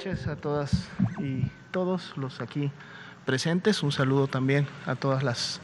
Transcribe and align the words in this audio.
noches 0.00 0.28
a 0.28 0.36
todas 0.36 0.88
y 1.18 1.42
todos 1.72 2.16
los 2.16 2.40
aquí 2.40 2.70
presentes. 3.26 3.82
Un 3.82 3.92
saludo 3.92 4.28
también 4.28 4.66
a 4.86 4.94
todas 4.94 5.22
las 5.22 5.60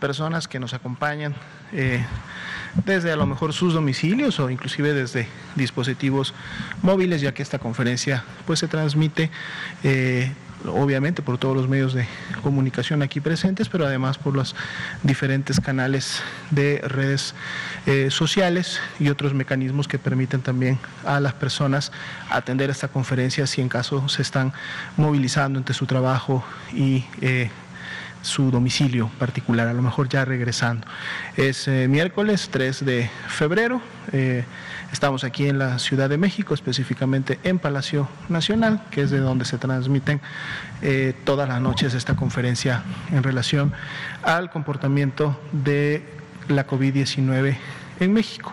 personas 0.00 0.48
que 0.48 0.58
nos 0.58 0.72
acompañan 0.72 1.34
eh, 1.70 2.02
desde 2.86 3.12
a 3.12 3.16
lo 3.16 3.26
mejor 3.26 3.52
sus 3.52 3.74
domicilios 3.74 4.40
o 4.40 4.48
inclusive 4.48 4.94
desde 4.94 5.28
dispositivos 5.54 6.32
móviles, 6.80 7.20
ya 7.20 7.34
que 7.34 7.42
esta 7.42 7.58
conferencia 7.58 8.24
pues 8.46 8.58
se 8.60 8.68
transmite 8.68 9.30
eh, 9.82 10.32
obviamente 10.66 11.22
por 11.22 11.38
todos 11.38 11.56
los 11.56 11.68
medios 11.68 11.94
de 11.94 12.06
comunicación 12.42 13.02
aquí 13.02 13.20
presentes, 13.20 13.68
pero 13.68 13.86
además 13.86 14.18
por 14.18 14.34
los 14.34 14.54
diferentes 15.02 15.60
canales 15.60 16.22
de 16.50 16.80
redes 16.84 17.34
eh, 17.86 18.10
sociales 18.10 18.80
y 18.98 19.08
otros 19.08 19.34
mecanismos 19.34 19.88
que 19.88 19.98
permiten 19.98 20.40
también 20.40 20.78
a 21.04 21.20
las 21.20 21.34
personas 21.34 21.92
atender 22.30 22.70
esta 22.70 22.88
conferencia 22.88 23.46
si 23.46 23.60
en 23.60 23.68
caso 23.68 24.08
se 24.08 24.22
están 24.22 24.52
movilizando 24.96 25.58
entre 25.58 25.74
su 25.74 25.86
trabajo 25.86 26.44
y 26.72 27.04
eh, 27.20 27.50
su 28.24 28.50
domicilio 28.50 29.10
particular, 29.18 29.68
a 29.68 29.72
lo 29.72 29.82
mejor 29.82 30.08
ya 30.08 30.24
regresando. 30.24 30.86
Es 31.36 31.68
eh, 31.68 31.86
miércoles 31.88 32.48
3 32.50 32.84
de 32.84 33.10
febrero, 33.28 33.80
eh, 34.12 34.44
estamos 34.92 35.24
aquí 35.24 35.46
en 35.46 35.58
la 35.58 35.78
Ciudad 35.78 36.08
de 36.08 36.16
México, 36.16 36.54
específicamente 36.54 37.38
en 37.44 37.58
Palacio 37.58 38.08
Nacional, 38.28 38.82
que 38.90 39.02
es 39.02 39.10
de 39.10 39.18
donde 39.18 39.44
se 39.44 39.58
transmiten 39.58 40.20
eh, 40.82 41.14
todas 41.24 41.48
las 41.48 41.60
noches 41.60 41.94
esta 41.94 42.16
conferencia 42.16 42.82
en 43.12 43.22
relación 43.22 43.72
al 44.22 44.50
comportamiento 44.50 45.38
de 45.52 46.02
la 46.48 46.66
COVID-19 46.66 47.56
en 48.00 48.12
México. 48.12 48.52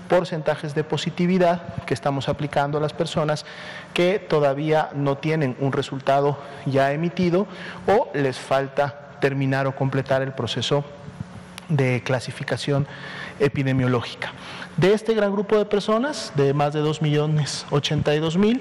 porcentajes 0.09 0.75
de 0.75 0.85
positividad 0.85 1.75
que 1.85 1.95
estamos 1.95 2.29
aplicando 2.29 2.79
a 2.79 2.81
las 2.81 2.93
personas 2.93 3.45
que 3.93 4.19
todavía 4.19 4.89
no 4.95 5.19
tienen 5.19 5.57
un 5.61 5.73
resultado 5.73 6.39
ya 6.67 6.93
emitido 6.93 7.47
o 7.87 8.11
les 8.15 8.39
falta 8.39 9.17
terminar 9.21 9.67
o 9.67 9.77
completar 9.77 10.23
el 10.23 10.33
proceso 10.33 10.85
de 11.69 12.03
clasificación 12.03 12.89
epidemiológica. 13.39 14.33
De 14.77 14.93
este 14.93 15.15
gran 15.15 15.31
grupo 15.33 15.57
de 15.57 15.65
personas, 15.65 16.33
de 16.37 16.53
más 16.55 16.73
de 16.73 16.83
2.082.000, 16.83 18.61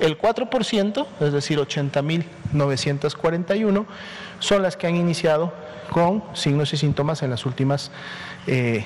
el 0.00 0.18
4%, 0.18 1.06
es 1.20 1.32
decir, 1.32 1.58
80.941, 1.58 3.86
son 4.40 4.62
las 4.62 4.76
que 4.76 4.88
han 4.88 4.96
iniciado 4.96 5.52
con 5.90 6.24
signos 6.34 6.72
y 6.72 6.76
síntomas 6.76 7.22
en 7.22 7.30
las 7.30 7.46
últimas 7.46 7.92
eh, 8.46 8.84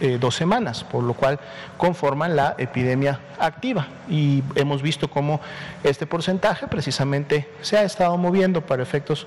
eh, 0.00 0.18
dos 0.20 0.34
semanas, 0.34 0.82
por 0.84 1.04
lo 1.04 1.14
cual 1.14 1.38
conforman 1.76 2.34
la 2.34 2.54
epidemia 2.58 3.20
activa. 3.38 3.88
Y 4.08 4.42
hemos 4.54 4.82
visto 4.82 5.08
cómo 5.08 5.40
este 5.84 6.06
porcentaje 6.06 6.66
precisamente 6.66 7.48
se 7.60 7.76
ha 7.76 7.82
estado 7.82 8.16
moviendo 8.16 8.62
para 8.62 8.82
efectos 8.82 9.26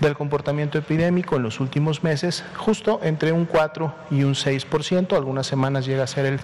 del 0.00 0.14
comportamiento 0.14 0.78
epidémico 0.78 1.36
en 1.36 1.42
los 1.42 1.60
últimos 1.60 2.02
meses, 2.02 2.44
justo 2.56 3.00
entre 3.02 3.32
un 3.32 3.44
4 3.44 3.94
y 4.10 4.24
un 4.24 4.34
6%. 4.34 5.16
Algunas 5.16 5.46
semanas 5.46 5.86
llega 5.86 6.04
a 6.04 6.08
ser 6.08 6.26
el 6.26 6.40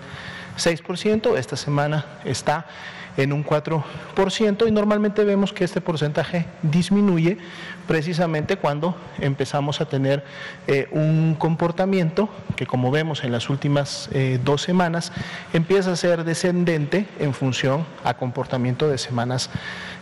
6%, 0.57 1.37
esta 1.37 1.57
semana 1.57 2.05
está 2.25 2.67
en 3.17 3.33
un 3.33 3.45
4% 3.45 4.67
y 4.67 4.71
normalmente 4.71 5.25
vemos 5.25 5.53
que 5.53 5.65
este 5.65 5.81
porcentaje 5.81 6.47
disminuye 6.63 7.39
precisamente 7.87 8.57
cuando 8.57 8.97
empezamos 9.19 9.81
a 9.81 9.87
tener 9.87 10.25
eh, 10.67 10.89
un 10.91 11.37
comportamiento 11.39 12.29
que 12.57 12.67
como 12.67 12.91
vemos 12.91 13.25
en 13.25 13.33
las 13.33 13.51
últimas 13.51 14.09
eh, 14.13 14.41
dos 14.43 14.63
semanas 14.63 15.13
empieza 15.53 15.93
a 15.93 15.97
ser 15.97 16.25
descendente 16.25 17.07
en 17.19 17.35
función 17.35 17.85
a 18.05 18.15
comportamiento 18.15 18.89
de 18.89 18.99
semanas 18.99 19.51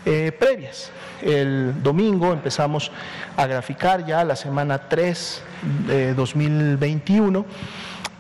eh, 0.05 0.33
previas. 0.33 0.91
El 1.23 1.83
domingo 1.83 2.33
empezamos 2.33 2.91
a 3.37 3.47
graficar 3.47 4.05
ya 4.05 4.25
la 4.25 4.35
semana 4.35 4.89
3 4.89 5.43
de 5.87 6.15
2021 6.15 7.45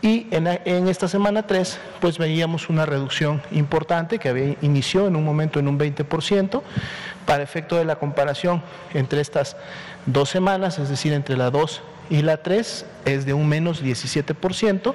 y 0.02 0.26
en, 0.32 0.48
esta 0.88 1.06
semana 1.06 1.46
3, 1.46 1.78
pues 2.00 2.18
veíamos 2.18 2.68
una 2.68 2.84
reducción 2.84 3.40
importante 3.52 4.18
que 4.18 4.28
había, 4.28 4.56
inició 4.60 5.06
en 5.06 5.14
un 5.14 5.24
momento 5.24 5.60
en 5.60 5.68
un 5.68 5.78
20%, 5.78 6.60
para 7.24 7.44
efecto 7.44 7.76
de 7.76 7.84
la 7.84 7.96
comparación 7.96 8.62
entre 8.94 9.20
estas 9.20 9.56
dos 10.06 10.28
semanas, 10.28 10.80
es 10.80 10.88
decir, 10.88 11.12
entre 11.12 11.36
la 11.36 11.50
2 11.50 11.82
y 12.10 12.22
la 12.22 12.42
3 12.42 12.84
es 13.04 13.26
de 13.26 13.32
un 13.32 13.48
menos 13.48 13.82
17%, 13.82 14.92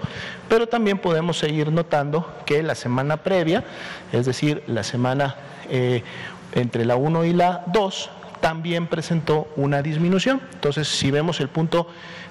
pero 0.50 0.68
también 0.68 0.98
podemos 0.98 1.40
seguir 1.40 1.72
notando 1.72 2.30
que 2.46 2.62
la 2.62 2.76
semana 2.76 3.18
previa, 3.18 3.64
es 4.12 4.26
decir, 4.26 4.62
la 4.68 4.84
semana 4.84 5.36
eh, 5.70 6.04
entre 6.52 6.84
la 6.84 6.98
1 6.98 7.24
y 7.24 7.34
la 7.34 7.64
2, 7.68 8.10
también 8.42 8.88
presentó 8.88 9.48
una 9.56 9.82
disminución. 9.82 10.42
Entonces, 10.54 10.88
si 10.88 11.12
vemos 11.12 11.40
el 11.40 11.50
punto 11.50 11.88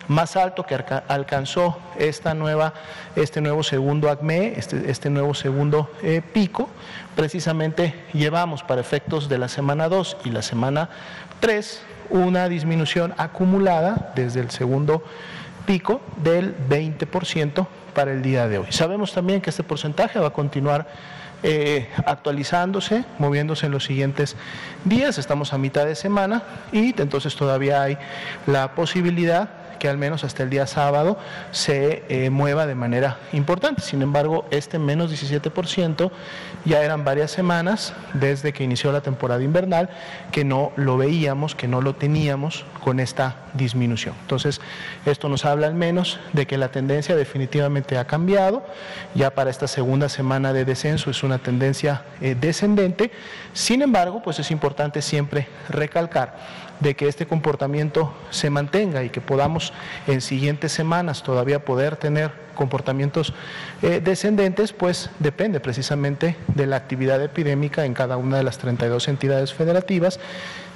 más 0.09 0.37
alto 0.37 0.65
que 0.65 0.75
alcanzó 1.09 1.79
esta 1.99 2.35
nueva, 2.35 2.75
este 3.17 3.41
nuevo 3.41 3.63
segundo 3.63 4.11
ACME, 4.11 4.55
este, 4.57 4.91
este 4.91 5.11
nuevo 5.11 5.35
segundo 5.35 5.91
eh, 6.03 6.23
pico, 6.33 6.69
precisamente 7.15 7.95
llevamos 8.13 8.63
para 8.63 8.81
efectos 8.81 9.29
de 9.29 9.39
la 9.39 9.49
semana 9.49 9.89
2 9.89 10.19
y 10.25 10.31
la 10.31 10.43
semana 10.43 10.89
3 11.41 11.83
una 12.11 12.49
disminución 12.49 13.15
acumulada 13.17 14.13
desde 14.15 14.41
el 14.41 14.51
segundo 14.51 15.03
pico 15.67 16.01
del 16.23 16.55
20% 16.69 17.67
para 17.95 18.13
el 18.13 18.23
día 18.23 18.47
de 18.47 18.59
hoy. 18.59 18.67
Sabemos 18.71 19.13
también 19.13 19.41
que 19.41 19.51
este 19.51 19.65
porcentaje 19.65 20.19
va 20.19 20.29
a 20.29 20.33
continuar 20.33 20.87
eh, 21.43 21.89
actualizándose, 22.07 23.05
moviéndose 23.19 23.67
en 23.67 23.73
los 23.73 23.85
siguientes 23.85 24.37
días. 24.85 25.19
Estamos 25.19 25.53
a 25.53 25.59
mitad 25.59 25.85
de 25.85 25.95
semana 25.95 26.43
y 26.73 27.01
entonces 27.01 27.35
todavía 27.35 27.83
hay 27.83 27.99
la 28.47 28.75
posibilidad 28.75 29.66
que 29.79 29.89
al 29.89 29.99
menos 29.99 30.25
hasta 30.25 30.43
el 30.43 30.51
día 30.51 30.67
sábado 30.67 31.19
se 31.51 32.05
eh, 32.09 32.31
mueva 32.31 32.67
de 32.67 32.75
manera 32.75 33.19
importante. 33.33 33.83
Sin 33.83 34.03
embargo, 34.03 34.47
este 34.51 34.79
menos 34.79 35.13
17% 35.13 36.11
ya 36.65 36.83
eran 36.83 37.05
varias 37.05 37.31
semanas 37.31 37.95
desde 38.15 38.53
que 38.53 38.65
inició 38.65 38.93
la 38.93 39.01
temporada 39.01 39.43
invernal 39.43 39.91
que 40.33 40.45
no 40.45 40.73
lo 40.77 40.97
veíamos, 40.97 41.55
que 41.55 41.69
no 41.69 41.81
lo 41.81 41.95
teníamos 41.95 42.65
con 42.83 43.01
esta 43.01 43.37
disminución. 43.55 44.15
Entonces, 44.23 44.61
esto 45.05 45.29
nos 45.29 45.45
habla 45.45 45.67
al 45.67 45.75
menos 45.75 46.21
de 46.33 46.47
que 46.47 46.59
la 46.59 46.69
tendencia 46.69 47.17
definitivamente 47.17 47.99
ha 47.99 48.07
cambiado. 48.07 48.65
Ya 49.15 49.31
para 49.31 49.51
esta 49.51 49.67
segunda 49.67 50.09
semana 50.09 50.53
de 50.53 50.65
descenso 50.65 51.11
es 51.11 51.23
una 51.23 51.39
tendencia 51.39 52.03
eh, 52.21 52.37
descendente. 52.39 53.11
Sin 53.53 53.83
embargo, 53.83 54.23
pues 54.23 54.39
es 54.39 54.51
importante 54.51 55.03
siempre 55.03 55.49
recalcar 55.69 56.66
de 56.81 56.95
que 56.95 57.09
este 57.09 57.27
comportamiento 57.27 58.13
se 58.31 58.51
mantenga 58.51 59.03
y 59.03 59.11
que 59.11 59.21
podamos 59.21 59.73
en 60.07 60.21
siguientes 60.21 60.73
semanas 60.73 61.23
todavía 61.23 61.65
poder 61.65 61.97
tener 61.97 62.47
comportamientos 62.55 63.33
eh, 63.83 64.01
descendentes, 64.03 64.73
pues 64.73 65.11
depende 65.19 65.61
precisamente 65.61 66.37
de 66.55 66.67
la 66.67 66.77
actividad 66.77 67.23
epidémica 67.23 67.85
en 67.85 67.95
cada 67.95 68.17
una 68.17 68.39
de 68.39 68.43
las 68.43 68.59
32 68.59 69.09
entidades 69.09 69.53
federativas 69.53 70.19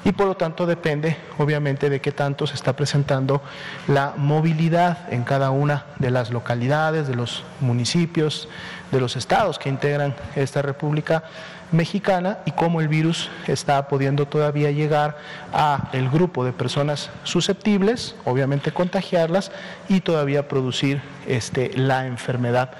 y 0.04 0.12
por 0.12 0.26
lo 0.26 0.36
tanto 0.36 0.66
depende 0.66 1.16
obviamente 1.38 1.90
de 1.90 2.00
qué 2.00 2.12
tanto 2.12 2.46
se 2.46 2.54
está 2.54 2.74
presentando 2.74 3.42
la 3.88 4.14
movilidad 4.16 5.12
en 5.12 5.24
cada 5.24 5.50
una 5.50 5.86
de 5.98 6.10
las 6.10 6.30
localidades, 6.30 7.08
de 7.08 7.16
los 7.16 7.44
municipios, 7.60 8.48
de 8.92 9.00
los 9.00 9.16
estados 9.16 9.58
que 9.58 9.68
integran 9.68 10.14
esta 10.36 10.62
República 10.62 11.24
Mexicana 11.72 12.38
y 12.46 12.52
cómo 12.52 12.80
el 12.80 12.88
virus 12.88 13.30
está 13.46 13.88
pudiendo 13.88 14.26
todavía 14.26 14.70
llegar 14.70 15.18
a 15.52 15.88
el 15.92 16.10
grupo 16.10 16.44
de 16.44 16.52
personas 16.52 17.10
susceptibles, 17.24 18.16
obviamente 18.24 18.72
contagiarlas 18.72 19.52
y 19.88 20.00
todavía 20.00 20.48
producir 20.48 21.00
este, 21.26 21.70
la 21.76 22.06
enfermedad 22.06 22.72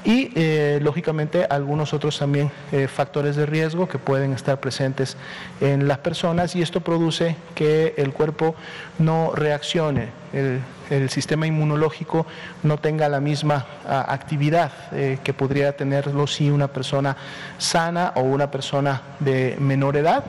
y 0.06 0.30
eh, 0.36 0.78
lógicamente 0.80 1.46
algunos 1.50 1.92
otros 1.92 2.16
también 2.16 2.52
eh, 2.70 2.86
factores 2.86 3.34
de 3.34 3.44
riesgo 3.44 3.88
que 3.88 3.98
pueden 3.98 4.32
estar 4.32 4.60
presentes 4.60 5.16
en 5.60 5.88
las 5.88 5.98
personas. 5.98 6.54
Y 6.54 6.62
esto 6.62 6.80
produce 6.80 7.34
que 7.56 7.92
el 7.96 8.12
cuerpo 8.12 8.54
no 9.00 9.32
reaccione, 9.34 10.10
el, 10.32 11.10
sistema 11.10 11.48
inmunológico 11.48 12.24
no 12.62 12.78
tenga 12.78 13.08
la 13.08 13.18
misma 13.18 13.66
actividad 13.88 14.70
eh, 14.92 15.18
que 15.24 15.34
podría 15.34 15.76
tenerlo 15.76 16.28
si 16.28 16.50
una 16.50 16.68
persona 16.68 17.16
sana 17.58 18.12
o 18.14 18.20
una 18.20 18.48
persona 18.52 19.02
de 19.18 19.56
menor 19.58 19.96
edad, 19.96 20.24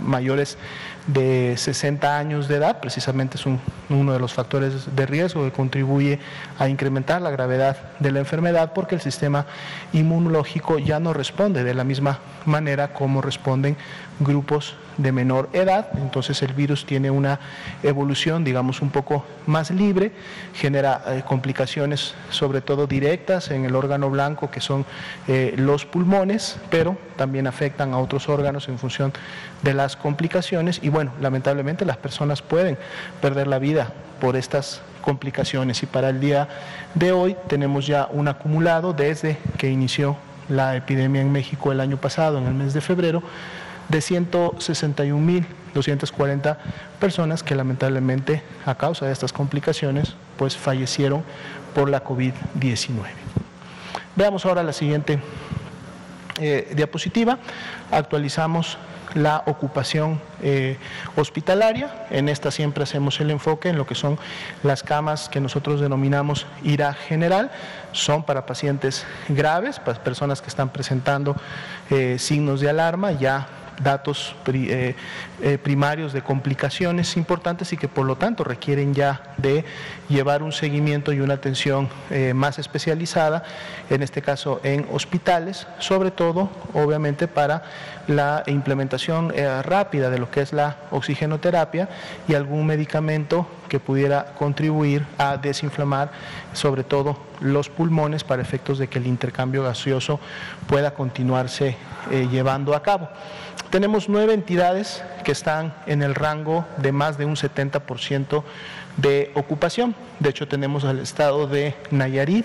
mayores 0.00 0.58
de 1.06 1.54
60 1.56 2.16
años 2.16 2.48
de 2.48 2.56
edad, 2.56 2.80
precisamente 2.80 3.36
es 3.36 3.44
uno 3.88 4.12
de 4.12 4.18
los 4.18 4.32
factores 4.32 4.94
de 4.94 5.06
riesgo 5.06 5.44
que 5.44 5.50
contribuye 5.50 6.20
a 6.58 6.68
incrementar 6.68 7.20
la 7.20 7.30
gravedad 7.30 7.76
de 7.98 8.12
la 8.12 8.20
enfermedad 8.20 8.72
porque 8.72 8.94
el 8.94 9.00
sistema 9.00 9.46
inmunológico 9.92 10.78
ya 10.78 11.00
no 11.00 11.12
responde 11.12 11.64
de 11.64 11.74
la 11.74 11.84
misma 11.84 12.20
manera 12.44 12.92
como 12.92 13.20
responden 13.20 13.76
grupos 14.24 14.74
de 14.98 15.12
menor 15.12 15.48
edad, 15.52 15.88
entonces 15.96 16.42
el 16.42 16.52
virus 16.52 16.84
tiene 16.84 17.10
una 17.10 17.40
evolución, 17.82 18.44
digamos, 18.44 18.82
un 18.82 18.90
poco 18.90 19.24
más 19.46 19.70
libre, 19.70 20.12
genera 20.54 21.02
eh, 21.06 21.22
complicaciones 21.26 22.14
sobre 22.30 22.60
todo 22.60 22.86
directas 22.86 23.50
en 23.50 23.64
el 23.64 23.74
órgano 23.74 24.10
blanco 24.10 24.50
que 24.50 24.60
son 24.60 24.84
eh, 25.28 25.54
los 25.56 25.86
pulmones, 25.86 26.56
pero 26.70 26.96
también 27.16 27.46
afectan 27.46 27.94
a 27.94 27.98
otros 27.98 28.28
órganos 28.28 28.68
en 28.68 28.78
función 28.78 29.12
de 29.62 29.74
las 29.74 29.96
complicaciones. 29.96 30.80
Y 30.82 30.88
bueno, 30.88 31.12
lamentablemente 31.20 31.84
las 31.84 31.96
personas 31.96 32.42
pueden 32.42 32.76
perder 33.20 33.46
la 33.46 33.58
vida 33.58 33.92
por 34.20 34.36
estas 34.36 34.82
complicaciones. 35.00 35.82
Y 35.82 35.86
para 35.86 36.10
el 36.10 36.20
día 36.20 36.48
de 36.94 37.12
hoy 37.12 37.36
tenemos 37.48 37.86
ya 37.86 38.08
un 38.10 38.28
acumulado 38.28 38.92
desde 38.92 39.38
que 39.58 39.70
inició 39.70 40.16
la 40.48 40.76
epidemia 40.76 41.20
en 41.20 41.32
México 41.32 41.72
el 41.72 41.80
año 41.80 41.96
pasado, 41.96 42.38
en 42.38 42.46
el 42.46 42.54
mes 42.54 42.74
de 42.74 42.80
febrero, 42.80 43.22
de 43.88 43.98
161.240 43.98 46.56
personas 47.00 47.42
que 47.42 47.54
lamentablemente 47.54 48.42
a 48.64 48.74
causa 48.74 49.06
de 49.06 49.12
estas 49.12 49.32
complicaciones 49.32 50.14
pues 50.36 50.56
fallecieron 50.56 51.24
por 51.74 51.88
la 51.88 52.04
COVID-19. 52.04 53.06
Veamos 54.14 54.44
ahora 54.44 54.62
la 54.62 54.72
siguiente 54.72 55.18
eh, 56.40 56.70
diapositiva. 56.74 57.38
Actualizamos 57.90 58.78
la 59.14 59.42
ocupación 59.46 60.20
eh, 60.42 60.78
hospitalaria. 61.16 62.06
En 62.10 62.28
esta 62.28 62.50
siempre 62.50 62.84
hacemos 62.84 63.20
el 63.20 63.30
enfoque 63.30 63.68
en 63.68 63.76
lo 63.76 63.86
que 63.86 63.94
son 63.94 64.18
las 64.62 64.82
camas 64.82 65.28
que 65.28 65.40
nosotros 65.40 65.80
denominamos 65.80 66.46
IRA 66.62 66.94
general. 66.94 67.50
Son 67.92 68.22
para 68.22 68.46
pacientes 68.46 69.06
graves, 69.28 69.78
para 69.78 70.02
personas 70.02 70.40
que 70.40 70.48
están 70.48 70.70
presentando 70.70 71.36
eh, 71.90 72.16
signos 72.18 72.60
de 72.60 72.70
alarma 72.70 73.12
ya 73.12 73.46
datos 73.82 74.34
eh, 74.46 74.94
eh, 75.40 75.58
primarios 75.58 76.12
de 76.12 76.22
complicaciones 76.22 77.16
importantes 77.16 77.72
y 77.72 77.76
que 77.76 77.88
por 77.88 78.06
lo 78.06 78.16
tanto 78.16 78.44
requieren 78.44 78.94
ya 78.94 79.34
de 79.36 79.64
llevar 80.08 80.42
un 80.42 80.52
seguimiento 80.52 81.12
y 81.12 81.20
una 81.20 81.34
atención 81.34 81.88
eh, 82.10 82.34
más 82.34 82.58
especializada, 82.58 83.44
en 83.90 84.02
este 84.02 84.22
caso 84.22 84.60
en 84.64 84.86
hospitales, 84.92 85.66
sobre 85.78 86.10
todo 86.10 86.50
obviamente 86.74 87.28
para 87.28 87.62
la 88.08 88.42
implementación 88.46 89.32
rápida 89.62 90.10
de 90.10 90.18
lo 90.18 90.30
que 90.30 90.40
es 90.40 90.52
la 90.52 90.76
oxigenoterapia 90.90 91.88
y 92.26 92.34
algún 92.34 92.66
medicamento 92.66 93.46
que 93.72 93.80
pudiera 93.80 94.34
contribuir 94.38 95.06
a 95.16 95.38
desinflamar 95.38 96.12
sobre 96.52 96.84
todo 96.84 97.16
los 97.40 97.70
pulmones 97.70 98.22
para 98.22 98.42
efectos 98.42 98.76
de 98.76 98.86
que 98.86 98.98
el 98.98 99.06
intercambio 99.06 99.62
gaseoso 99.62 100.20
pueda 100.66 100.90
continuarse 100.90 101.74
llevando 102.30 102.74
a 102.74 102.82
cabo. 102.82 103.08
Tenemos 103.70 104.10
nueve 104.10 104.34
entidades 104.34 105.02
que 105.24 105.32
están 105.32 105.72
en 105.86 106.02
el 106.02 106.14
rango 106.14 106.66
de 106.76 106.92
más 106.92 107.16
de 107.16 107.24
un 107.24 107.36
70% 107.36 108.42
de 108.98 109.30
ocupación. 109.34 109.94
De 110.20 110.28
hecho, 110.28 110.46
tenemos 110.46 110.84
al 110.84 110.98
estado 110.98 111.46
de 111.46 111.74
Nayarit, 111.90 112.44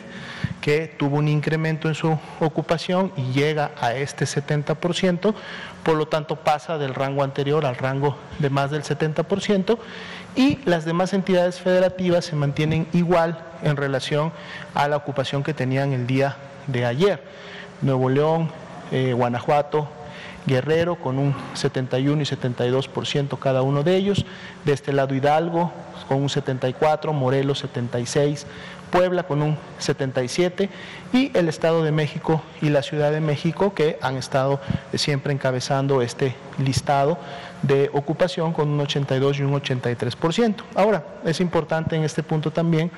que 0.61 0.87
tuvo 0.87 1.17
un 1.17 1.27
incremento 1.27 1.89
en 1.89 1.95
su 1.95 2.17
ocupación 2.39 3.11
y 3.17 3.33
llega 3.33 3.71
a 3.81 3.93
este 3.95 4.23
70%, 4.23 5.33
por 5.83 5.95
lo 5.97 6.07
tanto 6.07 6.37
pasa 6.37 6.77
del 6.77 6.95
rango 6.95 7.23
anterior 7.23 7.65
al 7.65 7.75
rango 7.75 8.15
de 8.39 8.49
más 8.49 8.71
del 8.71 8.83
70%, 8.83 9.77
y 10.37 10.59
las 10.65 10.85
demás 10.85 11.13
entidades 11.13 11.59
federativas 11.59 12.23
se 12.25 12.35
mantienen 12.35 12.87
igual 12.93 13.39
en 13.63 13.75
relación 13.75 14.31
a 14.75 14.87
la 14.87 14.95
ocupación 14.95 15.43
que 15.43 15.53
tenían 15.53 15.93
el 15.93 16.05
día 16.05 16.37
de 16.67 16.85
ayer. 16.85 17.23
Nuevo 17.81 18.07
León, 18.07 18.51
eh, 18.91 19.13
Guanajuato, 19.13 19.89
Guerrero 20.45 20.95
con 20.95 21.17
un 21.17 21.35
71 21.55 22.21
y 22.21 22.25
72% 22.25 23.39
cada 23.39 23.63
uno 23.63 23.83
de 23.83 23.95
ellos. 23.97 24.25
De 24.63 24.73
este 24.73 24.93
lado 24.93 25.15
Hidalgo 25.15 25.73
con 26.07 26.21
un 26.21 26.29
74, 26.29 27.13
Morelos 27.13 27.59
76, 27.59 28.45
Puebla 28.89 29.23
con 29.23 29.41
un 29.41 29.57
77 29.79 30.69
y 31.13 31.37
el 31.37 31.49
Estado 31.49 31.83
de 31.83 31.91
México 31.91 32.41
y 32.61 32.69
la 32.69 32.81
Ciudad 32.81 33.11
de 33.11 33.19
México 33.19 33.73
que 33.73 33.97
han 34.01 34.15
estado 34.15 34.61
siempre 34.93 35.33
encabezando 35.33 36.01
este 36.01 36.35
listado 36.57 37.17
de 37.61 37.89
ocupación 37.93 38.53
con 38.53 38.69
un 38.69 38.79
82 38.79 39.39
y 39.39 39.43
un 39.43 39.53
83%. 39.53 40.55
Ahora, 40.75 41.03
es 41.25 41.41
importante 41.41 41.95
en 41.95 42.03
este 42.03 42.23
punto 42.23 42.51
también 42.51 42.91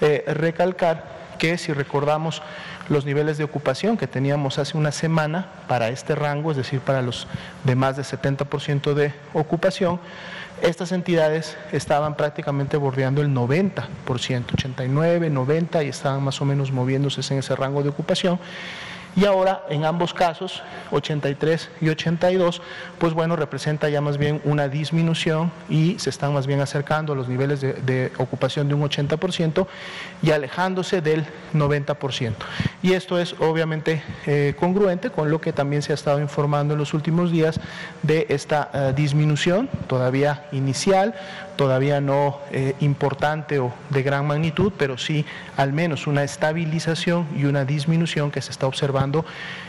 eh, 0.00 0.24
recalcar 0.28 1.24
que 1.38 1.58
si 1.58 1.72
recordamos 1.72 2.42
los 2.88 3.04
niveles 3.04 3.38
de 3.38 3.44
ocupación 3.44 3.96
que 3.96 4.06
teníamos 4.06 4.58
hace 4.58 4.76
una 4.76 4.92
semana 4.92 5.46
para 5.68 5.88
este 5.88 6.14
rango, 6.14 6.50
es 6.50 6.56
decir, 6.56 6.80
para 6.80 7.02
los 7.02 7.26
de 7.64 7.74
más 7.74 7.96
de 7.96 8.02
70% 8.02 8.94
de 8.94 9.12
ocupación, 9.32 10.00
estas 10.62 10.92
entidades 10.92 11.56
estaban 11.72 12.16
prácticamente 12.16 12.76
bordeando 12.76 13.22
el 13.22 13.28
90%, 13.28 13.84
89, 14.06 15.30
90 15.30 15.82
y 15.82 15.88
estaban 15.88 16.22
más 16.22 16.40
o 16.40 16.44
menos 16.44 16.70
moviéndose 16.72 17.20
en 17.34 17.40
ese 17.40 17.56
rango 17.56 17.82
de 17.82 17.88
ocupación. 17.88 18.38
Y 19.16 19.26
ahora, 19.26 19.64
en 19.68 19.84
ambos 19.84 20.12
casos, 20.12 20.62
83 20.90 21.70
y 21.80 21.88
82, 21.88 22.60
pues 22.98 23.12
bueno, 23.12 23.36
representa 23.36 23.88
ya 23.88 24.00
más 24.00 24.18
bien 24.18 24.40
una 24.44 24.68
disminución 24.68 25.52
y 25.68 25.98
se 25.98 26.10
están 26.10 26.34
más 26.34 26.46
bien 26.46 26.60
acercando 26.60 27.12
a 27.12 27.16
los 27.16 27.28
niveles 27.28 27.60
de, 27.60 28.12
ocupación 28.18 28.68
de 28.68 28.74
un 28.74 28.82
80% 28.82 29.66
y 30.22 30.32
alejándose 30.32 31.00
del 31.00 31.24
90%. 31.52 32.32
Y 32.82 32.92
esto 32.92 33.18
es 33.18 33.34
obviamente 33.38 34.02
eh, 34.26 34.54
congruente 34.58 35.10
con 35.10 35.30
lo 35.30 35.40
que 35.40 35.52
también 35.52 35.82
se 35.82 35.92
ha 35.92 35.94
estado 35.94 36.20
informando 36.20 36.74
en 36.74 36.80
los 36.80 36.92
últimos 36.92 37.30
días 37.30 37.60
de 38.02 38.26
esta 38.30 38.70
eh, 38.74 38.92
disminución, 38.96 39.68
todavía 39.86 40.46
inicial, 40.50 41.14
todavía 41.56 42.00
no 42.00 42.40
eh, 42.50 42.74
importante 42.80 43.58
o 43.58 43.72
de 43.90 44.02
gran 44.02 44.26
magnitud, 44.26 44.72
pero 44.76 44.98
sí 44.98 45.24
al 45.56 45.72
menos 45.72 46.06
una 46.06 46.24
estabilización 46.24 47.26
y 47.36 47.44
una 47.44 47.64
disminución 47.64 48.30
que 48.30 48.42
se 48.42 48.50
está 48.50 48.66
observando 48.66 49.24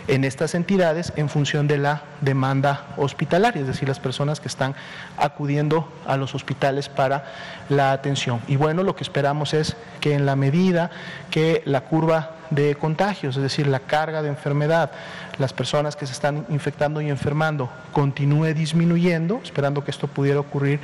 en 0.08 0.24
estas 0.24 0.56
entidades 0.56 1.13
en 1.15 1.30
función 1.30 1.68
de 1.68 1.77
la 1.77 2.04
demanda 2.22 2.88
hospitalaria, 2.98 3.62
es 3.62 3.68
decir, 3.68 3.88
las 3.88 4.00
personas 4.00 4.39
que 4.39 4.48
están 4.48 4.75
acudiendo 5.18 5.92
a 6.06 6.18
los 6.18 6.36
hospitales 6.36 6.89
para 6.89 7.25
la 7.70 7.92
atención. 7.92 8.42
Y 8.48 8.56
bueno, 8.56 8.84
lo 8.84 8.96
que 8.96 9.04
esperamos 9.04 9.54
es 9.54 9.75
que 10.01 10.13
en 10.13 10.25
la 10.25 10.36
medida 10.36 10.92
que 11.32 11.63
la 11.65 11.82
curva 11.82 12.32
de 12.50 12.75
contagios, 12.75 13.36
es 13.38 13.44
decir, 13.44 13.68
la 13.68 13.80
carga 13.80 14.22
de 14.22 14.30
enfermedad, 14.30 14.92
las 15.38 15.54
personas 15.54 15.96
que 15.96 16.06
se 16.06 16.13
están 16.13 16.46
infectando 16.50 17.01
y 17.01 17.10
enfermando 17.10 17.70
continúe 17.92 18.54
disminuyendo, 18.54 19.42
esperando 19.44 19.84
que 19.84 19.92
esto 19.92 20.08
pudiera 20.08 20.39
ocurrir 20.39 20.80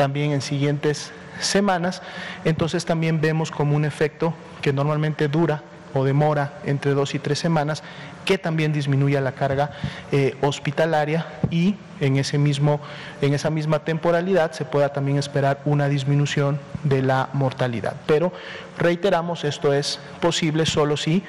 también 0.00 0.32
en 0.32 0.40
siguientes 0.40 1.12
semanas, 1.40 2.00
entonces 2.46 2.86
también 2.86 3.20
vemos 3.20 3.50
como 3.50 3.76
un 3.76 3.84
efecto 3.84 4.32
que 4.62 4.72
normalmente 4.72 5.28
dura 5.28 5.60
o 5.92 6.04
demora 6.04 6.54
entre 6.64 6.92
dos 6.92 7.14
y 7.14 7.18
tres 7.18 7.38
semanas, 7.38 7.82
que 8.24 8.38
también 8.38 8.72
disminuye 8.72 9.20
la 9.20 9.32
carga 9.32 9.72
eh, 10.10 10.38
hospitalaria 10.40 11.26
y 11.50 11.74
en, 12.00 12.16
ese 12.16 12.38
mismo, 12.38 12.80
en 13.20 13.34
esa 13.34 13.50
misma 13.50 13.80
temporalidad 13.80 14.52
se 14.52 14.64
pueda 14.64 14.90
también 14.90 15.18
esperar 15.18 15.60
una 15.66 15.90
disminución 15.90 16.58
de 16.82 17.02
la 17.02 17.28
mortalidad. 17.34 17.96
Pero 18.06 18.32
reiteramos, 18.78 19.44
esto 19.44 19.74
es 19.74 20.00
posible 20.22 20.64
solo 20.64 20.96
si 20.96 21.22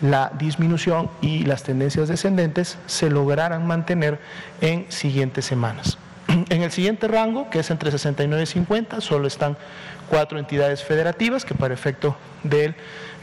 la 0.00 0.30
disminución 0.38 1.10
y 1.22 1.42
las 1.42 1.64
tendencias 1.64 2.06
descendentes 2.06 2.78
se 2.86 3.10
lograran 3.10 3.66
mantener 3.66 4.20
en 4.60 4.86
siguientes 4.90 5.44
semanas. 5.44 5.98
En 6.48 6.62
el 6.62 6.70
siguiente 6.70 7.08
rango, 7.08 7.50
que 7.50 7.60
es 7.60 7.70
entre 7.70 7.90
69 7.90 8.42
y 8.42 8.46
50, 8.46 9.00
solo 9.00 9.26
están 9.26 9.56
cuatro 10.08 10.38
entidades 10.38 10.82
federativas 10.82 11.44
que 11.44 11.54
para 11.54 11.74
efecto 11.74 12.16
del 12.42 12.74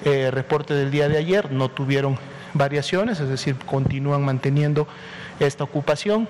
eh, 0.05 0.31
reporte 0.31 0.73
del 0.73 0.91
día 0.91 1.09
de 1.09 1.17
ayer 1.17 1.51
no 1.51 1.69
tuvieron 1.69 2.17
variaciones, 2.53 3.19
es 3.19 3.29
decir, 3.29 3.55
continúan 3.65 4.23
manteniendo 4.23 4.87
esta 5.45 5.63
ocupación, 5.63 6.27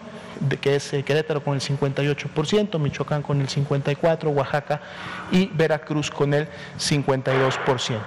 que 0.61 0.75
es 0.75 0.93
eh, 0.93 1.03
Querétaro 1.03 1.43
con 1.43 1.55
el 1.55 1.61
58%, 1.61 2.79
Michoacán 2.79 3.21
con 3.21 3.41
el 3.41 3.47
54%, 3.47 4.33
Oaxaca 4.33 4.81
y 5.31 5.47
Veracruz 5.47 6.09
con 6.09 6.33
el 6.33 6.47
52%. 6.77 7.97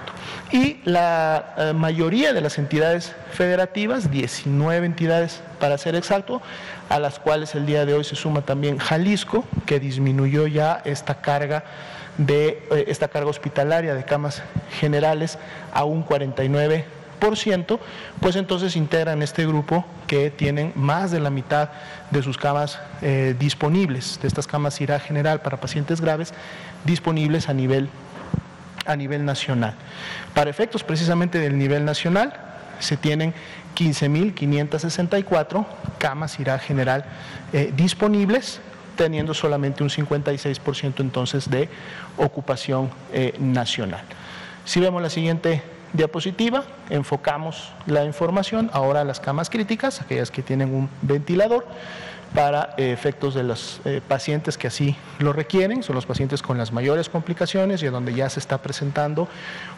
Y 0.51 0.79
la 0.85 1.53
eh, 1.57 1.73
mayoría 1.73 2.33
de 2.33 2.41
las 2.41 2.57
entidades 2.57 3.15
federativas, 3.31 4.09
19 4.09 4.85
entidades 4.85 5.41
para 5.59 5.77
ser 5.77 5.95
exacto, 5.95 6.41
a 6.89 6.99
las 6.99 7.19
cuales 7.19 7.55
el 7.55 7.65
día 7.65 7.85
de 7.85 7.93
hoy 7.93 8.03
se 8.03 8.15
suma 8.15 8.41
también 8.41 8.77
Jalisco, 8.77 9.45
que 9.65 9.79
disminuyó 9.79 10.47
ya 10.47 10.81
esta 10.85 11.21
carga 11.21 11.63
de 12.17 12.63
eh, 12.71 12.85
esta 12.87 13.07
carga 13.07 13.29
hospitalaria 13.29 13.95
de 13.95 14.05
camas 14.05 14.43
generales 14.79 15.37
a 15.73 15.83
un 15.83 16.03
49 16.03 17.02
pues 17.19 18.35
entonces 18.35 18.75
integran 18.75 19.21
este 19.21 19.45
grupo 19.45 19.85
que 20.07 20.29
tienen 20.29 20.73
más 20.75 21.11
de 21.11 21.19
la 21.19 21.29
mitad 21.29 21.69
de 22.11 22.21
sus 22.21 22.37
camas 22.37 22.79
eh, 23.01 23.35
disponibles, 23.39 24.19
de 24.21 24.27
estas 24.27 24.47
camas 24.47 24.79
IRA 24.81 24.99
general 24.99 25.41
para 25.41 25.57
pacientes 25.57 26.01
graves, 26.01 26.33
disponibles 26.83 27.49
a 27.49 27.53
nivel, 27.53 27.89
a 28.85 28.95
nivel 28.95 29.25
nacional. 29.25 29.75
Para 30.33 30.49
efectos 30.49 30.83
precisamente 30.83 31.39
del 31.39 31.57
nivel 31.57 31.85
nacional, 31.85 32.33
se 32.79 32.97
tienen 32.97 33.33
15.564 33.75 35.65
camas 35.97 36.39
IRA 36.39 36.59
general 36.59 37.05
eh, 37.53 37.71
disponibles, 37.75 38.59
teniendo 38.95 39.33
solamente 39.33 39.81
un 39.83 39.89
56% 39.89 40.99
entonces 40.99 41.49
de 41.49 41.69
ocupación 42.17 42.91
eh, 43.11 43.33
nacional. 43.39 44.03
Si 44.65 44.79
vemos 44.79 45.01
la 45.01 45.09
siguiente 45.09 45.63
diapositiva, 45.93 46.63
enfocamos 46.89 47.71
la 47.85 48.03
información 48.03 48.69
ahora 48.73 49.01
a 49.01 49.03
las 49.03 49.19
camas 49.19 49.49
críticas, 49.49 50.01
aquellas 50.01 50.31
que 50.31 50.41
tienen 50.41 50.73
un 50.73 50.89
ventilador 51.01 51.65
para 52.33 52.73
eh, 52.77 52.91
efectos 52.91 53.35
de 53.35 53.43
los 53.43 53.79
eh, 53.85 54.01
pacientes 54.05 54.57
que 54.57 54.67
así 54.67 54.95
lo 55.19 55.33
requieren, 55.33 55.83
son 55.83 55.95
los 55.95 56.05
pacientes 56.05 56.41
con 56.41 56.57
las 56.57 56.71
mayores 56.71 57.09
complicaciones 57.09 57.83
y 57.83 57.87
donde 57.87 58.13
ya 58.13 58.29
se 58.29 58.39
está 58.39 58.57
presentando 58.57 59.27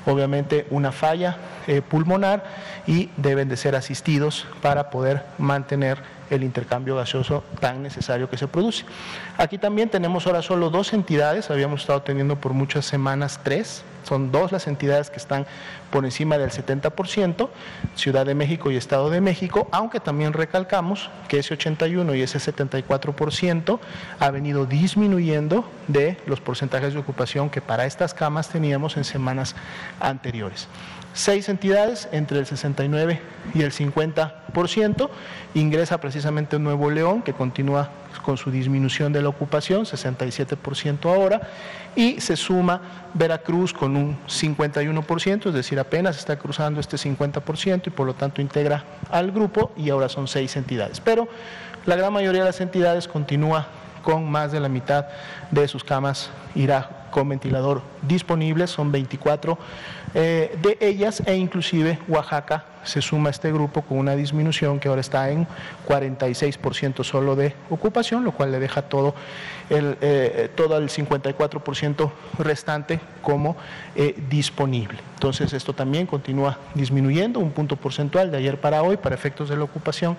obviamente 0.05 0.65
una 0.69 0.91
falla 0.91 1.38
eh, 1.67 1.81
pulmonar 1.81 2.45
y 2.88 3.10
deben 3.17 3.50
de 3.50 3.57
ser 3.57 3.75
asistidos 3.75 4.48
para 4.62 4.89
poder 4.89 5.24
mantener 5.38 6.01
el 6.29 6.44
intercambio 6.44 6.96
gaseoso 6.96 7.44
tan 7.60 7.84
necesario 7.84 8.29
que 8.29 8.38
se 8.38 8.48
produce. 8.48 8.86
Aquí 9.38 9.58
también 9.58 9.89
tenemos 9.89 10.25
ahora 10.27 10.41
solo 10.41 10.70
dos 10.70 10.94
entidades, 10.94 11.50
habíamos 11.50 11.82
estado 11.82 12.01
teniendo 12.01 12.36
por 12.38 12.53
muchas 12.53 12.86
semanas 12.86 13.39
tres, 13.44 13.84
son 14.03 14.32
dos 14.32 14.51
las 14.51 14.67
entidades 14.67 15.10
que 15.10 15.17
están 15.17 15.48
por 15.91 16.05
encima 16.05 16.38
del 16.38 16.51
70%, 16.51 17.50
Ciudad 17.96 18.25
de 18.25 18.36
México 18.36 18.70
y 18.72 18.75
Estado 18.75 19.10
de 19.10 19.22
México, 19.22 19.67
aunque 19.72 20.00
también 20.00 20.34
recalcamos 20.34 21.10
que 21.27 21.39
ese 21.39 21.55
81 21.55 22.13
y 22.15 22.22
ese 22.22 22.38
74% 22.38 23.79
ha 24.20 24.32
venido 24.32 24.65
disminuyendo 24.65 25.65
de 25.88 26.17
los 26.27 26.39
porcentajes 26.39 26.94
de 26.94 27.00
ocupación 27.00 27.50
que 27.50 27.62
para 27.62 27.86
estas 27.86 28.13
camas 28.13 28.50
teníamos 28.50 28.98
en 28.98 29.03
semanas 29.03 29.55
anteriores 30.00 30.67
seis 31.15 31.48
entidades 31.50 32.07
entre 32.12 32.38
el 32.38 32.45
69 32.45 33.19
y 33.55 33.63
el 33.63 33.72
50%. 33.72 35.10
Ingresa 35.55 36.00
precisamente 36.00 36.60
Nuevo 36.60 36.91
León, 36.91 37.24
que 37.24 37.34
continúa 37.34 37.89
con 38.22 38.38
su 38.38 38.51
disminución 38.51 39.13
de 39.13 39.22
la 39.22 39.29
ocupación, 39.29 39.86
67% 39.86 41.05
ahora, 41.05 41.41
y 41.95 42.19
se 42.19 42.36
suma 42.36 42.81
Veracruz 43.13 43.74
con 43.74 43.95
un 43.95 44.17
51%, 44.27 45.48
es 45.48 45.53
decir, 45.53 45.79
apenas 45.79 46.17
está 46.17 46.38
cruzando 46.38 46.79
este 46.79 46.98
50% 46.98 47.88
y 47.88 47.89
por 47.89 48.05
lo 48.05 48.13
tanto 48.13 48.41
integra 48.41 48.84
al 49.10 49.31
grupo 49.31 49.72
y 49.77 49.89
ahora 49.89 50.10
son 50.10 50.27
seis 50.27 50.55
entidades. 50.57 51.00
Pero 51.00 51.27
la 51.86 51.95
gran 51.95 52.12
mayoría 52.12 52.41
de 52.41 52.48
las 52.48 52.62
entidades 52.62 53.07
continúa 53.07 53.67
con 54.03 54.29
más 54.29 54.51
de 54.51 54.60
la 54.60 54.69
mitad 54.69 55.07
de 55.51 55.67
sus 55.67 55.84
camas 55.84 56.29
irá 56.53 57.07
con 57.12 57.29
ventilador 57.29 57.81
disponibles, 58.01 58.69
son 58.69 58.91
24 58.91 59.57
eh, 60.17 60.57
de 60.62 60.77
ellas 60.79 61.22
e 61.25 61.36
inclusive 61.36 62.00
Oaxaca 62.07 62.63
se 62.86 63.01
suma 63.01 63.27
a 63.27 63.31
este 63.31 63.51
grupo 63.51 63.81
con 63.81 63.98
una 63.98 64.15
disminución 64.15 64.79
que 64.79 64.88
ahora 64.88 65.01
está 65.01 65.29
en 65.29 65.45
46% 65.86 67.03
solo 67.03 67.36
de 67.36 67.53
ocupación, 67.69 68.24
lo 68.24 68.31
cual 68.31 68.53
le 68.53 68.60
deja 68.60 68.84
todo 68.84 69.13
el, 69.69 69.98
eh, 70.00 70.50
todo 70.55 70.77
el 70.77 70.88
54% 70.88 72.12
restante 72.39 73.01
como 73.22 73.57
eh, 73.98 74.15
disponible. 74.29 75.00
Entonces 75.15 75.51
esto 75.51 75.74
también 75.74 76.07
continúa 76.07 76.60
disminuyendo 76.75 77.41
un 77.41 77.51
punto 77.51 77.75
porcentual 77.75 78.31
de 78.31 78.38
ayer 78.38 78.57
para 78.62 78.84
hoy 78.84 78.95
para 78.95 79.15
efectos 79.15 79.50
de 79.50 79.57
la 79.57 79.65
ocupación 79.65 80.15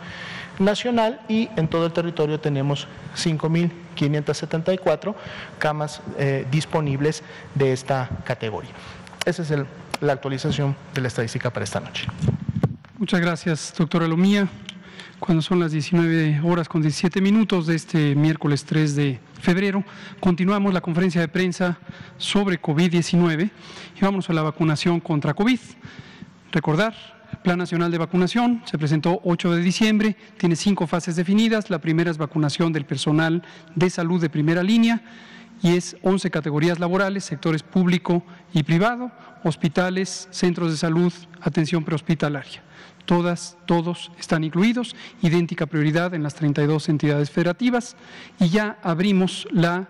nacional 0.58 1.20
y 1.26 1.48
en 1.56 1.68
todo 1.68 1.86
el 1.86 1.92
territorio 1.92 2.38
tenemos 2.38 2.86
5.574 3.16 5.14
camas 5.58 6.02
disponibles 6.50 7.22
de 7.54 7.72
esta 7.72 8.10
categoría. 8.24 8.72
Esa 9.26 9.42
es 9.42 9.50
la 10.00 10.12
actualización 10.12 10.76
de 10.94 11.00
la 11.00 11.08
estadística 11.08 11.50
para 11.50 11.64
esta 11.64 11.80
noche. 11.80 12.06
Muchas 12.98 13.20
gracias, 13.20 13.74
doctora 13.76 14.08
Lomía. 14.08 14.48
Cuando 15.18 15.40
son 15.40 15.60
las 15.60 15.72
19 15.72 16.40
horas 16.44 16.68
con 16.68 16.82
17 16.82 17.20
minutos 17.22 17.66
de 17.66 17.74
este 17.74 18.14
miércoles 18.14 18.64
3 18.64 18.96
de 18.96 19.18
febrero, 19.40 19.82
continuamos 20.20 20.74
la 20.74 20.82
conferencia 20.82 21.20
de 21.20 21.28
prensa 21.28 21.78
sobre 22.18 22.60
COVID-19 22.60 23.50
y 23.96 24.00
vamos 24.00 24.28
a 24.28 24.34
la 24.34 24.42
vacunación 24.42 25.00
contra 25.00 25.32
COVID. 25.32 25.58
Recordar, 26.52 26.94
Plan 27.42 27.58
Nacional 27.58 27.90
de 27.90 27.98
Vacunación 27.98 28.62
se 28.66 28.76
presentó 28.76 29.20
8 29.24 29.52
de 29.52 29.62
diciembre, 29.62 30.16
tiene 30.36 30.54
cinco 30.54 30.86
fases 30.86 31.16
definidas. 31.16 31.70
La 31.70 31.80
primera 31.80 32.10
es 32.10 32.18
vacunación 32.18 32.72
del 32.72 32.84
personal 32.84 33.42
de 33.74 33.88
salud 33.88 34.20
de 34.20 34.28
primera 34.28 34.62
línea 34.62 35.02
y 35.62 35.76
es 35.76 35.96
11 36.02 36.30
categorías 36.30 36.78
laborales, 36.78 37.24
sectores 37.24 37.62
público 37.62 38.22
y 38.52 38.62
privado, 38.62 39.10
hospitales, 39.44 40.28
centros 40.30 40.70
de 40.70 40.76
salud, 40.76 41.12
atención 41.40 41.84
prehospitalaria. 41.84 42.62
Todas, 43.04 43.56
todos 43.66 44.10
están 44.18 44.42
incluidos, 44.44 44.96
idéntica 45.22 45.66
prioridad 45.66 46.14
en 46.14 46.22
las 46.22 46.34
32 46.34 46.88
entidades 46.88 47.30
federativas 47.30 47.96
y 48.40 48.48
ya 48.48 48.78
abrimos 48.82 49.46
la 49.52 49.88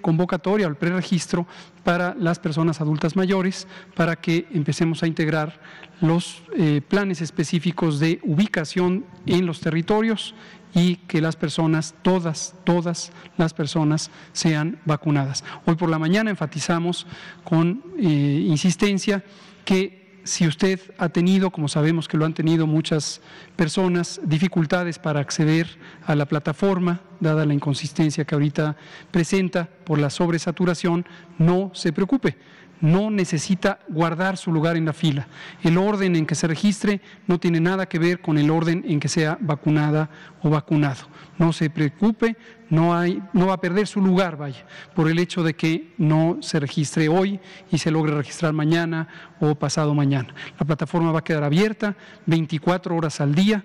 preconvocatoria 0.00 0.66
o 0.66 0.70
el 0.70 0.76
preregistro 0.76 1.46
para 1.84 2.14
las 2.18 2.38
personas 2.38 2.80
adultas 2.80 3.16
mayores 3.16 3.68
para 3.94 4.16
que 4.16 4.48
empecemos 4.52 5.02
a 5.02 5.06
integrar 5.06 5.60
los 6.00 6.42
eh, 6.56 6.80
planes 6.86 7.20
específicos 7.20 8.00
de 8.00 8.18
ubicación 8.24 9.04
en 9.26 9.44
los 9.44 9.60
territorios 9.60 10.34
y 10.74 10.96
que 10.96 11.20
las 11.20 11.36
personas, 11.36 11.94
todas, 12.02 12.54
todas 12.64 13.12
las 13.36 13.52
personas 13.52 14.10
sean 14.32 14.78
vacunadas. 14.86 15.44
Hoy 15.66 15.74
por 15.74 15.90
la 15.90 15.98
mañana 15.98 16.30
enfatizamos 16.30 17.06
con 17.44 17.82
eh, 17.98 18.46
insistencia 18.48 19.22
que 19.66 19.99
si 20.24 20.46
usted 20.46 20.80
ha 20.98 21.08
tenido, 21.08 21.50
como 21.50 21.68
sabemos 21.68 22.08
que 22.08 22.16
lo 22.16 22.24
han 22.24 22.34
tenido 22.34 22.66
muchas 22.66 23.20
personas, 23.56 24.20
dificultades 24.24 24.98
para 24.98 25.20
acceder 25.20 25.78
a 26.04 26.14
la 26.14 26.26
plataforma, 26.26 27.00
dada 27.20 27.46
la 27.46 27.54
inconsistencia 27.54 28.24
que 28.24 28.34
ahorita 28.34 28.76
presenta 29.10 29.68
por 29.84 29.98
la 29.98 30.10
sobresaturación, 30.10 31.06
no 31.38 31.70
se 31.74 31.92
preocupe 31.92 32.36
no 32.80 33.10
necesita 33.10 33.78
guardar 33.88 34.36
su 34.36 34.52
lugar 34.52 34.76
en 34.76 34.86
la 34.86 34.92
fila. 34.92 35.28
El 35.62 35.78
orden 35.78 36.16
en 36.16 36.26
que 36.26 36.34
se 36.34 36.46
registre 36.46 37.00
no 37.26 37.38
tiene 37.38 37.60
nada 37.60 37.86
que 37.86 37.98
ver 37.98 38.20
con 38.20 38.38
el 38.38 38.50
orden 38.50 38.84
en 38.86 39.00
que 39.00 39.08
sea 39.08 39.38
vacunada 39.40 40.10
o 40.42 40.50
vacunado. 40.50 41.06
No 41.38 41.52
se 41.52 41.70
preocupe, 41.70 42.36
no, 42.70 42.96
hay, 42.96 43.22
no 43.32 43.48
va 43.48 43.54
a 43.54 43.60
perder 43.60 43.86
su 43.86 44.00
lugar, 44.00 44.36
vaya, 44.36 44.64
por 44.94 45.10
el 45.10 45.18
hecho 45.18 45.42
de 45.42 45.54
que 45.54 45.92
no 45.98 46.38
se 46.40 46.60
registre 46.60 47.08
hoy 47.08 47.40
y 47.70 47.78
se 47.78 47.90
logre 47.90 48.14
registrar 48.14 48.52
mañana 48.52 49.08
o 49.40 49.54
pasado 49.54 49.94
mañana. 49.94 50.34
La 50.58 50.66
plataforma 50.66 51.12
va 51.12 51.18
a 51.18 51.24
quedar 51.24 51.44
abierta 51.44 51.96
24 52.26 52.96
horas 52.96 53.20
al 53.20 53.34
día. 53.34 53.64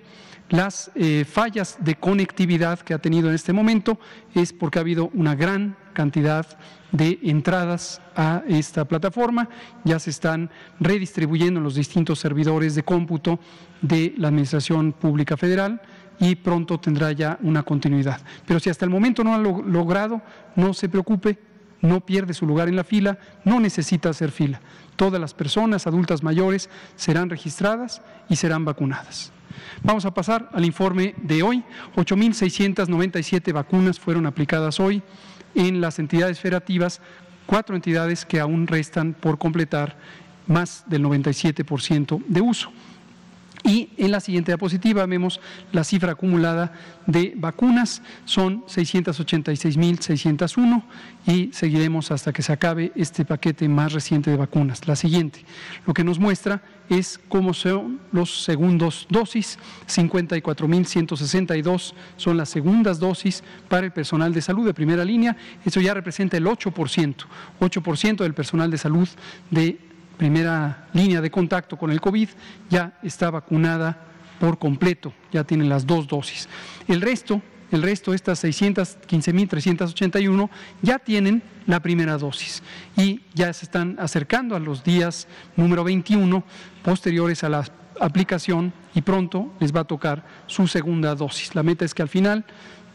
Las 0.49 0.91
eh, 0.93 1.25
fallas 1.25 1.77
de 1.79 1.95
conectividad 1.95 2.79
que 2.79 2.93
ha 2.93 2.99
tenido 2.99 3.29
en 3.29 3.35
este 3.35 3.53
momento 3.53 3.99
es 4.35 4.53
porque 4.53 4.79
ha 4.79 4.81
habido 4.81 5.09
una 5.13 5.33
gran 5.33 5.75
cantidad 5.93 6.45
de 6.91 7.19
entradas 7.23 8.01
a 8.15 8.43
esta 8.47 8.85
plataforma, 8.85 9.49
ya 9.83 9.97
se 9.97 10.11
están 10.11 10.51
redistribuyendo 10.79 11.59
en 11.59 11.63
los 11.63 11.75
distintos 11.75 12.19
servidores 12.19 12.75
de 12.75 12.83
cómputo 12.83 13.39
de 13.81 14.13
la 14.17 14.27
Administración 14.27 14.93
Pública 14.93 15.35
Federal 15.35 15.81
y 16.19 16.35
pronto 16.35 16.79
tendrá 16.79 17.11
ya 17.11 17.37
una 17.41 17.63
continuidad. 17.63 18.21
Pero 18.45 18.59
si 18.59 18.69
hasta 18.69 18.85
el 18.85 18.91
momento 18.91 19.23
no 19.23 19.33
ha 19.33 19.37
logrado, 19.37 20.21
no 20.55 20.73
se 20.73 20.89
preocupe, 20.89 21.37
no 21.81 22.05
pierde 22.05 22.33
su 22.33 22.45
lugar 22.45 22.67
en 22.67 22.75
la 22.75 22.83
fila, 22.83 23.17
no 23.43 23.59
necesita 23.59 24.09
hacer 24.09 24.31
fila. 24.31 24.61
Todas 24.95 25.19
las 25.19 25.33
personas 25.33 25.87
adultas 25.87 26.23
mayores 26.23 26.69
serán 26.95 27.29
registradas 27.29 28.01
y 28.29 28.35
serán 28.37 28.65
vacunadas. 28.65 29.31
Vamos 29.83 30.05
a 30.05 30.13
pasar 30.13 30.49
al 30.53 30.65
informe 30.65 31.15
de 31.17 31.43
hoy. 31.43 31.63
8.697 31.95 33.53
vacunas 33.53 33.99
fueron 33.99 34.25
aplicadas 34.25 34.79
hoy 34.79 35.01
en 35.53 35.79
las 35.81 35.99
entidades 35.99 36.39
federativas, 36.39 37.01
cuatro 37.45 37.75
entidades 37.75 38.25
que 38.25 38.39
aún 38.39 38.67
restan 38.67 39.13
por 39.13 39.37
completar 39.37 39.97
más 40.47 40.83
del 40.87 41.03
97% 41.03 42.23
de 42.27 42.41
uso. 42.41 42.71
Y 43.65 43.89
en 43.97 44.11
la 44.11 44.19
siguiente 44.19 44.51
diapositiva 44.51 45.07
vemos 45.07 45.39
la 45.71 45.83
cifra 45.83 46.11
acumulada 46.11 46.71
de 47.07 47.33
vacunas, 47.35 48.03
son 48.25 48.63
686.601 48.65 50.83
y 51.25 51.49
seguiremos 51.51 52.11
hasta 52.11 52.31
que 52.31 52.43
se 52.43 52.53
acabe 52.53 52.91
este 52.95 53.25
paquete 53.25 53.67
más 53.67 53.91
reciente 53.91 54.29
de 54.29 54.37
vacunas. 54.37 54.87
La 54.87 54.95
siguiente, 54.95 55.43
lo 55.87 55.95
que 55.95 56.03
nos 56.03 56.19
muestra 56.19 56.61
es 56.89 57.19
cómo 57.27 57.55
son 57.55 58.01
los 58.11 58.43
segundos 58.43 59.07
dosis, 59.09 59.57
54.162 59.87 61.93
son 62.17 62.37
las 62.37 62.49
segundas 62.49 62.99
dosis 62.99 63.43
para 63.67 63.87
el 63.87 63.91
personal 63.91 64.31
de 64.31 64.43
salud 64.43 64.67
de 64.67 64.75
primera 64.75 65.03
línea, 65.03 65.35
eso 65.65 65.81
ya 65.81 65.95
representa 65.95 66.37
el 66.37 66.45
8%, 66.45 67.15
8% 67.59 68.17
del 68.17 68.35
personal 68.35 68.69
de 68.69 68.77
salud 68.77 69.09
de 69.49 69.94
primera 70.17 70.87
línea 70.93 71.21
de 71.21 71.31
contacto 71.31 71.77
con 71.77 71.91
el 71.91 72.01
COVID 72.01 72.29
ya 72.69 72.97
está 73.03 73.29
vacunada 73.29 74.05
por 74.39 74.57
completo, 74.59 75.13
ya 75.31 75.43
tienen 75.43 75.69
las 75.69 75.85
dos 75.85 76.07
dosis. 76.07 76.49
El 76.87 77.01
resto, 77.01 77.41
el 77.71 77.81
resto, 77.81 78.13
estas 78.13 78.43
615.381, 78.43 80.49
ya 80.81 80.99
tienen 80.99 81.41
la 81.67 81.79
primera 81.79 82.17
dosis 82.17 82.61
y 82.97 83.21
ya 83.33 83.51
se 83.53 83.65
están 83.65 83.95
acercando 83.99 84.55
a 84.55 84.59
los 84.59 84.83
días 84.83 85.27
número 85.55 85.83
21 85.83 86.43
posteriores 86.83 87.43
a 87.43 87.49
la 87.49 87.65
aplicación 87.99 88.73
y 88.93 89.01
pronto 89.01 89.53
les 89.59 89.75
va 89.75 89.81
a 89.81 89.85
tocar 89.85 90.25
su 90.47 90.67
segunda 90.67 91.15
dosis. 91.15 91.55
La 91.55 91.63
meta 91.63 91.85
es 91.85 91.93
que 91.93 92.01
al 92.01 92.09
final 92.09 92.45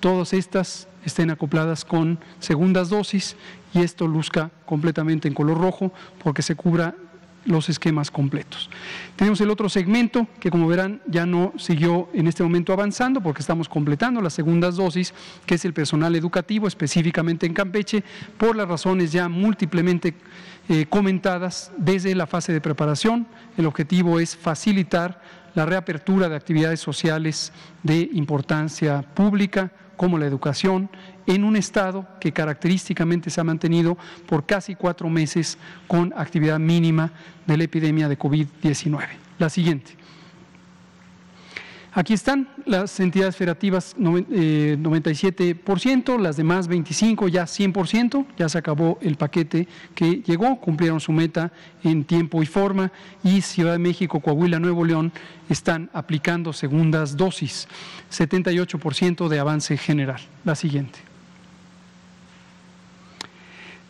todas 0.00 0.32
estas 0.32 0.88
estén 1.04 1.30
acopladas 1.30 1.84
con 1.84 2.18
segundas 2.38 2.90
dosis 2.90 3.36
y 3.72 3.80
esto 3.80 4.06
luzca 4.06 4.50
completamente 4.66 5.28
en 5.28 5.34
color 5.34 5.58
rojo 5.58 5.92
porque 6.22 6.42
se 6.42 6.54
cubra 6.54 6.94
los 7.50 7.68
esquemas 7.68 8.10
completos. 8.10 8.70
Tenemos 9.16 9.40
el 9.40 9.50
otro 9.50 9.68
segmento 9.68 10.26
que 10.38 10.50
como 10.50 10.68
verán 10.68 11.02
ya 11.06 11.26
no 11.26 11.52
siguió 11.58 12.08
en 12.14 12.26
este 12.26 12.42
momento 12.42 12.72
avanzando 12.72 13.20
porque 13.20 13.40
estamos 13.40 13.68
completando 13.68 14.20
las 14.20 14.32
segundas 14.32 14.76
dosis, 14.76 15.12
que 15.46 15.56
es 15.56 15.64
el 15.64 15.72
personal 15.72 16.14
educativo 16.16 16.66
específicamente 16.66 17.46
en 17.46 17.54
Campeche, 17.54 18.02
por 18.38 18.56
las 18.56 18.68
razones 18.68 19.12
ya 19.12 19.28
múltiplemente 19.28 20.14
eh, 20.68 20.86
comentadas 20.88 21.72
desde 21.76 22.14
la 22.14 22.26
fase 22.26 22.52
de 22.52 22.60
preparación. 22.60 23.26
El 23.56 23.66
objetivo 23.66 24.20
es 24.20 24.36
facilitar 24.36 25.20
la 25.54 25.66
reapertura 25.66 26.28
de 26.28 26.36
actividades 26.36 26.80
sociales 26.80 27.52
de 27.82 28.08
importancia 28.12 29.02
pública 29.02 29.72
como 30.00 30.16
la 30.16 30.24
educación, 30.24 30.88
en 31.26 31.44
un 31.44 31.56
estado 31.56 32.06
que 32.22 32.32
característicamente 32.32 33.28
se 33.28 33.38
ha 33.38 33.44
mantenido 33.44 33.98
por 34.24 34.46
casi 34.46 34.74
cuatro 34.74 35.10
meses 35.10 35.58
con 35.86 36.14
actividad 36.16 36.58
mínima 36.58 37.12
de 37.46 37.58
la 37.58 37.64
epidemia 37.64 38.08
de 38.08 38.18
COVID-19. 38.18 38.98
La 39.38 39.50
siguiente. 39.50 39.99
Aquí 41.92 42.14
están 42.14 42.48
las 42.66 43.00
entidades 43.00 43.34
federativas 43.34 43.96
97%, 43.96 46.14
eh, 46.14 46.18
las 46.20 46.36
demás 46.36 46.68
25% 46.68 47.28
ya 47.28 47.46
100%, 47.46 48.26
ya 48.38 48.48
se 48.48 48.58
acabó 48.58 48.98
el 49.00 49.16
paquete 49.16 49.66
que 49.94 50.22
llegó, 50.22 50.60
cumplieron 50.60 51.00
su 51.00 51.10
meta 51.10 51.52
en 51.82 52.04
tiempo 52.04 52.42
y 52.42 52.46
forma 52.46 52.92
y 53.24 53.40
Ciudad 53.40 53.72
de 53.72 53.78
México, 53.78 54.20
Coahuila, 54.20 54.60
Nuevo 54.60 54.84
León 54.84 55.12
están 55.48 55.90
aplicando 55.92 56.52
segundas 56.52 57.16
dosis, 57.16 57.66
78% 58.12 59.28
de 59.28 59.38
avance 59.40 59.76
general. 59.76 60.20
La 60.44 60.54
siguiente. 60.54 61.09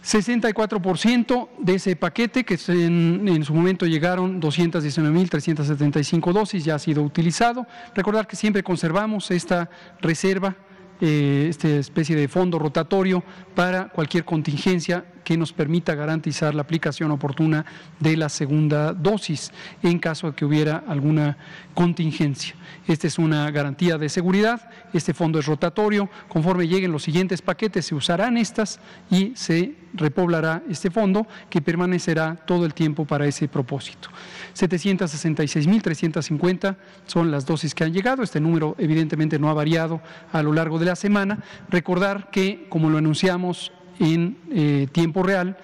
64% 0.05 1.49
de 1.59 1.75
ese 1.75 1.97
paquete, 1.97 2.45
que 2.45 2.59
en, 2.69 3.29
en 3.29 3.45
su 3.45 3.55
momento 3.55 3.87
llegaron 3.87 4.41
219.375 4.41 6.33
dosis, 6.33 6.65
ya 6.65 6.77
ha 6.77 6.79
sido 6.79 7.03
utilizado. 7.03 7.67
Recordar 7.95 8.27
que 8.27 8.37
siempre 8.37 8.63
conservamos 8.63 9.31
esta 9.31 9.69
reserva 10.01 10.57
eh, 11.03 11.47
esta 11.49 11.67
especie 11.69 12.15
de 12.15 12.29
fondo 12.29 12.59
rotatorio 12.59 13.25
para 13.55 13.89
cualquier 13.89 14.27
contingencia 14.27 15.03
que 15.25 15.37
nos 15.37 15.53
permita 15.53 15.95
garantizar 15.95 16.55
la 16.55 16.63
aplicación 16.63 17.11
oportuna 17.11 17.65
de 17.99 18.17
la 18.17 18.29
segunda 18.29 18.93
dosis 18.93 19.53
en 19.83 19.99
caso 19.99 20.29
de 20.29 20.37
que 20.37 20.45
hubiera 20.45 20.85
alguna 20.87 21.37
contingencia. 21.75 22.55
Esta 22.87 23.07
es 23.07 23.19
una 23.19 23.51
garantía 23.51 23.99
de 23.99 24.09
seguridad, 24.09 24.71
este 24.93 25.15
fondo 25.15 25.39
es 25.39 25.47
rotatorio, 25.47 26.09
conforme 26.29 26.69
lleguen 26.69 26.93
los 26.93 27.03
siguientes 27.03 27.43
paquetes 27.43 27.87
se 27.87 27.95
usarán 27.95 28.37
estas 28.37 28.81
y 29.11 29.33
se 29.35 29.75
repoblará 29.95 30.63
este 30.69 30.91
fondo 30.91 31.27
que 31.49 31.61
permanecerá 31.61 32.37
todo 32.47 32.65
el 32.65 32.75
tiempo 32.75 33.05
para 33.05 33.27
ese 33.27 33.49
propósito. 33.49 34.09
766.350 34.55 36.77
son 37.07 37.31
las 37.31 37.47
dosis 37.47 37.75
que 37.75 37.85
han 37.85 37.93
llegado. 37.93 38.23
Este 38.23 38.41
número 38.41 38.75
evidentemente 38.79 39.39
no 39.39 39.51
ha 39.51 39.55
variado 39.55 40.01
a 40.33 40.43
lo 40.43 40.53
largo 40.53 40.79
de 40.79 40.87
la 40.87 40.97
semana. 40.97 41.39
Recordar 41.69 42.31
que, 42.31 42.67
como 42.69 42.91
lo 42.91 42.99
anunciamos 42.99 43.73
en 44.01 44.39
eh, 44.51 44.89
tiempo 44.91 45.23
real, 45.23 45.57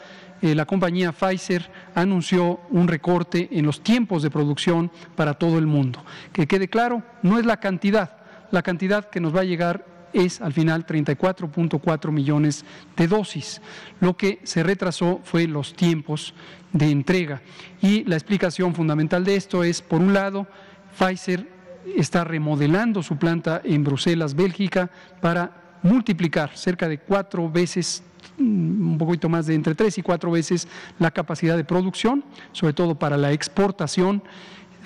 eh, 0.43 0.55
la 0.55 0.67
compañía 0.67 1.13
Pfizer 1.13 1.69
anunció 1.95 2.61
un 2.71 2.87
recorte 2.87 3.49
en 3.51 3.67
los 3.67 3.83
tiempos 3.83 4.23
de 4.23 4.31
producción 4.31 4.93
para 5.17 5.35
todo 5.35 5.59
el 5.59 5.67
mundo. 5.67 6.05
Que 6.33 6.47
quede 6.47 6.69
claro, 6.69 7.03
no 7.23 7.39
es 7.39 7.47
la 7.47 7.59
cantidad, 7.59 8.19
la 8.51 8.63
cantidad 8.63 9.09
que 9.09 9.21
nos 9.21 9.35
va 9.35 9.41
a 9.41 9.45
llegar 9.45 9.85
es 10.13 10.41
al 10.41 10.53
final 10.53 10.87
34.4 10.87 12.11
millones 12.11 12.65
de 12.97 13.09
dosis. 13.09 13.61
Lo 14.01 14.17
que 14.17 14.41
se 14.45 14.63
retrasó 14.63 15.21
fue 15.25 15.47
los 15.47 15.75
tiempos 15.75 16.35
de 16.73 16.91
entrega. 16.91 17.43
Y 17.83 18.05
la 18.05 18.17
explicación 18.17 18.75
fundamental 18.75 19.25
de 19.25 19.37
esto 19.37 19.65
es, 19.65 19.83
por 19.83 20.01
un 20.01 20.13
lado, 20.13 20.47
Pfizer 20.99 21.49
está 21.97 22.25
remodelando 22.25 23.03
su 23.03 23.17
planta 23.17 23.61
en 23.65 23.85
Bruselas, 23.85 24.35
Bélgica, 24.35 24.91
para 25.21 25.79
multiplicar 25.83 26.57
cerca 26.57 26.89
de 26.89 26.99
cuatro 26.99 27.51
veces 27.51 28.03
un 28.39 28.97
poquito 28.99 29.29
más 29.29 29.47
de 29.47 29.55
entre 29.55 29.75
tres 29.75 29.99
y 29.99 30.03
cuatro 30.03 30.31
veces 30.31 30.69
la 30.99 31.11
capacidad 31.11 31.57
de 31.57 31.65
producción, 31.65 32.25
sobre 32.53 32.73
todo 32.73 32.95
para 32.95 33.17
la 33.17 33.33
exportación 33.33 34.23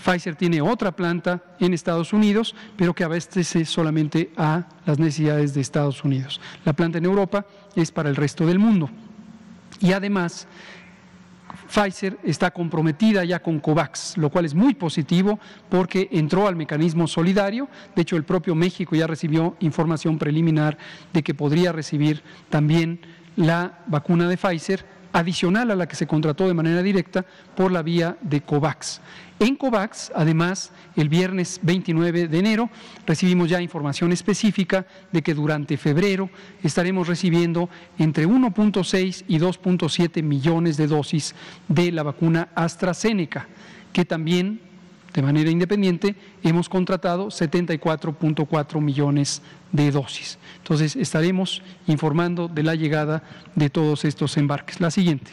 Pfizer 0.00 0.34
tiene 0.34 0.60
otra 0.60 0.92
planta 0.92 1.42
en 1.60 1.74
Estados 1.74 2.12
Unidos, 2.12 2.54
pero 2.76 2.94
que 2.94 3.04
abastece 3.04 3.64
solamente 3.64 4.32
a 4.36 4.66
las 4.86 4.98
necesidades 4.98 5.54
de 5.54 5.60
Estados 5.60 6.02
Unidos. 6.04 6.40
La 6.64 6.72
planta 6.72 6.98
en 6.98 7.04
Europa 7.04 7.46
es 7.76 7.90
para 7.90 8.08
el 8.08 8.16
resto 8.16 8.46
del 8.46 8.58
mundo. 8.58 8.88
Y 9.80 9.92
además, 9.92 10.46
Pfizer 11.68 12.18
está 12.24 12.50
comprometida 12.50 13.24
ya 13.24 13.40
con 13.40 13.60
COVAX, 13.60 14.16
lo 14.16 14.30
cual 14.30 14.44
es 14.44 14.54
muy 14.54 14.74
positivo 14.74 15.38
porque 15.68 16.08
entró 16.12 16.48
al 16.48 16.56
mecanismo 16.56 17.06
solidario. 17.06 17.68
De 17.94 18.02
hecho, 18.02 18.16
el 18.16 18.24
propio 18.24 18.54
México 18.54 18.96
ya 18.96 19.06
recibió 19.06 19.56
información 19.60 20.18
preliminar 20.18 20.78
de 21.12 21.22
que 21.22 21.34
podría 21.34 21.72
recibir 21.72 22.22
también 22.48 23.00
la 23.36 23.80
vacuna 23.86 24.28
de 24.28 24.36
Pfizer 24.36 24.84
adicional 25.12 25.70
a 25.70 25.76
la 25.76 25.88
que 25.88 25.96
se 25.96 26.06
contrató 26.06 26.46
de 26.46 26.54
manera 26.54 26.82
directa 26.82 27.24
por 27.56 27.72
la 27.72 27.82
vía 27.82 28.16
de 28.20 28.42
COVAX. 28.42 29.00
En 29.38 29.56
COVAX, 29.56 30.12
además, 30.14 30.70
el 30.96 31.08
viernes 31.08 31.60
29 31.62 32.28
de 32.28 32.38
enero 32.38 32.70
recibimos 33.06 33.48
ya 33.48 33.60
información 33.60 34.12
específica 34.12 34.86
de 35.12 35.22
que 35.22 35.34
durante 35.34 35.76
febrero 35.78 36.28
estaremos 36.62 37.08
recibiendo 37.08 37.68
entre 37.98 38.26
1.6 38.26 39.24
y 39.28 39.38
2.7 39.38 40.22
millones 40.22 40.76
de 40.76 40.86
dosis 40.86 41.34
de 41.68 41.90
la 41.90 42.02
vacuna 42.02 42.48
AstraZeneca, 42.54 43.48
que 43.92 44.04
también 44.04 44.60
de 45.12 45.22
manera 45.22 45.50
independiente 45.50 46.14
hemos 46.42 46.68
contratado 46.68 47.28
74.4 47.28 48.80
millones 48.80 49.42
de 49.72 49.90
dosis. 49.90 50.38
Entonces 50.58 50.96
estaremos 50.96 51.62
informando 51.86 52.48
de 52.48 52.62
la 52.62 52.74
llegada 52.74 53.22
de 53.54 53.70
todos 53.70 54.04
estos 54.04 54.36
embarques. 54.36 54.80
La 54.80 54.90
siguiente. 54.90 55.32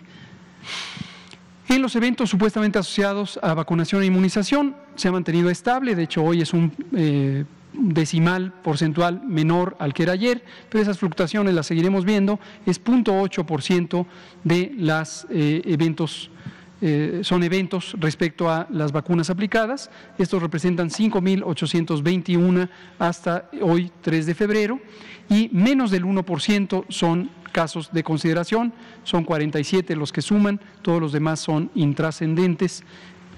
En 1.69 1.81
los 1.81 1.95
eventos 1.95 2.29
supuestamente 2.29 2.79
asociados 2.79 3.39
a 3.43 3.53
vacunación 3.53 4.01
e 4.01 4.05
inmunización 4.05 4.75
se 4.95 5.09
ha 5.09 5.11
mantenido 5.11 5.49
estable, 5.49 5.95
de 5.95 6.03
hecho 6.03 6.23
hoy 6.23 6.41
es 6.41 6.53
un 6.53 6.71
eh, 6.95 7.43
decimal 7.73 8.53
porcentual 8.63 9.21
menor 9.25 9.75
al 9.79 9.93
que 9.93 10.03
era 10.03 10.13
ayer, 10.13 10.43
pero 10.69 10.81
esas 10.81 10.97
fluctuaciones 10.97 11.53
las 11.53 11.67
seguiremos 11.67 12.05
viendo, 12.05 12.39
es 12.65 12.81
0.8% 12.81 14.05
de 14.45 14.73
los 14.77 15.27
eh, 15.29 15.61
eventos 15.65 16.31
eh, 16.79 17.21
son 17.23 17.43
eventos 17.43 17.95
respecto 17.99 18.49
a 18.49 18.67
las 18.69 18.91
vacunas 18.91 19.29
aplicadas. 19.29 19.89
Estos 20.17 20.41
representan 20.41 20.89
5.821 20.89 22.69
hasta 22.99 23.49
hoy, 23.61 23.91
3 24.01 24.25
de 24.25 24.35
febrero, 24.35 24.79
y 25.29 25.49
menos 25.51 25.91
del 25.91 26.05
1% 26.05 26.85
son 26.89 27.31
casos 27.51 27.91
de 27.91 28.03
consideración, 28.03 28.73
son 29.03 29.23
47 29.23 29.95
los 29.95 30.11
que 30.11 30.21
suman, 30.21 30.61
todos 30.83 31.01
los 31.01 31.11
demás 31.11 31.39
son 31.39 31.71
intrascendentes. 31.73 32.83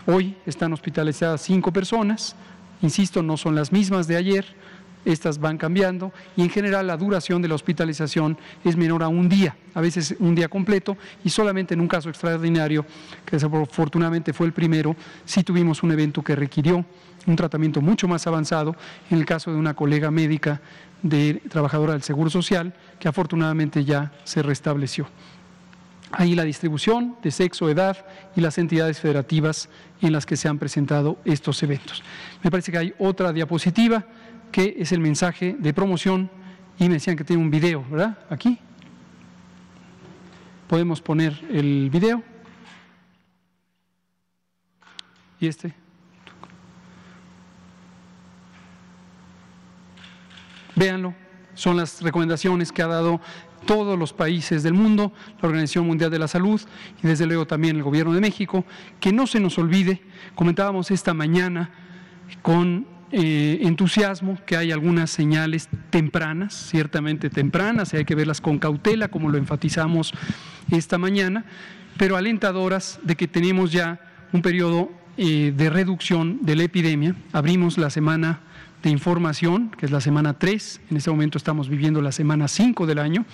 Hoy 0.06 0.36
están 0.46 0.74
hospitalizadas 0.74 1.42
cinco 1.42 1.72
personas, 1.72 2.36
insisto, 2.82 3.24
no 3.24 3.38
son 3.38 3.56
las 3.56 3.72
mismas 3.72 4.08
de 4.08 4.18
ayer, 4.18 4.46
estas 5.06 5.40
van 5.40 5.58
cambiando 5.58 6.12
y 6.36 6.42
en 6.42 6.50
general 6.50 6.88
la 6.88 6.98
duración 6.98 7.42
de 7.42 7.48
la 7.48 7.56
hospitalización 7.56 8.38
es 8.64 8.76
menor 8.76 9.04
a 9.04 9.08
un 9.08 9.30
día, 9.30 9.56
a 9.74 9.82
veces 9.82 10.16
un 10.20 10.36
día 10.36 10.48
completo 10.48 10.98
y 11.24 11.30
solamente 11.30 11.74
en 11.74 11.82
un 11.82 11.88
caso 11.88 12.10
extraordinario, 12.10 12.86
que 13.26 13.38
desafortunadamente 13.38 14.34
fue 14.34 14.48
el 14.48 14.54
primero, 14.54 14.96
sí 15.26 15.44
tuvimos 15.44 15.84
un 15.84 15.92
evento 15.92 16.22
que 16.22 16.36
requirió 16.36 16.86
un 17.26 17.36
tratamiento 17.36 17.82
mucho 17.82 18.08
más 18.08 18.26
avanzado 18.28 18.76
en 19.10 19.18
el 19.18 19.26
caso 19.26 19.52
de 19.52 19.58
una 19.58 19.74
colega 19.74 20.12
médica 20.12 20.62
de 21.02 21.42
trabajadora 21.50 21.94
del 21.94 22.04
Seguro 22.04 22.30
Social 22.30 22.74
que 23.00 23.08
afortunadamente 23.08 23.86
ya 23.86 24.12
se 24.24 24.42
restableció. 24.42 25.08
Ahí 26.12 26.34
la 26.34 26.44
distribución 26.44 27.18
de 27.22 27.30
sexo, 27.30 27.70
edad 27.70 28.06
y 28.36 28.42
las 28.42 28.58
entidades 28.58 29.00
federativas 29.00 29.70
en 30.02 30.12
las 30.12 30.26
que 30.26 30.38
se 30.38 30.48
han 30.48 30.58
presentado 30.58 31.20
estos 31.24 31.62
eventos. 31.62 32.04
Me 32.42 32.50
parece 32.50 32.72
que 32.72 32.80
hay 32.80 32.94
otra 32.98 33.32
diapositiva 33.32 34.06
que 34.52 34.76
es 34.78 34.92
el 34.92 35.00
mensaje 35.00 35.56
de 35.58 35.74
promoción 35.74 36.30
y 36.78 36.88
me 36.88 36.96
decían 36.96 37.18
que 37.18 37.24
tiene 37.24 37.42
un 37.42 37.52
video, 37.52 37.86
¿verdad? 37.90 38.18
Aquí. 38.30 38.58
Podemos 40.68 41.02
poner 41.02 41.40
el 41.52 41.90
video. 41.90 42.24
Y 45.40 45.48
este. 45.48 45.74
Véanlo, 50.76 51.14
son 51.54 51.76
las 51.76 52.02
recomendaciones 52.02 52.72
que 52.72 52.82
ha 52.82 52.88
dado 52.88 53.20
todos 53.66 54.00
los 54.00 54.14
países 54.14 54.64
del 54.64 54.74
mundo, 54.74 55.12
la 55.42 55.50
Organización 55.50 55.86
Mundial 55.86 56.10
de 56.10 56.20
la 56.20 56.28
Salud 56.28 56.62
y 57.04 57.08
desde 57.08 57.26
luego 57.26 57.46
también 57.46 57.76
el 57.76 57.84
Gobierno 57.84 58.14
de 58.14 58.22
México, 58.22 58.64
que 59.02 59.12
no 59.12 59.28
se 59.28 59.40
nos 59.40 59.58
olvide, 59.58 60.02
comentábamos 60.36 60.92
esta 60.92 61.14
mañana 61.14 61.70
con 62.42 62.86
eh, 63.12 63.60
entusiasmo 63.64 64.38
que 64.46 64.56
hay 64.56 64.72
algunas 64.72 65.10
señales 65.10 65.68
tempranas, 65.90 66.54
ciertamente 66.54 67.32
tempranas, 67.32 67.94
y 67.94 67.98
hay 67.98 68.06
que 68.06 68.14
verlas 68.14 68.40
con 68.40 68.60
cautela, 68.60 69.08
como 69.08 69.30
lo 69.30 69.38
enfatizamos 69.38 70.14
esta 70.70 71.00
mañana, 71.00 71.46
pero 71.98 72.18
alentadoras 72.18 73.00
de 73.02 73.16
que 73.16 73.28
tenemos 73.28 73.72
ya 73.72 74.00
un 74.32 74.44
periodo 74.44 74.92
eh, 75.18 75.52
de 75.56 75.70
reducción 75.72 76.40
de 76.44 76.56
la 76.56 76.64
epidemia. 76.64 77.16
Abrimos 77.34 77.80
la 77.80 77.90
semana 77.90 78.42
de 78.84 78.92
información, 78.92 79.72
que 79.72 79.88
es 79.88 79.92
la 79.92 80.02
semana 80.02 80.38
3, 80.38 80.82
en 80.92 80.98
este 80.98 81.10
momento 81.10 81.38
estamos 81.38 81.68
viviendo 81.68 82.02
la 82.02 82.12
semana 82.12 82.48
5 82.48 82.86
del 82.86 83.00
año, 83.00 83.26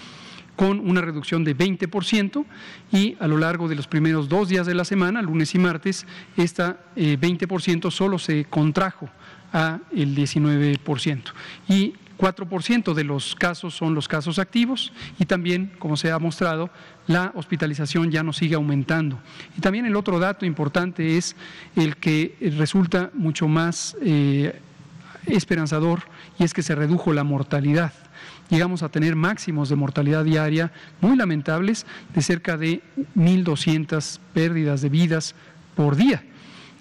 con 0.56 0.80
una 0.80 1.02
reducción 1.02 1.44
de 1.44 1.56
20% 1.56 2.46
y 2.94 3.18
a 3.20 3.28
lo 3.28 3.38
largo 3.38 3.68
de 3.68 3.76
los 3.76 3.88
primeros 3.88 4.30
dos 4.30 4.48
días 4.48 4.66
de 4.66 4.74
la 4.74 4.86
semana, 4.86 5.22
lunes 5.22 5.54
y 5.54 5.60
martes, 5.60 6.08
esta 6.38 6.80
20% 6.96 7.88
eh, 7.88 7.92
solo 7.92 8.18
se 8.18 8.46
contrajo 8.46 9.10
a 9.56 9.80
el 9.94 10.14
19%. 10.14 11.22
Y 11.70 11.94
4% 12.18 12.94
de 12.94 13.04
los 13.06 13.36
casos 13.36 13.74
son 13.74 13.96
los 13.96 14.10
casos 14.10 14.38
activos 14.38 14.92
y 15.18 15.26
también, 15.26 15.72
como 15.80 15.96
se 15.96 16.12
ha 16.12 16.20
mostrado, 16.20 16.70
la 17.08 17.32
hospitalización 17.36 18.12
ya 18.12 18.22
no 18.22 18.34
sigue 18.34 18.56
aumentando. 18.56 19.18
Y 19.58 19.62
también 19.62 19.86
el 19.86 19.96
otro 19.96 20.20
dato 20.20 20.46
importante 20.46 21.18
es 21.18 21.38
el 21.78 21.96
que 21.96 22.36
resulta 22.58 23.12
mucho 23.14 23.48
más 23.48 23.96
eh, 24.02 24.60
esperanzador 25.26 26.02
y 26.38 26.44
es 26.44 26.54
que 26.54 26.62
se 26.62 26.76
redujo 26.76 27.14
la 27.14 27.24
mortalidad. 27.24 27.94
Llegamos 28.50 28.84
a 28.84 28.90
tener 28.90 29.16
máximos 29.16 29.70
de 29.70 29.76
mortalidad 29.78 30.26
diaria 30.26 30.74
muy 31.00 31.16
lamentables 31.16 31.86
de 32.14 32.22
cerca 32.22 32.58
de 32.58 32.82
1.200 33.16 34.20
pérdidas 34.34 34.82
de 34.82 34.90
vidas 34.90 35.34
por 35.76 35.96
día. 35.96 36.24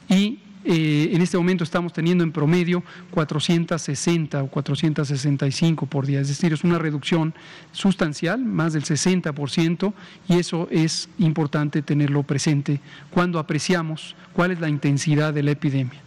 Y 0.09 0.41
eh, 0.65 1.11
en 1.13 1.21
este 1.21 1.37
momento 1.37 1.63
estamos 1.63 1.93
teniendo 1.93 2.25
en 2.25 2.33
promedio 2.33 2.83
460 3.11 4.43
o 4.43 4.49
465 4.49 5.87
por 5.87 6.07
día, 6.07 6.21
es 6.21 6.29
decir, 6.29 6.53
es 6.53 6.65
una 6.65 6.79
reducción 6.79 7.35
sustancial, 7.73 8.43
más 8.45 8.73
del 8.73 8.85
60%, 8.85 9.93
y 10.29 10.39
eso 10.39 10.67
es 10.71 11.09
importante 11.19 11.83
tenerlo 11.83 12.23
presente 12.23 12.81
cuando 13.11 13.39
apreciamos 13.39 14.17
cuál 14.33 14.53
es 14.53 14.61
la 14.61 14.69
intensidad 14.69 15.35
de 15.35 15.43
la 15.43 15.51
epidemia. 15.51 16.01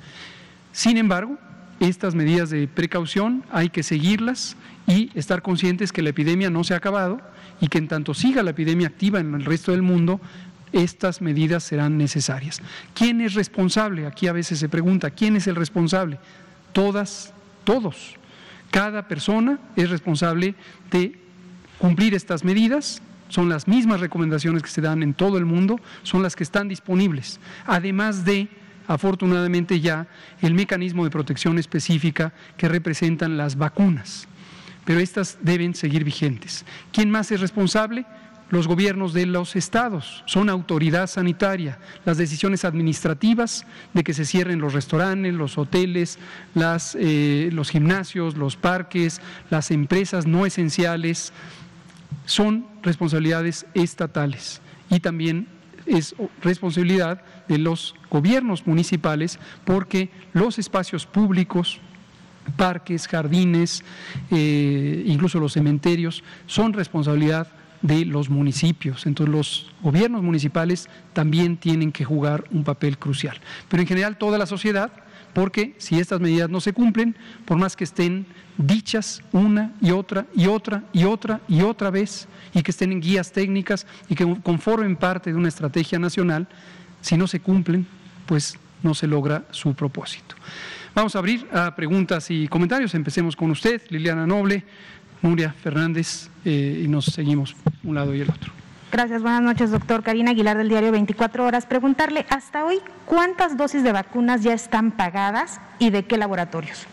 Sin 0.71 0.97
embargo, 0.97 1.37
estas 1.79 2.15
medidas 2.15 2.49
de 2.49 2.67
precaución 2.67 3.43
hay 3.51 3.69
que 3.69 3.83
seguirlas 3.83 4.57
y 4.87 5.11
estar 5.13 5.41
conscientes 5.41 5.91
que 5.91 6.01
la 6.01 6.09
epidemia 6.09 6.49
no 6.49 6.63
se 6.63 6.73
ha 6.73 6.77
acabado 6.77 7.21
y 7.61 7.67
que 7.67 7.77
en 7.77 7.87
tanto 7.87 8.13
siga 8.13 8.43
la 8.43 8.51
epidemia 8.51 8.87
activa 8.87 9.19
en 9.19 9.33
el 9.33 9.45
resto 9.45 9.71
del 9.71 9.81
mundo, 9.81 10.19
estas 10.71 11.21
medidas 11.21 11.63
serán 11.63 11.97
necesarias. 11.97 12.61
¿Quién 12.93 13.21
es 13.21 13.33
responsable? 13.33 14.05
Aquí 14.05 14.27
a 14.27 14.33
veces 14.33 14.59
se 14.59 14.69
pregunta, 14.69 15.11
¿quién 15.11 15.35
es 15.35 15.47
el 15.47 15.55
responsable? 15.55 16.19
Todas, 16.73 17.33
todos. 17.63 18.15
Cada 18.71 19.07
persona 19.07 19.59
es 19.75 19.89
responsable 19.89 20.55
de 20.91 21.19
cumplir 21.77 22.13
estas 22.13 22.43
medidas. 22.43 23.01
Son 23.29 23.49
las 23.49 23.67
mismas 23.67 23.99
recomendaciones 23.99 24.63
que 24.63 24.69
se 24.69 24.81
dan 24.81 25.03
en 25.03 25.13
todo 25.13 25.37
el 25.37 25.45
mundo, 25.45 25.79
son 26.03 26.23
las 26.23 26.35
que 26.35 26.43
están 26.43 26.67
disponibles. 26.67 27.39
Además 27.65 28.23
de, 28.23 28.47
afortunadamente 28.87 29.79
ya, 29.81 30.07
el 30.41 30.53
mecanismo 30.53 31.03
de 31.03 31.09
protección 31.09 31.57
específica 31.57 32.33
que 32.57 32.69
representan 32.69 33.37
las 33.37 33.57
vacunas. 33.57 34.27
Pero 34.85 35.01
estas 35.01 35.37
deben 35.41 35.75
seguir 35.75 36.05
vigentes. 36.05 36.63
¿Quién 36.93 37.11
más 37.11 37.29
es 37.31 37.41
responsable? 37.41 38.05
Los 38.49 38.67
gobiernos 38.67 39.13
de 39.13 39.25
los 39.25 39.55
estados, 39.55 40.23
son 40.25 40.49
autoridad 40.49 41.07
sanitaria. 41.07 41.79
Las 42.05 42.17
decisiones 42.17 42.65
administrativas 42.65 43.65
de 43.93 44.03
que 44.03 44.13
se 44.13 44.25
cierren 44.25 44.59
los 44.59 44.73
restaurantes, 44.73 45.33
los 45.33 45.57
hoteles, 45.57 46.17
eh, 46.95 47.49
los 47.51 47.69
gimnasios, 47.69 48.37
los 48.37 48.55
parques, 48.55 49.21
las 49.49 49.71
empresas 49.71 50.25
no 50.25 50.45
esenciales, 50.45 51.33
son 52.25 52.65
responsabilidades 52.83 53.65
estatales 53.73 54.61
y 54.89 54.99
también 54.99 55.47
es 55.85 56.15
responsabilidad 56.41 57.21
de 57.47 57.57
los 57.57 57.95
gobiernos 58.09 58.67
municipales 58.67 59.39
porque 59.63 60.09
los 60.33 60.59
espacios 60.59 61.05
públicos, 61.05 61.79
parques, 62.57 63.07
jardines, 63.07 63.83
eh, 64.31 65.03
incluso 65.05 65.39
los 65.39 65.53
cementerios, 65.53 66.23
son 66.45 66.73
responsabilidad 66.73 67.47
de 67.81 68.05
los 68.05 68.29
municipios. 68.29 69.05
Entonces 69.05 69.33
los 69.33 69.71
gobiernos 69.81 70.23
municipales 70.23 70.89
también 71.13 71.57
tienen 71.57 71.91
que 71.91 72.05
jugar 72.05 72.45
un 72.51 72.63
papel 72.63 72.97
crucial. 72.97 73.39
Pero 73.69 73.81
en 73.81 73.87
general 73.87 74.17
toda 74.17 74.37
la 74.37 74.45
sociedad, 74.45 74.91
porque 75.33 75.75
si 75.77 75.99
estas 75.99 76.19
medidas 76.19 76.49
no 76.49 76.59
se 76.61 76.73
cumplen, 76.73 77.15
por 77.45 77.57
más 77.57 77.75
que 77.75 77.83
estén 77.83 78.25
dichas 78.57 79.21
una 79.31 79.73
y 79.81 79.91
otra 79.91 80.25
y 80.35 80.47
otra 80.47 80.83
y 80.93 81.03
otra 81.03 81.41
y 81.47 81.61
otra 81.61 81.91
vez, 81.91 82.27
y 82.53 82.63
que 82.63 82.71
estén 82.71 82.91
en 82.91 83.01
guías 83.01 83.31
técnicas 83.31 83.85
y 84.09 84.15
que 84.15 84.25
conformen 84.41 84.95
parte 84.95 85.31
de 85.31 85.37
una 85.37 85.49
estrategia 85.49 85.99
nacional, 85.99 86.47
si 87.01 87.17
no 87.17 87.27
se 87.27 87.39
cumplen, 87.39 87.85
pues 88.25 88.57
no 88.81 88.93
se 88.93 89.07
logra 89.07 89.45
su 89.51 89.73
propósito. 89.73 90.35
Vamos 90.95 91.15
a 91.15 91.19
abrir 91.19 91.47
a 91.53 91.75
preguntas 91.75 92.31
y 92.31 92.47
comentarios. 92.47 92.95
Empecemos 92.95 93.35
con 93.35 93.51
usted, 93.51 93.83
Liliana 93.89 94.25
Noble. 94.25 94.63
Nuria 95.21 95.53
Fernández 95.53 96.29
eh, 96.45 96.81
y 96.83 96.87
nos 96.87 97.05
seguimos 97.05 97.55
un 97.83 97.95
lado 97.95 98.13
y 98.13 98.21
el 98.21 98.29
otro. 98.29 98.53
Gracias, 98.91 99.21
buenas 99.21 99.41
noches, 99.41 99.71
doctor. 99.71 100.01
Karina 100.01 100.31
Aguilar 100.31 100.57
del 100.57 100.69
diario 100.69 100.91
24 100.91 101.45
Horas. 101.45 101.65
Preguntarle, 101.65 102.25
hasta 102.29 102.63
hoy, 102.63 102.79
¿cuántas 103.05 103.57
dosis 103.57 103.83
de 103.83 103.91
vacunas 103.91 104.43
ya 104.43 104.53
están 104.53 104.91
pagadas 104.91 105.59
y 105.77 105.89
de 105.89 106.05
qué 106.05 106.17
laboratorios? 106.17 106.85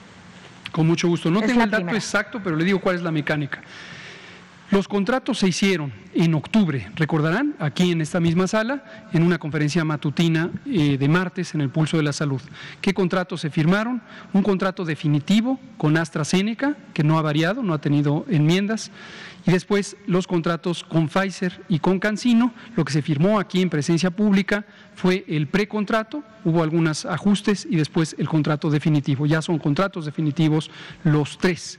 Con 0.73 0.89
mucho 0.89 1.07
gusto. 1.07 1.31
No 1.31 1.41
tengo 1.41 1.63
el 1.63 1.71
dato 1.71 1.95
exacto, 1.95 2.41
pero 2.43 2.57
le 2.57 2.65
digo 2.65 2.81
cuál 2.81 2.97
es 2.97 3.03
la 3.03 3.13
mecánica. 3.13 3.63
Los 4.75 4.89
contratos 4.89 5.39
se 5.39 5.47
hicieron 5.47 5.93
en 6.15 6.35
octubre, 6.35 6.91
recordarán, 6.97 7.55
aquí 7.61 7.93
en 7.93 8.01
esta 8.01 8.19
misma 8.19 8.49
sala, 8.49 8.83
en 9.13 9.23
una 9.23 9.39
conferencia 9.39 9.85
matutina 9.85 10.51
eh, 10.67 10.99
de 10.99 11.09
martes 11.09 11.55
en 11.55 11.61
el 11.61 11.71
Pulso 11.71 11.97
de 11.97 12.03
la 12.03 12.13
Salud. 12.13 12.41
¿Qué 12.81 12.93
contratos 12.93 13.43
se 13.43 13.51
firmaron? 13.51 14.03
Un 14.33 14.43
contrato 14.43 14.85
definitivo 14.85 15.61
con 15.77 15.97
AstraZeneca, 15.97 16.77
que 16.93 17.05
no 17.05 17.21
ha 17.21 17.23
variado, 17.23 17.63
no 17.63 17.73
ha 17.73 17.81
tenido 17.81 18.27
enmiendas, 18.29 18.91
y 19.47 19.53
después 19.53 19.97
los 20.09 20.27
contratos 20.27 20.83
con 20.83 21.09
Pfizer 21.09 21.63
y 21.69 21.79
con 21.79 22.01
CanSino. 22.01 22.53
Lo 22.75 22.85
que 22.85 22.95
se 22.95 23.03
firmó 23.03 23.39
aquí 23.39 23.63
en 23.63 23.71
presencia 23.71 24.11
pública 24.11 24.67
fue 24.97 25.25
el 25.29 25.47
precontrato, 25.47 26.25
hubo 26.45 26.65
algunos 26.65 27.07
ajustes 27.07 27.65
y 27.71 27.77
después 27.77 28.17
el 28.19 28.29
contrato 28.29 28.71
definitivo. 28.71 29.25
Ya 29.25 29.41
son 29.41 29.61
contratos 29.61 30.05
definitivos 30.05 30.69
los 31.05 31.39
tres. 31.39 31.79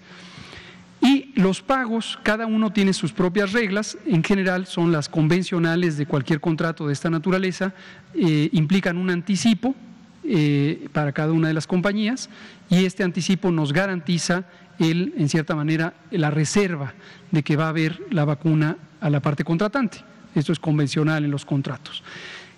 Y 1.05 1.31
los 1.35 1.61
pagos, 1.61 2.17
cada 2.23 2.47
uno 2.47 2.73
tiene 2.73 2.91
sus 2.91 3.13
propias 3.13 3.51
reglas, 3.51 3.95
en 4.07 4.23
general 4.23 4.65
son 4.65 4.91
las 4.91 5.07
convencionales 5.07 5.97
de 5.97 6.07
cualquier 6.07 6.39
contrato 6.39 6.87
de 6.87 6.93
esta 6.93 7.11
naturaleza, 7.11 7.75
eh, 8.15 8.49
implican 8.53 8.97
un 8.97 9.11
anticipo 9.11 9.75
eh, 10.23 10.87
para 10.93 11.11
cada 11.11 11.31
una 11.31 11.47
de 11.47 11.53
las 11.53 11.67
compañías 11.67 12.27
y 12.71 12.85
este 12.85 13.03
anticipo 13.03 13.51
nos 13.51 13.71
garantiza 13.71 14.45
el, 14.79 15.13
en 15.15 15.29
cierta 15.29 15.55
manera, 15.55 15.93
la 16.09 16.31
reserva 16.31 16.95
de 17.29 17.43
que 17.43 17.55
va 17.55 17.65
a 17.65 17.69
haber 17.69 18.01
la 18.09 18.25
vacuna 18.25 18.75
a 18.99 19.11
la 19.11 19.19
parte 19.19 19.43
contratante. 19.43 19.99
Esto 20.33 20.53
es 20.53 20.59
convencional 20.59 21.23
en 21.23 21.29
los 21.29 21.45
contratos. 21.45 22.03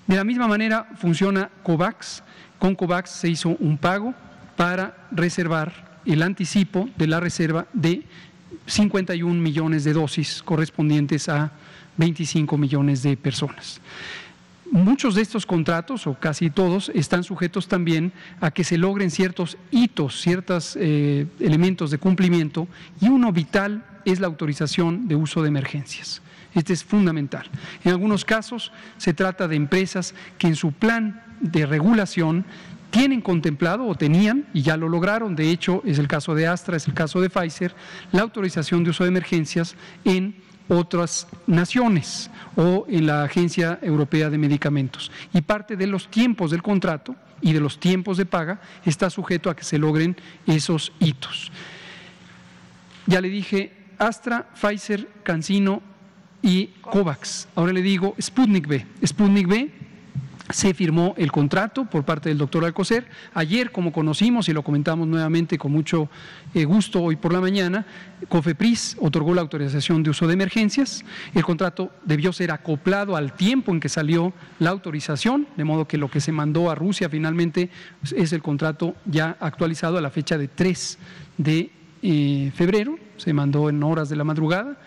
De 0.07 0.15
la 0.15 0.23
misma 0.23 0.47
manera 0.47 0.87
funciona 0.95 1.49
COVAX. 1.63 2.23
Con 2.59 2.75
COVAX 2.75 3.09
se 3.09 3.27
hizo 3.27 3.57
un 3.59 3.77
pago 3.77 4.13
para 4.55 5.09
reservar 5.11 5.99
el 6.07 6.23
anticipo 6.23 6.89
de 6.97 7.07
la 7.07 7.19
reserva 7.19 7.67
de 7.73 8.03
51 8.65 9.41
millones 9.41 9.83
de 9.83 9.93
dosis 9.93 10.41
correspondientes 10.43 11.29
a 11.29 11.51
25 11.97 12.57
millones 12.57 13.03
de 13.03 13.17
personas. 13.17 13.81
Muchos 14.69 15.15
de 15.15 15.21
estos 15.21 15.45
contratos, 15.45 16.07
o 16.07 16.15
casi 16.15 16.49
todos, 16.49 16.91
están 16.93 17.23
sujetos 17.23 17.67
también 17.67 18.11
a 18.41 18.51
que 18.51 18.65
se 18.65 18.77
logren 18.77 19.11
ciertos 19.11 19.57
hitos, 19.71 20.21
ciertos 20.21 20.77
eh, 20.79 21.25
elementos 21.39 21.89
de 21.89 21.97
cumplimiento, 21.97 22.67
y 22.99 23.07
uno 23.07 23.31
vital 23.31 23.85
es 24.03 24.19
la 24.19 24.27
autorización 24.27 25.07
de 25.07 25.15
uso 25.15 25.41
de 25.41 25.47
emergencias. 25.47 26.21
Este 26.53 26.73
es 26.73 26.83
fundamental. 26.83 27.45
En 27.83 27.91
algunos 27.91 28.25
casos 28.25 28.71
se 28.97 29.13
trata 29.13 29.47
de 29.47 29.55
empresas 29.55 30.13
que 30.37 30.47
en 30.47 30.55
su 30.55 30.71
plan 30.73 31.23
de 31.39 31.65
regulación 31.65 32.45
tienen 32.89 33.21
contemplado 33.21 33.85
o 33.85 33.95
tenían, 33.95 34.47
y 34.53 34.61
ya 34.61 34.77
lo 34.77 34.89
lograron, 34.89 35.35
de 35.35 35.51
hecho 35.51 35.81
es 35.85 35.99
el 35.99 36.07
caso 36.07 36.35
de 36.35 36.47
Astra, 36.47 36.77
es 36.77 36.87
el 36.87 36.93
caso 36.93 37.21
de 37.21 37.29
Pfizer, 37.29 37.75
la 38.11 38.21
autorización 38.21 38.83
de 38.83 38.91
uso 38.91 39.03
de 39.03 39.09
emergencias 39.09 39.75
en 40.05 40.35
otras 40.69 41.27
naciones 41.45 42.29
o 42.55 42.85
en 42.89 43.07
la 43.07 43.23
Agencia 43.23 43.79
Europea 43.81 44.29
de 44.29 44.37
Medicamentos. 44.37 45.11
Y 45.33 45.41
parte 45.41 45.75
de 45.75 45.87
los 45.87 46.09
tiempos 46.09 46.51
del 46.51 46.61
contrato 46.61 47.15
y 47.41 47.53
de 47.53 47.59
los 47.59 47.79
tiempos 47.79 48.17
de 48.17 48.25
paga 48.25 48.59
está 48.85 49.09
sujeto 49.09 49.49
a 49.49 49.55
que 49.55 49.63
se 49.63 49.77
logren 49.77 50.17
esos 50.45 50.91
hitos. 50.99 51.51
Ya 53.05 53.21
le 53.21 53.29
dije, 53.29 53.73
Astra, 53.97 54.49
Pfizer, 54.59 55.07
Cancino 55.23 55.81
y 56.41 56.67
COVAX. 56.81 57.47
Ahora 57.55 57.73
le 57.73 57.81
digo 57.81 58.15
Sputnik 58.19 58.67
B. 58.67 58.85
Sputnik 59.05 59.47
B 59.47 59.86
se 60.49 60.73
firmó 60.73 61.13
el 61.17 61.31
contrato 61.31 61.85
por 61.85 62.03
parte 62.03 62.29
del 62.29 62.37
doctor 62.37 62.65
Alcocer. 62.65 63.07
Ayer, 63.33 63.71
como 63.71 63.91
conocimos 63.91 64.47
y 64.49 64.53
lo 64.53 64.63
comentamos 64.63 65.07
nuevamente 65.07 65.57
con 65.57 65.71
mucho 65.71 66.09
eh, 66.53 66.65
gusto 66.65 67.01
hoy 67.01 67.15
por 67.15 67.33
la 67.33 67.41
mañana, 67.41 67.85
COFEPRIS 68.29 68.97
otorgó 68.99 69.33
la 69.33 69.41
autorización 69.41 70.03
de 70.03 70.11
uso 70.11 70.27
de 70.27 70.33
emergencias. 70.33 71.03
El 71.33 71.43
contrato 71.43 71.91
debió 72.05 72.31
ser 72.33 72.51
acoplado 72.51 73.15
al 73.15 73.33
tiempo 73.33 73.71
en 73.71 73.79
que 73.79 73.89
salió 73.89 74.33
la 74.59 74.69
autorización, 74.69 75.47
de 75.57 75.63
modo 75.63 75.87
que 75.87 75.97
lo 75.97 76.09
que 76.09 76.21
se 76.21 76.31
mandó 76.31 76.71
a 76.71 76.75
Rusia 76.75 77.09
finalmente 77.09 77.69
es 78.15 78.33
el 78.33 78.41
contrato 78.41 78.95
ya 79.05 79.37
actualizado 79.39 79.97
a 79.97 80.01
la 80.01 80.09
fecha 80.09 80.37
de 80.37 80.47
3 80.47 80.97
de 81.37 81.71
eh, 82.01 82.51
febrero, 82.55 82.97
se 83.17 83.33
mandó 83.33 83.69
en 83.69 83.81
horas 83.83 84.09
de 84.09 84.15
la 84.15 84.23
madrugada 84.23 84.77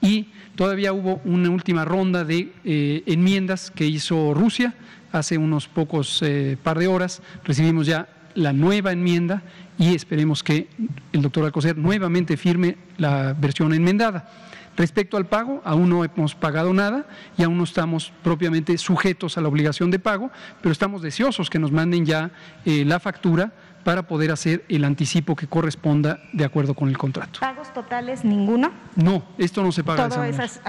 y 0.00 0.28
todavía 0.54 0.92
hubo 0.92 1.20
una 1.24 1.50
última 1.50 1.84
ronda 1.84 2.24
de 2.24 2.52
eh, 2.64 3.02
enmiendas 3.06 3.70
que 3.70 3.86
hizo 3.86 4.34
Rusia 4.34 4.74
hace 5.14 5.38
unos 5.38 5.68
pocos 5.68 6.20
eh, 6.22 6.58
par 6.62 6.78
de 6.78 6.88
horas 6.88 7.22
recibimos 7.44 7.86
ya 7.86 8.08
la 8.34 8.52
nueva 8.52 8.90
enmienda 8.92 9.42
y 9.78 9.94
esperemos 9.94 10.42
que 10.42 10.68
el 11.12 11.22
doctor 11.22 11.44
Alcocer 11.44 11.76
nuevamente 11.76 12.36
firme 12.36 12.76
la 12.98 13.32
versión 13.32 13.72
enmendada. 13.72 14.28
Respecto 14.76 15.16
al 15.16 15.26
pago, 15.26 15.62
aún 15.64 15.88
no 15.88 16.04
hemos 16.04 16.34
pagado 16.34 16.74
nada 16.74 17.06
y 17.38 17.44
aún 17.44 17.56
no 17.56 17.62
estamos 17.62 18.12
propiamente 18.24 18.76
sujetos 18.76 19.38
a 19.38 19.40
la 19.40 19.46
obligación 19.46 19.92
de 19.92 20.00
pago, 20.00 20.32
pero 20.60 20.72
estamos 20.72 21.00
deseosos 21.00 21.48
que 21.48 21.60
nos 21.60 21.70
manden 21.70 22.04
ya 22.04 22.32
eh, 22.64 22.84
la 22.84 22.98
factura 22.98 23.52
para 23.84 24.08
poder 24.08 24.32
hacer 24.32 24.64
el 24.68 24.82
anticipo 24.84 25.36
que 25.36 25.46
corresponda 25.46 26.18
de 26.32 26.44
acuerdo 26.44 26.74
con 26.74 26.88
el 26.88 26.98
contrato. 26.98 27.38
¿Pagos 27.38 27.72
totales 27.72 28.24
ninguno? 28.24 28.72
No, 28.96 29.22
esto 29.38 29.62
no 29.62 29.70
se 29.70 29.84
paga. 29.84 30.08
Todo 30.08 30.24
es 30.24 30.60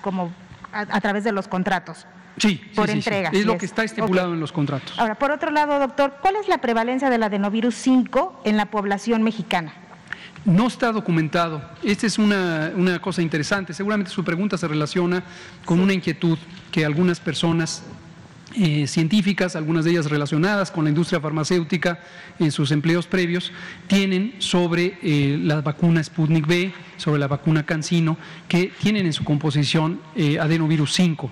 como 0.00 0.32
a 0.72 1.00
través 1.02 1.24
de 1.24 1.32
los 1.32 1.46
contratos. 1.46 2.06
Sí, 2.38 2.60
por 2.74 2.90
entrega. 2.90 3.30
Es 3.32 3.46
lo 3.46 3.56
que 3.56 3.66
está 3.66 3.84
estipulado 3.84 4.34
en 4.34 4.40
los 4.40 4.52
contratos. 4.52 4.98
Ahora, 4.98 5.14
por 5.14 5.30
otro 5.30 5.50
lado, 5.50 5.78
doctor, 5.78 6.16
¿cuál 6.20 6.36
es 6.36 6.48
la 6.48 6.58
prevalencia 6.58 7.08
del 7.08 7.22
adenovirus 7.22 7.74
5 7.76 8.42
en 8.44 8.56
la 8.56 8.66
población 8.66 9.22
mexicana? 9.22 9.72
No 10.44 10.66
está 10.68 10.92
documentado. 10.92 11.62
Esta 11.82 12.06
es 12.06 12.18
una, 12.18 12.72
una 12.76 13.00
cosa 13.00 13.22
interesante. 13.22 13.74
Seguramente 13.74 14.10
su 14.10 14.22
pregunta 14.22 14.56
se 14.56 14.68
relaciona 14.68 15.24
con 15.64 15.80
una 15.80 15.92
inquietud 15.92 16.38
que 16.70 16.84
algunas 16.84 17.18
personas 17.18 17.82
eh, 18.58 18.86
científicas, 18.86 19.54
algunas 19.54 19.84
de 19.84 19.90
ellas 19.90 20.08
relacionadas 20.08 20.70
con 20.70 20.84
la 20.84 20.90
industria 20.90 21.20
farmacéutica 21.20 22.00
en 22.38 22.50
sus 22.50 22.70
empleos 22.70 23.06
previos, 23.06 23.52
tienen 23.86 24.34
sobre 24.38 24.98
eh, 25.02 25.38
la 25.42 25.60
vacuna 25.60 26.02
Sputnik 26.02 26.46
B, 26.46 26.72
sobre 26.96 27.20
la 27.20 27.28
vacuna 27.28 27.66
Cancino, 27.66 28.16
que 28.48 28.72
tienen 28.80 29.04
en 29.04 29.12
su 29.12 29.24
composición 29.24 30.00
eh, 30.14 30.38
adenovirus 30.38 30.94
5. 30.94 31.30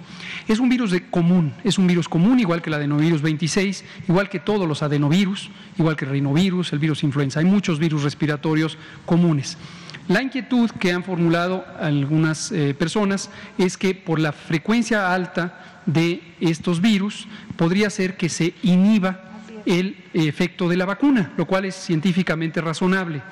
Es 0.48 0.58
un 0.58 0.68
virus 0.68 0.90
de 0.90 1.08
común, 1.08 1.54
es 1.64 1.78
un 1.78 1.86
virus 1.86 2.10
común, 2.10 2.40
igual 2.40 2.60
que 2.60 2.68
el 2.68 2.74
adenovirus 2.74 3.22
26, 3.22 3.86
igual 4.06 4.28
que 4.28 4.40
todos 4.40 4.68
los 4.68 4.82
adenovirus, 4.82 5.50
igual 5.78 5.96
que 5.96 6.04
el 6.04 6.10
rinovirus, 6.10 6.74
el 6.74 6.78
virus 6.78 7.04
influenza. 7.04 7.40
Hay 7.40 7.46
muchos 7.46 7.78
virus 7.78 8.02
respiratorios 8.02 8.76
comunes. 9.06 9.56
La 10.08 10.22
inquietud 10.22 10.70
que 10.72 10.92
han 10.92 11.02
formulado 11.02 11.64
algunas 11.80 12.52
personas 12.78 13.30
es 13.56 13.78
que 13.78 13.94
por 13.94 14.20
la 14.20 14.32
frecuencia 14.32 15.14
alta 15.14 15.73
de 15.86 16.22
estos 16.40 16.80
virus 16.80 17.26
podría 17.56 17.90
ser 17.90 18.16
que 18.16 18.28
se 18.28 18.54
inhiba 18.62 19.20
el 19.66 19.96
efecto 20.12 20.68
de 20.68 20.76
la 20.76 20.84
vacuna, 20.84 21.32
lo 21.36 21.46
cual 21.46 21.64
es 21.64 21.74
científicamente 21.74 22.60
razonable. 22.60 23.22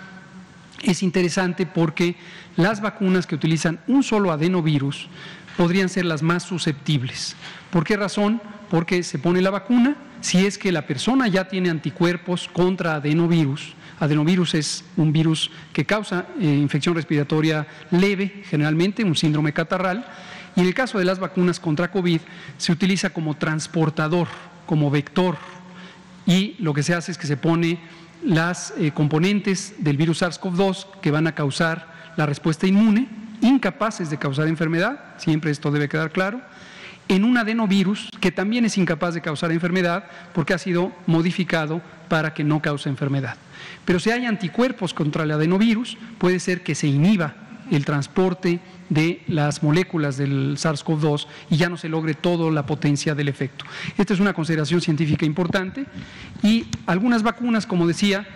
es 0.83 1.03
interesante 1.05 1.65
porque 1.65 2.17
las 2.57 2.81
vacunas 2.81 3.27
que 3.27 3.37
utilizan 3.37 3.79
un 3.87 4.03
solo 4.03 4.33
adenovirus 4.33 5.09
podrían 5.57 5.89
ser 5.89 6.05
las 6.05 6.23
más 6.23 6.43
susceptibles. 6.43 7.37
¿Por 7.71 7.85
qué 7.85 7.97
razón? 7.97 8.41
Porque 8.69 9.03
se 9.03 9.19
pone 9.19 9.41
la 9.41 9.51
vacuna, 9.51 9.97
si 10.21 10.45
es 10.45 10.59
que 10.59 10.73
la 10.73 10.87
persona 10.87 11.29
ya 11.29 11.47
tiene 11.47 11.71
anticuerpos 11.71 12.49
contra 12.53 12.97
adenovirus, 12.97 13.75
adenovirus 14.01 14.55
es 14.55 14.85
un 14.97 15.13
virus 15.13 15.51
que 15.73 15.85
causa 15.85 16.27
eh, 16.41 16.45
infección 16.45 16.95
respiratoria 16.95 17.67
leve, 17.91 18.43
generalmente 18.47 19.05
un 19.05 19.15
síndrome 19.15 19.53
catarral, 19.53 20.07
y 20.57 20.61
en 20.61 20.67
el 20.67 20.75
caso 20.75 20.99
de 20.99 21.05
las 21.05 21.19
vacunas 21.19 21.61
contra 21.61 21.91
COVID 21.91 22.21
se 22.59 22.73
utiliza 22.73 23.11
como 23.11 23.37
transportador, 23.37 24.29
como 24.67 24.91
vector, 24.91 25.37
y 26.27 26.57
lo 26.59 26.75
que 26.75 26.83
se 26.83 26.95
hace 26.95 27.13
es 27.13 27.19
que 27.19 27.27
se 27.27 27.37
pone 27.37 27.79
las 28.25 28.75
eh, 28.79 28.93
componentes 28.93 29.75
del 29.79 29.97
virus 29.97 30.23
SARS-CoV-2 30.23 31.01
que 31.01 31.11
van 31.11 31.27
a 31.27 31.35
causar 31.35 32.13
la 32.17 32.27
respuesta 32.27 32.67
inmune, 32.67 33.09
incapaces 33.41 34.11
de 34.11 34.19
causar 34.19 34.47
enfermedad, 34.47 35.01
siempre 35.19 35.51
esto 35.51 35.71
debe 35.71 35.89
quedar 35.89 36.13
claro, 36.13 36.41
en 37.09 37.25
un 37.25 37.37
adenovirus 37.37 38.09
que 38.21 38.31
también 38.31 38.65
es 38.65 38.79
incapaz 38.79 39.15
de 39.15 39.21
causar 39.21 39.51
enfermedad 39.51 40.05
porque 40.33 40.55
ha 40.55 40.59
sido 40.59 40.93
modificado 41.07 41.83
para 42.09 42.33
que 42.33 42.45
no 42.45 42.63
cause 42.63 42.89
enfermedad. 42.89 43.37
Pero 43.85 43.99
si 43.99 44.11
hay 44.11 44.27
anticuerpos 44.27 44.95
contra 44.95 45.25
el 45.25 45.33
adenovirus, 45.33 45.99
puede 46.19 46.39
ser 46.39 46.63
que 46.63 46.75
se 46.75 46.87
inhiba 46.87 47.35
el 47.73 47.85
transporte 47.85 48.61
de 48.89 49.23
las 49.27 49.63
moléculas 49.63 50.17
del 50.17 50.57
SARS-CoV-2 50.57 51.27
y 51.51 51.57
ya 51.57 51.69
no 51.69 51.77
se 51.77 51.89
logre 51.89 52.15
toda 52.15 52.51
la 52.51 52.67
potencia 52.67 53.15
del 53.15 53.29
efecto. 53.29 53.65
Esta 53.97 54.15
es 54.15 54.21
una 54.21 54.35
consideración 54.35 54.81
científica 54.81 55.25
importante 55.25 55.87
y 56.43 56.67
algunas 56.87 57.23
vacunas, 57.23 57.67
como 57.67 57.87
decía, 57.87 58.27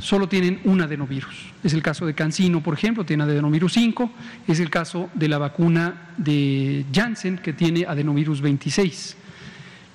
solo 0.00 0.28
tienen 0.28 0.60
un 0.64 0.80
adenovirus. 0.80 1.52
Es 1.62 1.72
el 1.72 1.82
caso 1.82 2.06
de 2.06 2.14
Cancino, 2.14 2.62
por 2.62 2.74
ejemplo, 2.74 3.04
tiene 3.04 3.22
adenovirus 3.22 3.74
5, 3.74 4.10
es 4.48 4.58
el 4.58 4.70
caso 4.70 5.08
de 5.14 5.28
la 5.28 5.38
vacuna 5.38 6.14
de 6.16 6.84
Janssen, 6.92 7.38
que 7.38 7.52
tiene 7.52 7.84
adenovirus 7.86 8.40
26. 8.40 9.16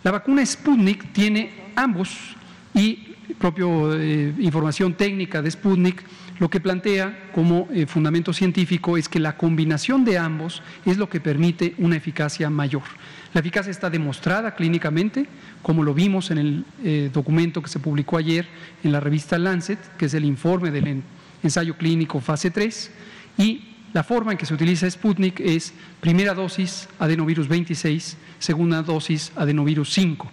La 0.03 0.11
vacuna 0.11 0.45
Sputnik 0.45 1.11
tiene 1.11 1.51
ambos 1.75 2.35
y 2.73 3.15
propio 3.39 3.93
eh, 3.99 4.33
información 4.39 4.93
técnica 4.93 5.41
de 5.41 5.49
Sputnik 5.49 6.03
lo 6.39 6.49
que 6.49 6.59
plantea 6.59 7.29
como 7.33 7.67
eh, 7.73 7.85
fundamento 7.85 8.33
científico 8.33 8.97
es 8.97 9.07
que 9.07 9.19
la 9.19 9.37
combinación 9.37 10.03
de 10.03 10.17
ambos 10.17 10.61
es 10.85 10.97
lo 10.97 11.09
que 11.09 11.21
permite 11.21 11.75
una 11.77 11.95
eficacia 11.95 12.49
mayor. 12.49 12.83
La 13.33 13.39
eficacia 13.39 13.71
está 13.71 13.89
demostrada 13.89 14.55
clínicamente, 14.55 15.27
como 15.61 15.83
lo 15.83 15.93
vimos 15.93 16.31
en 16.31 16.37
el 16.37 16.65
eh, 16.83 17.09
documento 17.13 17.61
que 17.61 17.69
se 17.69 17.79
publicó 17.79 18.17
ayer 18.17 18.47
en 18.83 18.91
la 18.91 18.99
revista 18.99 19.37
Lancet, 19.37 19.79
que 19.97 20.05
es 20.05 20.13
el 20.13 20.25
informe 20.25 20.71
del 20.71 21.03
ensayo 21.41 21.77
clínico 21.77 22.19
fase 22.19 22.51
3, 22.51 22.91
y 23.37 23.75
la 23.93 24.03
forma 24.03 24.33
en 24.33 24.37
que 24.37 24.45
se 24.45 24.53
utiliza 24.53 24.89
Sputnik 24.89 25.39
es 25.39 25.73
primera 26.01 26.33
dosis 26.33 26.89
adenovirus 26.99 27.47
26, 27.47 28.17
segunda 28.39 28.81
dosis 28.81 29.31
adenovirus 29.37 29.93
5. 29.93 30.29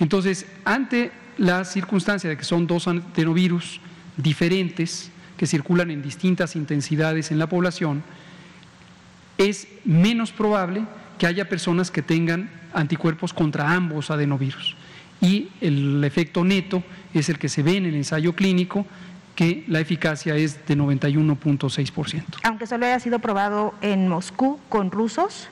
Entonces, 0.00 0.46
ante 0.64 1.12
la 1.38 1.64
circunstancia 1.64 2.28
de 2.28 2.36
que 2.36 2.44
son 2.44 2.66
dos 2.66 2.88
adenovirus 2.88 3.80
diferentes, 4.16 5.10
que 5.36 5.46
circulan 5.46 5.90
en 5.90 6.02
distintas 6.02 6.56
intensidades 6.56 7.30
en 7.30 7.38
la 7.38 7.48
población, 7.48 8.02
es 9.38 9.68
menos 9.84 10.32
probable 10.32 10.84
que 11.18 11.26
haya 11.26 11.48
personas 11.48 11.90
que 11.90 12.02
tengan 12.02 12.50
anticuerpos 12.72 13.32
contra 13.32 13.72
ambos 13.72 14.10
adenovirus. 14.10 14.76
Y 15.20 15.48
el 15.60 16.04
efecto 16.04 16.44
neto 16.44 16.82
es 17.14 17.28
el 17.28 17.38
que 17.38 17.48
se 17.48 17.62
ve 17.62 17.76
en 17.76 17.86
el 17.86 17.94
ensayo 17.94 18.34
clínico, 18.34 18.86
que 19.34 19.64
la 19.68 19.80
eficacia 19.80 20.34
es 20.36 20.66
de 20.66 20.76
91.6%. 20.76 22.22
Aunque 22.42 22.66
solo 22.66 22.86
haya 22.86 23.00
sido 23.00 23.18
probado 23.18 23.74
en 23.82 24.08
Moscú 24.08 24.58
con 24.68 24.90
rusos, 24.90 25.48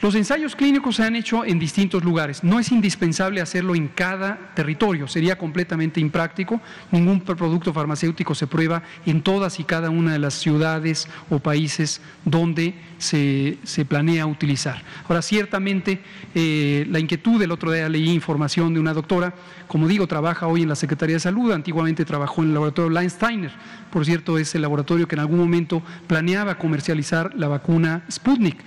los 0.00 0.14
ensayos 0.14 0.54
clínicos 0.54 0.96
se 0.96 1.04
han 1.04 1.16
hecho 1.16 1.44
en 1.44 1.58
distintos 1.58 2.04
lugares. 2.04 2.44
No 2.44 2.58
es 2.58 2.70
indispensable 2.70 3.40
hacerlo 3.40 3.74
en 3.74 3.88
cada 3.88 4.52
territorio, 4.54 5.08
sería 5.08 5.38
completamente 5.38 6.00
impráctico. 6.00 6.60
Ningún 6.90 7.20
producto 7.20 7.72
farmacéutico 7.72 8.34
se 8.34 8.46
prueba 8.46 8.82
en 9.06 9.22
todas 9.22 9.58
y 9.58 9.64
cada 9.64 9.90
una 9.90 10.12
de 10.12 10.18
las 10.18 10.34
ciudades 10.34 11.08
o 11.30 11.38
países 11.38 12.00
donde 12.24 12.74
se, 12.98 13.58
planea 13.88 14.26
utilizar. 14.26 14.82
Ahora, 15.08 15.22
ciertamente, 15.22 16.00
eh, 16.34 16.86
la 16.90 16.98
inquietud, 16.98 17.40
el 17.40 17.52
otro 17.52 17.72
día 17.72 17.88
leí 17.88 18.10
información 18.10 18.74
de 18.74 18.80
una 18.80 18.92
doctora, 18.92 19.34
como 19.66 19.88
digo, 19.88 20.06
trabaja 20.06 20.46
hoy 20.46 20.62
en 20.62 20.68
la 20.68 20.76
Secretaría 20.76 21.16
de 21.16 21.20
Salud, 21.20 21.52
antiguamente 21.52 22.04
trabajó 22.04 22.42
en 22.42 22.48
el 22.48 22.54
laboratorio 22.54 22.90
Leinsteiner, 22.90 23.52
por 23.90 24.04
cierto, 24.04 24.38
es 24.38 24.54
el 24.54 24.62
laboratorio 24.62 25.08
que 25.08 25.14
en 25.14 25.20
algún 25.20 25.38
momento 25.38 25.82
planeaba 26.06 26.58
comercializar 26.58 27.34
la 27.34 27.48
vacuna 27.48 28.02
Sputnik. 28.10 28.58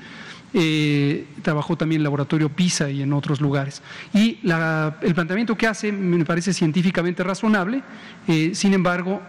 Eh, 0.52 1.28
trabajó 1.44 1.78
también 1.78 1.98
en 1.98 2.02
el 2.02 2.06
laboratorio 2.06 2.50
PISA 2.50 2.90
y 2.90 3.04
en 3.04 3.14
otros 3.14 3.40
lugares. 3.40 3.84
Y 4.14 4.40
el 4.44 5.14
planteamiento 5.14 5.56
que 5.56 5.68
hace 5.68 5.92
me 5.92 6.26
parece 6.26 6.54
científicamente 6.54 7.24
razonable, 7.24 7.84
eh, 8.28 8.52
sin 8.56 8.74
embargo, 8.74 9.22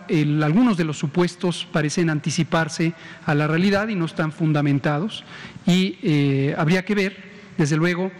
algunos 0.42 0.78
de 0.78 0.84
los 0.84 0.98
supuestos 0.98 1.66
parecen 1.70 2.08
anticiparse 2.08 2.94
a 3.26 3.34
la 3.34 3.46
realidad 3.46 3.88
y 3.88 3.96
no 3.96 4.06
están 4.06 4.32
fundamentados 4.32 5.24
y 5.66 5.98
eh, 6.02 6.54
habría 6.56 6.84
que 6.84 6.94
ver, 6.94 7.16
desde 7.58 7.76
luego, 7.76 8.10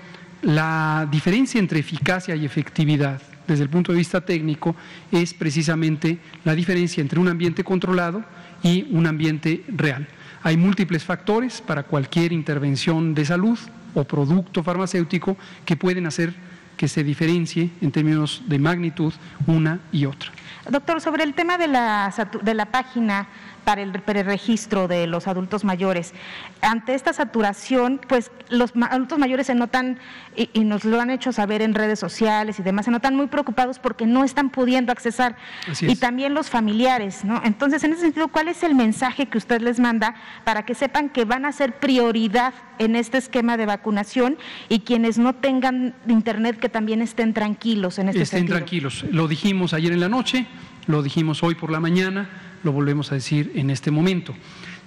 la 0.43 1.09
diferencia 1.11 1.59
entre 1.59 1.81
eficacia 1.81 2.37
y 2.37 2.45
efectividad 2.45 3.21
desde 3.47 3.65
el 3.65 3.71
punto 3.71 3.93
de 3.93 3.99
vista 3.99 4.21
técnico 4.21 4.77
es 5.11 5.35
precisamente 5.35 6.19
la 6.45 6.55
diferencia 6.55 7.01
entre 7.01 7.19
un 7.19 7.29
ambiente 7.29 7.65
controlado 7.65 8.25
y 8.63 8.87
un 8.91 9.07
ambiente 9.07 9.65
real. 9.69 10.07
Hay 10.43 10.57
múltiples 10.57 11.05
factores 11.05 11.61
para 11.61 11.83
cualquier 11.83 12.33
intervención 12.33 13.15
de 13.15 13.25
salud 13.25 13.59
o 13.95 14.05
producto 14.05 14.63
farmacéutico 14.63 15.37
que 15.65 15.77
pueden 15.77 16.07
hacer 16.07 16.33
que 16.77 16.89
se 16.89 17.05
diferencie 17.05 17.71
en 17.83 17.93
términos 17.93 18.43
de 18.47 18.59
magnitud 18.59 19.13
una 19.47 19.81
y 19.93 20.07
otra. 20.07 20.33
Doctor, 20.69 21.01
sobre 21.01 21.25
el 21.25 21.35
tema 21.35 21.59
de 21.59 21.69
la, 21.69 22.13
de 22.43 22.55
la 22.55 22.67
página 22.67 23.29
para 23.65 23.83
el 23.83 23.93
preregistro 23.93 24.89
de 24.89 25.07
los 25.07 25.29
adultos 25.29 25.65
mayores. 25.65 26.13
Ante 26.61 26.95
esta 26.95 27.13
saturación, 27.13 28.01
pues 28.09 28.31
los 28.49 28.73
adultos 28.91 29.19
mayores 29.19 29.47
se 29.47 29.55
notan, 29.55 29.99
y, 30.35 30.65
nos 30.65 30.85
lo 30.85 31.01
han 31.01 31.11
hecho 31.11 31.33
saber 31.33 31.63
en 31.63 31.75
redes 31.75 31.99
sociales 31.99 32.59
y 32.59 32.63
demás, 32.63 32.87
se 32.87 32.91
notan 32.91 33.17
muy 33.17 33.27
preocupados 33.27 33.79
porque 33.79 34.07
no 34.07 34.25
están 34.25 34.51
pudiendo 34.51 34.93
accesar. 34.93 35.37
Y 35.83 35.97
también 35.97 36.35
los 36.35 36.51
familiares, 36.51 37.25
¿no? 37.25 37.41
Entonces, 37.45 37.85
en 37.85 37.93
ese 37.93 38.03
sentido, 38.03 38.29
¿cuál 38.29 38.49
es 38.49 38.63
el 38.63 38.75
mensaje 38.75 39.27
que 39.27 39.39
usted 39.39 39.61
les 39.61 39.79
manda 39.79 40.15
para 40.45 40.65
que 40.65 40.75
sepan 40.75 41.09
que 41.09 41.25
van 41.25 41.45
a 41.45 41.53
ser 41.53 41.79
prioridad 41.79 42.55
en 42.79 42.97
este 42.97 43.19
esquema 43.19 43.57
de 43.57 43.67
vacunación 43.67 44.39
y 44.69 44.81
quienes 44.81 45.19
no 45.19 45.35
tengan 45.35 45.95
internet 46.09 46.59
que 46.59 46.69
también 46.69 47.03
estén 47.03 47.35
tranquilos 47.35 47.99
en 47.99 48.09
este 48.09 48.23
estén 48.23 48.47
tranquilos. 48.47 49.05
Lo 49.11 49.29
dijimos 49.29 49.75
ayer 49.75 49.93
en 49.93 50.01
la 50.01 50.09
noche, 50.09 50.40
lo 50.87 51.03
dijimos 51.03 51.43
hoy 51.43 51.55
por 51.55 51.71
la 51.71 51.81
mañana 51.81 52.29
lo 52.63 52.73
volvemos 52.73 53.11
a 53.11 53.15
decir 53.15 53.53
en 53.55 53.71
este 53.71 53.91
momento. 53.91 54.35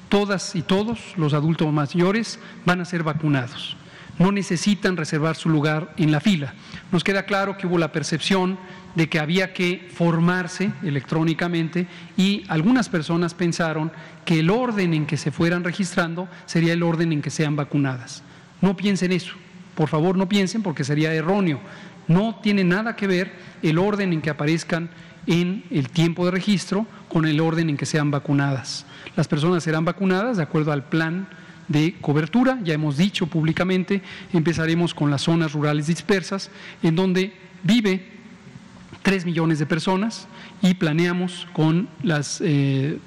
Todas 0.09 0.55
y 0.55 0.61
todos 0.61 0.99
los 1.17 1.33
adultos 1.33 1.71
mayores 1.73 2.39
van 2.65 2.81
a 2.81 2.85
ser 2.85 3.03
vacunados. 3.03 3.77
No 4.19 4.31
necesitan 4.31 4.95
reservar 4.95 5.35
su 5.35 5.49
lugar 5.49 5.93
en 5.97 6.11
la 6.11 6.19
fila. 6.19 6.53
Nos 6.91 7.03
queda 7.03 7.23
claro 7.23 7.57
que 7.57 7.65
hubo 7.65 7.79
la 7.79 7.91
percepción 7.91 8.59
de 8.93 9.09
que 9.09 9.19
había 9.19 9.53
que 9.53 9.89
formarse 9.91 10.71
electrónicamente 10.83 11.87
y 12.15 12.43
algunas 12.47 12.89
personas 12.89 13.33
pensaron 13.33 13.91
que 14.23 14.39
el 14.39 14.51
orden 14.51 14.93
en 14.93 15.07
que 15.07 15.17
se 15.17 15.31
fueran 15.31 15.63
registrando 15.63 16.27
sería 16.45 16.73
el 16.73 16.83
orden 16.83 17.11
en 17.11 17.23
que 17.23 17.31
sean 17.31 17.55
vacunadas. 17.55 18.21
No 18.61 18.77
piensen 18.77 19.11
eso, 19.11 19.33
por 19.73 19.89
favor 19.89 20.15
no 20.15 20.29
piensen 20.29 20.61
porque 20.61 20.83
sería 20.83 21.11
erróneo. 21.13 21.59
No 22.07 22.39
tiene 22.43 22.63
nada 22.63 22.95
que 22.95 23.07
ver 23.07 23.33
el 23.63 23.79
orden 23.79 24.13
en 24.13 24.21
que 24.21 24.29
aparezcan 24.29 24.89
en 25.27 25.63
el 25.69 25.89
tiempo 25.89 26.25
de 26.25 26.31
registro 26.31 26.85
con 27.09 27.25
el 27.25 27.39
orden 27.39 27.69
en 27.69 27.77
que 27.77 27.85
sean 27.85 28.11
vacunadas. 28.11 28.85
Las 29.15 29.27
personas 29.27 29.63
serán 29.63 29.85
vacunadas 29.85 30.37
de 30.37 30.43
acuerdo 30.43 30.71
al 30.71 30.83
plan 30.83 31.27
de 31.67 31.95
cobertura, 32.01 32.59
ya 32.63 32.73
hemos 32.73 32.97
dicho 32.97 33.27
públicamente, 33.27 34.01
empezaremos 34.33 34.93
con 34.93 35.09
las 35.09 35.21
zonas 35.21 35.53
rurales 35.53 35.87
dispersas, 35.87 36.51
en 36.81 36.95
donde 36.95 37.33
vive 37.63 38.11
3 39.01 39.25
millones 39.25 39.59
de 39.59 39.65
personas 39.65 40.27
y 40.61 40.73
planeamos 40.73 41.47
con 41.53 41.87
las 42.01 42.41
eh, 42.41 42.99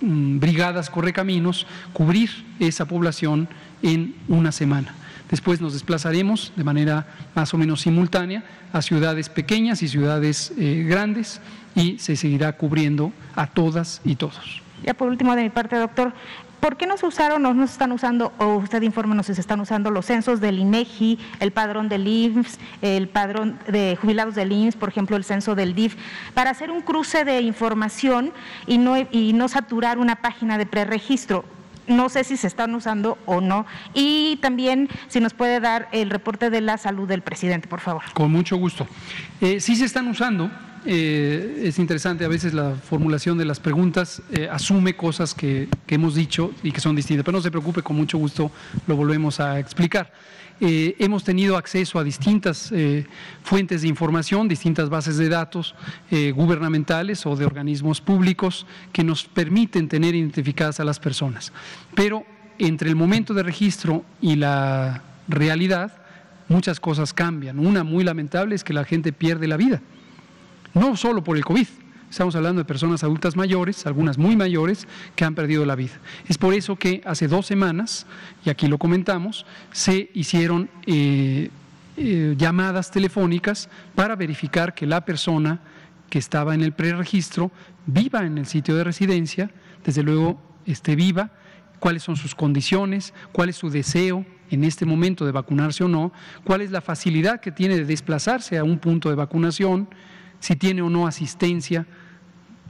mm, 0.00 0.38
brigadas 0.38 0.90
correcaminos 0.90 1.66
cubrir 1.92 2.30
esa 2.58 2.86
población 2.86 3.48
en 3.82 4.14
una 4.28 4.52
semana. 4.52 4.94
Después 5.30 5.60
nos 5.60 5.72
desplazaremos 5.72 6.52
de 6.54 6.64
manera 6.64 7.06
más 7.34 7.52
o 7.52 7.58
menos 7.58 7.80
simultánea 7.80 8.44
a 8.72 8.80
ciudades 8.82 9.28
pequeñas 9.28 9.82
y 9.82 9.88
ciudades 9.88 10.52
eh, 10.56 10.84
grandes 10.88 11.40
y 11.74 11.98
se 11.98 12.16
seguirá 12.16 12.52
cubriendo 12.56 13.12
a 13.34 13.46
todas 13.46 14.00
y 14.04 14.16
todos. 14.16 14.62
Ya 14.84 14.94
por 14.94 15.08
último 15.08 15.34
de 15.34 15.42
mi 15.42 15.50
parte, 15.50 15.76
doctor, 15.76 16.12
¿por 16.60 16.76
qué 16.76 16.86
no 16.86 16.96
se 16.96 17.06
usaron 17.06 17.44
o 17.44 17.54
no 17.54 17.66
se 17.66 17.72
están 17.72 17.90
usando, 17.92 18.32
o 18.38 18.56
usted 18.56 18.82
infórmenos 18.82 19.26
si 19.26 19.34
se 19.34 19.40
están 19.40 19.58
usando 19.60 19.90
los 19.90 20.06
censos 20.06 20.40
del 20.40 20.58
INEGI, 20.58 21.18
el 21.40 21.50
padrón 21.50 21.88
del 21.88 22.06
IMSS, 22.06 22.58
el 22.82 23.08
padrón 23.08 23.58
de 23.66 23.98
jubilados 24.00 24.34
del 24.36 24.52
IMSS, 24.52 24.76
por 24.76 24.90
ejemplo, 24.90 25.16
el 25.16 25.24
censo 25.24 25.54
del 25.54 25.74
DIF, 25.74 25.96
para 26.34 26.50
hacer 26.50 26.70
un 26.70 26.82
cruce 26.82 27.24
de 27.24 27.40
información 27.40 28.32
y 28.66 28.78
no, 28.78 28.96
y 29.10 29.32
no 29.32 29.48
saturar 29.48 29.98
una 29.98 30.16
página 30.16 30.56
de 30.56 30.66
preregistro? 30.66 31.44
No 31.86 32.08
sé 32.08 32.24
si 32.24 32.36
se 32.36 32.46
están 32.46 32.74
usando 32.74 33.18
o 33.26 33.40
no. 33.40 33.66
Y 33.94 34.36
también 34.42 34.88
si 35.08 35.20
nos 35.20 35.34
puede 35.34 35.60
dar 35.60 35.88
el 35.92 36.10
reporte 36.10 36.50
de 36.50 36.60
la 36.60 36.78
salud 36.78 37.08
del 37.08 37.22
presidente, 37.22 37.68
por 37.68 37.80
favor. 37.80 38.02
Con 38.14 38.30
mucho 38.30 38.56
gusto. 38.56 38.86
Eh, 39.40 39.60
sí 39.60 39.76
se 39.76 39.84
están 39.84 40.08
usando. 40.08 40.50
Eh, 40.88 41.62
es 41.64 41.80
interesante, 41.80 42.24
a 42.24 42.28
veces 42.28 42.54
la 42.54 42.76
formulación 42.76 43.36
de 43.36 43.44
las 43.44 43.58
preguntas 43.58 44.22
eh, 44.30 44.48
asume 44.48 44.94
cosas 44.94 45.34
que, 45.34 45.68
hemos 45.88 46.14
dicho 46.14 46.52
y 46.62 46.70
que 46.70 46.80
son 46.80 46.94
distintas, 46.94 47.24
pero 47.24 47.36
no 47.36 47.42
se 47.42 47.50
preocupe, 47.50 47.82
con 47.82 47.96
mucho 47.96 48.18
gusto 48.18 48.52
lo 48.86 48.94
volvemos 48.94 49.40
a 49.40 49.58
explicar. 49.58 50.12
Eh, 50.60 50.96
hemos 50.98 51.22
tenido 51.22 51.56
acceso 51.56 51.98
a 51.98 52.04
distintas 52.04 52.72
fuentes 53.42 53.82
de 53.82 53.88
información, 53.88 54.48
distintas 54.48 54.88
bases 54.88 55.16
de 55.18 55.28
datos 55.28 55.74
gubernamentales 56.10 57.26
o 57.26 57.36
de 57.36 57.44
organismos 57.44 58.00
públicos 58.00 58.66
que 58.92 59.04
nos 59.04 59.24
permiten 59.24 59.88
tener 59.88 60.14
identificadas 60.14 60.80
a 60.80 60.84
las 60.84 60.98
personas. 60.98 61.52
Pero 61.94 62.24
entre 62.58 62.88
el 62.88 62.96
momento 62.96 63.34
de 63.34 63.42
registro 63.42 64.04
y 64.20 64.36
la 64.36 65.02
realidad, 65.28 65.92
muchas 66.48 66.80
cosas 66.80 67.12
cambian. 67.12 67.58
Una 67.58 67.84
muy 67.84 68.02
lamentable 68.02 68.54
es 68.54 68.64
que 68.64 68.72
la 68.72 68.84
gente 68.84 69.12
pierde 69.12 69.46
la 69.46 69.58
vida 69.58 69.82
no 70.76 70.96
solo 70.96 71.24
por 71.24 71.36
el 71.36 71.44
COVID, 71.44 71.66
estamos 72.10 72.36
hablando 72.36 72.60
de 72.60 72.64
personas 72.64 73.02
adultas 73.04 73.36
mayores, 73.36 73.86
algunas 73.86 74.18
muy 74.18 74.36
mayores, 74.36 74.86
que 75.14 75.24
han 75.24 75.34
perdido 75.34 75.64
la 75.66 75.74
vida. 75.74 75.94
Es 76.28 76.38
por 76.38 76.54
eso 76.54 76.76
que 76.76 77.02
hace 77.04 77.28
dos 77.28 77.46
semanas, 77.46 78.06
y 78.44 78.50
aquí 78.50 78.66
lo 78.68 78.78
comentamos, 78.78 79.46
se 79.72 80.10
hicieron 80.14 80.70
eh, 80.86 81.50
eh, 81.96 82.34
llamadas 82.36 82.90
telefónicas 82.90 83.68
para 83.94 84.16
verificar 84.16 84.74
que 84.74 84.86
la 84.86 85.04
persona 85.04 85.60
que 86.10 86.18
estaba 86.18 86.54
en 86.54 86.62
el 86.62 86.72
preregistro 86.72 87.50
viva 87.86 88.24
en 88.24 88.38
el 88.38 88.46
sitio 88.46 88.76
de 88.76 88.84
residencia, 88.84 89.50
desde 89.84 90.02
luego 90.02 90.40
esté 90.66 90.96
viva, 90.96 91.30
cuáles 91.78 92.02
son 92.02 92.16
sus 92.16 92.34
condiciones, 92.34 93.14
cuál 93.32 93.48
es 93.48 93.56
su 93.56 93.70
deseo 93.70 94.24
en 94.50 94.64
este 94.64 94.84
momento 94.84 95.24
de 95.24 95.32
vacunarse 95.32 95.84
o 95.84 95.88
no, 95.88 96.12
cuál 96.44 96.60
es 96.60 96.70
la 96.70 96.80
facilidad 96.80 97.40
que 97.40 97.52
tiene 97.52 97.76
de 97.76 97.84
desplazarse 97.84 98.58
a 98.58 98.64
un 98.64 98.78
punto 98.78 99.08
de 99.08 99.14
vacunación, 99.14 99.88
si 100.40 100.56
tiene 100.56 100.82
o 100.82 100.90
no 100.90 101.06
asistencia, 101.06 101.86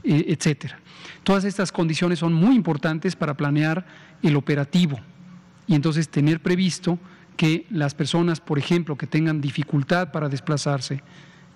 eh, 0.03 0.25
etcétera. 0.27 0.79
Todas 1.23 1.43
estas 1.43 1.71
condiciones 1.71 2.19
son 2.19 2.33
muy 2.33 2.55
importantes 2.55 3.15
para 3.15 3.35
planear 3.35 3.85
el 4.23 4.35
operativo 4.35 4.99
y 5.67 5.75
entonces 5.75 6.09
tener 6.09 6.41
previsto 6.41 6.99
que 7.35 7.65
las 7.69 7.93
personas, 7.93 8.39
por 8.39 8.57
ejemplo, 8.57 8.97
que 8.97 9.07
tengan 9.07 9.41
dificultad 9.41 10.11
para 10.11 10.29
desplazarse, 10.29 11.03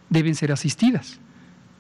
deben 0.10 0.36
ser 0.36 0.52
asistidas 0.52 1.20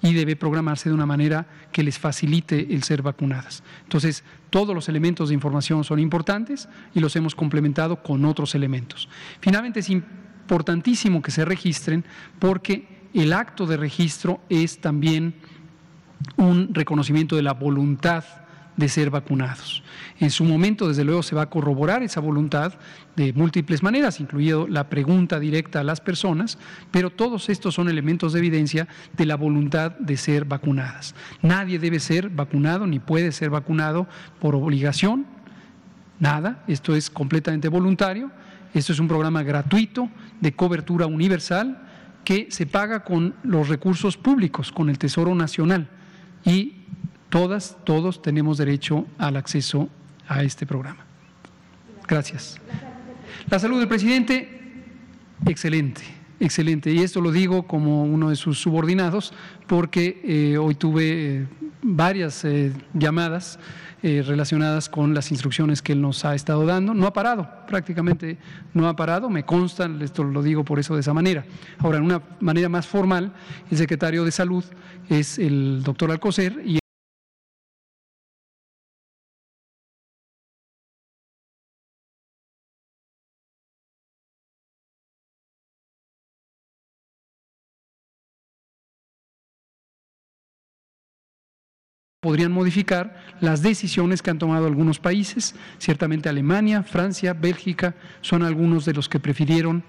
y 0.02 0.14
debe 0.14 0.36
programarse 0.36 0.90
de 0.90 0.96
una 0.96 1.06
manera 1.06 1.46
que 1.72 1.84
les 1.84 2.00
facilite 2.00 2.74
el 2.74 2.84
ser 2.84 3.02
vacunadas. 3.02 3.62
Entonces, 3.84 4.24
todos 4.50 4.74
los 4.74 4.90
elementos 4.90 5.30
de 5.30 5.36
información 5.36 5.84
son 5.84 6.00
importantes 6.00 6.68
y 6.96 7.00
los 7.00 7.16
hemos 7.16 7.36
complementado 7.36 8.02
con 8.02 8.26
otros 8.26 8.56
elementos. 8.56 9.08
Finalmente, 9.40 9.82
es 9.82 9.90
importantísimo 9.90 11.22
que 11.22 11.32
se 11.32 11.46
registren 11.46 12.04
porque 12.40 13.01
el 13.14 13.34
acto 13.34 13.66
de 13.66 13.78
registro 13.78 14.42
es 14.50 14.80
también 14.80 15.34
un 16.38 16.74
reconocimiento 16.74 17.36
de 17.36 17.42
la 17.42 17.54
voluntad 17.54 18.24
de 18.78 18.90
ser 18.90 19.10
vacunados. 19.10 19.84
En 20.20 20.32
su 20.32 20.44
momento, 20.44 20.88
desde 20.88 21.04
luego, 21.04 21.24
se 21.24 21.36
va 21.36 21.44
a 21.44 21.50
corroborar 21.50 22.04
esa 22.04 22.22
voluntad 22.22 22.74
de 23.16 23.34
múltiples 23.34 23.84
maneras, 23.84 24.20
incluido 24.20 24.68
la 24.68 24.90
pregunta 24.90 25.40
directa 25.40 25.82
a 25.82 25.84
las 25.84 26.00
personas, 26.00 26.58
pero 26.90 27.10
todos 27.10 27.50
estos 27.50 27.76
son 27.76 27.90
elementos 27.90 28.34
de 28.34 28.40
evidencia 28.40 28.88
de 29.16 29.26
la 29.26 29.36
voluntad 29.36 29.92
de 30.00 30.18
ser 30.18 30.46
vacunadas. 30.46 31.16
Nadie 31.42 31.80
debe 31.80 32.00
ser 32.00 32.30
vacunado 32.30 32.88
ni 32.88 33.00
puede 33.00 33.32
ser 33.32 33.50
vacunado 33.50 34.08
por 34.40 34.56
obligación, 34.56 35.26
nada, 36.20 36.64
esto 36.68 36.96
es 36.96 37.10
completamente 37.10 37.68
voluntario, 37.68 38.32
esto 38.74 38.94
es 38.94 39.00
un 39.00 39.08
programa 39.08 39.44
gratuito 39.44 40.10
de 40.40 40.54
cobertura 40.54 41.08
universal 41.08 41.91
que 42.24 42.48
se 42.52 42.66
paga 42.66 43.04
con 43.04 43.36
los 43.44 43.68
recursos 43.68 44.18
públicos, 44.18 44.72
con 44.72 44.90
el 44.90 44.98
Tesoro 44.98 45.36
Nacional. 45.36 45.90
Y 46.46 46.76
todas, 47.30 47.78
todos 47.84 48.22
tenemos 48.22 48.58
derecho 48.58 49.08
al 49.18 49.38
acceso 49.38 49.90
a 50.28 50.44
este 50.44 50.66
programa. 50.66 51.06
Gracias. 52.08 52.58
La 53.50 53.60
salud 53.60 53.80
del 53.80 53.88
presidente, 53.88 54.50
excelente, 55.46 56.02
excelente. 56.40 56.92
Y 56.92 57.00
esto 57.00 57.22
lo 57.22 57.32
digo 57.32 57.64
como 57.68 58.04
uno 58.04 58.30
de 58.30 58.36
sus 58.36 58.60
subordinados, 58.60 59.34
porque 59.68 60.22
eh, 60.24 60.58
hoy 60.58 60.76
tuve 60.76 61.36
eh, 61.38 61.48
varias 61.82 62.44
eh, 62.46 62.74
llamadas 62.94 63.60
eh, 64.04 64.24
relacionadas 64.26 64.90
con 64.90 65.14
las 65.14 65.32
instrucciones 65.32 65.82
que 65.82 65.94
él 65.94 66.02
nos 66.02 66.26
ha 66.26 66.34
estado 66.36 66.66
dando. 66.66 66.94
No 66.94 67.06
ha 67.08 67.14
parado, 67.14 67.48
prácticamente 67.68 68.38
no 68.74 68.88
ha 68.88 68.96
parado, 68.96 69.30
me 69.30 69.44
consta, 69.44 69.90
esto 70.02 70.24
lo 70.24 70.42
digo 70.42 70.66
por 70.66 70.80
eso 70.80 70.96
de 70.96 71.02
esa 71.02 71.14
manera. 71.14 71.46
Ahora, 71.80 72.00
en 72.00 72.06
una 72.06 72.22
manera 72.40 72.68
más 72.68 72.88
formal, 72.88 73.32
el 73.70 73.78
secretario 73.78 74.26
de 74.26 74.32
Salud 74.32 74.64
es 75.10 75.38
el 75.38 75.84
doctor 75.84 76.12
Alcocer 76.12 76.62
podrían 92.22 92.52
modificar 92.52 93.20
las 93.40 93.64
decisiones 93.64 94.22
que 94.22 94.30
han 94.30 94.38
tomado 94.38 94.68
algunos 94.68 95.00
países. 95.00 95.56
Ciertamente 95.80 96.30
Alemania, 96.30 96.84
Francia, 96.84 97.34
Bélgica 97.34 97.96
son 98.22 98.44
algunos 98.44 98.86
de 98.86 98.94
los 98.94 99.10
que 99.10 99.20
prefirieron 99.20 99.84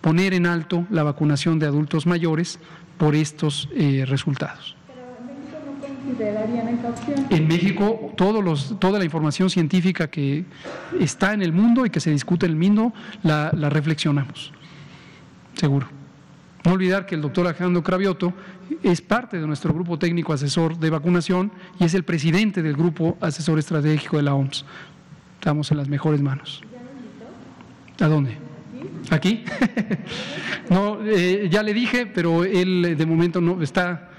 poner 0.00 0.34
en 0.34 0.46
alto 0.46 0.88
la 0.90 1.04
vacunación 1.04 1.60
de 1.60 1.66
adultos 1.66 2.04
mayores 2.04 2.58
por 2.98 3.14
estos 3.14 3.68
eh, 3.76 4.04
resultados. 4.08 4.74
En 7.30 7.46
México 7.46 8.12
todos 8.16 8.42
los, 8.42 8.76
toda 8.80 8.98
la 8.98 9.04
información 9.04 9.48
científica 9.48 10.10
que 10.10 10.44
está 10.98 11.32
en 11.32 11.42
el 11.42 11.52
mundo 11.52 11.86
y 11.86 11.90
que 11.90 12.00
se 12.00 12.10
discute 12.10 12.46
en 12.46 12.52
el 12.52 12.58
mundo 12.58 12.92
la, 13.22 13.52
la 13.54 13.70
reflexionamos, 13.70 14.52
seguro. 15.54 15.86
No 16.66 16.72
olvidar 16.72 17.06
que 17.06 17.14
el 17.14 17.22
doctor 17.22 17.46
Alejandro 17.46 17.84
Cravioto 17.84 18.34
es 18.82 19.00
parte 19.00 19.38
de 19.38 19.46
nuestro 19.46 19.72
grupo 19.72 19.98
técnico 19.98 20.32
asesor 20.32 20.78
de 20.78 20.90
vacunación 20.90 21.52
y 21.78 21.84
es 21.84 21.94
el 21.94 22.04
presidente 22.04 22.62
del 22.62 22.74
grupo 22.74 23.16
asesor 23.20 23.58
estratégico 23.58 24.16
de 24.16 24.22
la 24.22 24.34
OMS. 24.34 24.64
Estamos 25.38 25.70
en 25.70 25.76
las 25.76 25.88
mejores 25.88 26.20
manos. 26.20 26.62
¿A 28.00 28.06
dónde? 28.06 28.36
¿Aquí? 29.10 29.44
no, 30.70 30.98
eh, 31.04 31.48
ya 31.50 31.62
le 31.62 31.72
dije, 31.72 32.06
pero 32.06 32.44
él 32.44 32.84
eh, 32.84 32.96
de 32.96 33.06
momento 33.06 33.40
no 33.40 33.62
está 33.62 34.10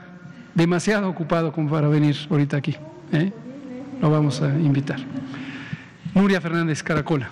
demasiado 0.55 1.09
ocupado 1.09 1.51
como 1.51 1.69
para 1.69 1.87
venir 1.87 2.15
ahorita 2.29 2.57
aquí. 2.57 2.75
¿eh? 3.11 3.31
Lo 4.01 4.09
vamos 4.09 4.41
a 4.41 4.47
invitar. 4.47 4.99
Nuria 6.13 6.41
Fernández, 6.41 6.81
Caracola. 6.81 7.29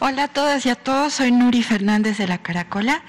Hola 0.00 0.24
a 0.24 0.28
todas 0.28 0.64
y 0.66 0.68
a 0.70 0.76
todos, 0.76 1.14
soy 1.14 1.32
Nuri 1.32 1.62
Fernández 1.62 2.18
de 2.18 2.28
la 2.28 2.38
Caracola 2.38 3.02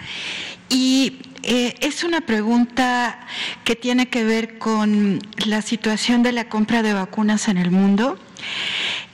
y 0.69 1.19
eh, 1.43 1.75
es 1.81 2.03
una 2.03 2.21
pregunta 2.21 3.19
que 3.63 3.75
tiene 3.75 4.09
que 4.09 4.23
ver 4.23 4.57
con 4.57 5.19
la 5.45 5.61
situación 5.61 6.23
de 6.23 6.31
la 6.31 6.49
compra 6.49 6.81
de 6.83 6.93
vacunas 6.93 7.47
en 7.47 7.57
el 7.57 7.71
mundo. 7.71 8.19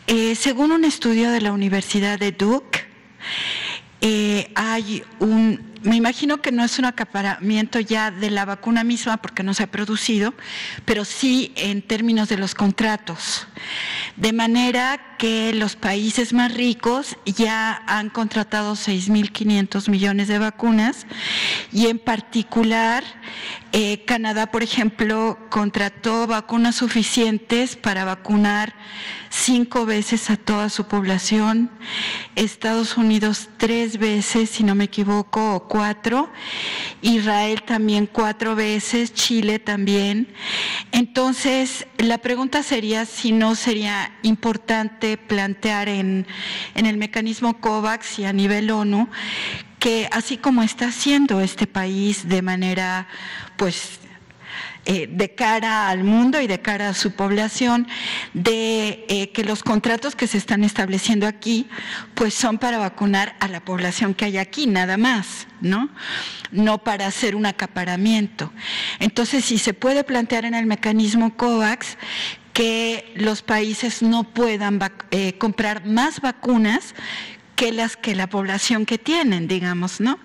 Eh, 0.08 0.36
según 0.36 0.72
un 0.72 0.86
estudio 0.86 1.32
de 1.32 1.42
la 1.42 1.52
Universidad 1.52 2.20
de 2.20 2.32
Duke, 2.32 2.86
eh, 4.08 4.52
hay 4.54 5.04
un 5.20 5.74
me 5.86 5.96
imagino 5.96 6.42
que 6.42 6.52
no 6.52 6.64
es 6.64 6.80
un 6.80 6.86
acaparamiento 6.86 7.80
ya 7.80 8.10
de 8.10 8.32
la 8.32 8.44
vacuna 8.46 8.84
misma 8.84 9.18
porque 9.18 9.44
no 9.44 9.54
se 9.54 9.64
ha 9.64 9.68
producido, 9.68 10.34
pero 10.84 11.06
sí 11.06 11.54
en 11.56 11.84
términos 11.84 12.28
de 12.28 12.38
los 12.38 12.56
contratos. 12.56 13.48
De 14.16 14.34
manera 14.34 15.16
que 15.18 15.54
los 15.54 15.76
países 15.76 16.34
más 16.34 16.54
ricos 16.54 17.18
ya 17.26 17.84
han 17.86 18.10
contratado 18.10 18.74
6.500 18.74 19.90
millones 19.90 20.28
de 20.28 20.40
vacunas 20.40 21.06
y 21.72 21.88
en 21.88 22.00
particular 22.00 23.04
eh, 23.78 24.06
Canadá, 24.06 24.52
por 24.52 24.64
ejemplo, 24.64 25.38
contrató 25.50 26.28
vacunas 26.28 26.76
suficientes 26.76 27.76
para 27.76 28.06
vacunar 28.06 28.74
cinco 29.30 29.86
veces 29.86 30.30
a 30.30 30.38
toda 30.38 30.70
su 30.70 30.88
población, 30.88 31.70
Estados 32.36 32.96
Unidos 32.96 33.50
tres 33.58 33.98
veces, 33.98 34.50
si 34.50 34.64
no 34.64 34.76
me 34.76 34.86
equivoco, 34.86 35.68
cuatro, 35.68 36.32
Israel 37.02 37.64
también 37.64 38.08
cuatro 38.10 38.56
veces, 38.56 39.14
Chile 39.14 39.60
también. 39.60 40.34
Entonces, 40.94 41.86
la 41.98 42.20
pregunta 42.20 42.64
sería 42.64 43.04
si 43.04 43.34
no 43.34 43.56
sería 43.56 44.16
importante 44.22 45.18
plantear 45.18 45.90
en 45.90 46.26
el 46.76 46.96
mecanismo 46.96 47.60
COVAX 47.60 48.20
y 48.20 48.24
a 48.24 48.32
nivel 48.32 48.72
ONU 48.72 49.10
que 49.86 50.10
así 50.12 50.38
como 50.38 50.64
está 50.64 50.88
haciendo 50.88 51.42
este 51.42 51.68
país 51.68 52.28
de 52.28 52.42
manera 52.42 53.08
pues 53.56 54.00
eh, 54.86 55.08
de 55.08 55.36
cara 55.36 55.90
al 55.90 56.04
mundo 56.04 56.42
y 56.42 56.48
de 56.48 56.60
cara 56.60 56.90
a 56.90 56.94
su 56.96 57.12
población, 57.12 57.88
de 58.34 59.06
eh, 59.10 59.32
que 59.32 59.44
los 59.44 59.62
contratos 59.62 60.16
que 60.16 60.26
se 60.26 60.40
están 60.40 60.64
estableciendo 60.64 61.28
aquí, 61.28 61.68
pues 62.16 62.34
son 62.34 62.58
para 62.58 62.80
vacunar 62.80 63.36
a 63.40 63.48
la 63.48 63.60
población 63.60 64.16
que 64.16 64.26
hay 64.26 64.40
aquí, 64.40 64.66
nada 64.66 64.98
más, 64.98 65.46
¿no? 65.62 65.90
No 66.52 66.80
para 66.80 67.06
hacer 67.06 67.36
un 67.36 67.46
acaparamiento. 67.46 68.52
Entonces, 68.98 69.46
si 69.46 69.60
se 69.60 69.76
puede 69.76 70.04
plantear 70.04 70.46
en 70.46 70.56
el 70.56 70.66
mecanismo 70.66 71.38
COVAX 71.38 71.96
que 72.54 73.14
los 73.18 73.44
países 73.44 74.02
no 74.02 74.24
puedan 74.24 74.80
eh, 75.12 75.38
comprar 75.38 75.86
más 75.86 76.22
vacunas 76.22 76.96
que 77.56 77.72
las 77.72 77.98
que 77.98 78.16
la 78.16 78.28
población 78.28 78.86
que 78.86 78.98
tienen, 78.98 79.48
digamos, 79.48 80.02
¿no? 80.02 80.20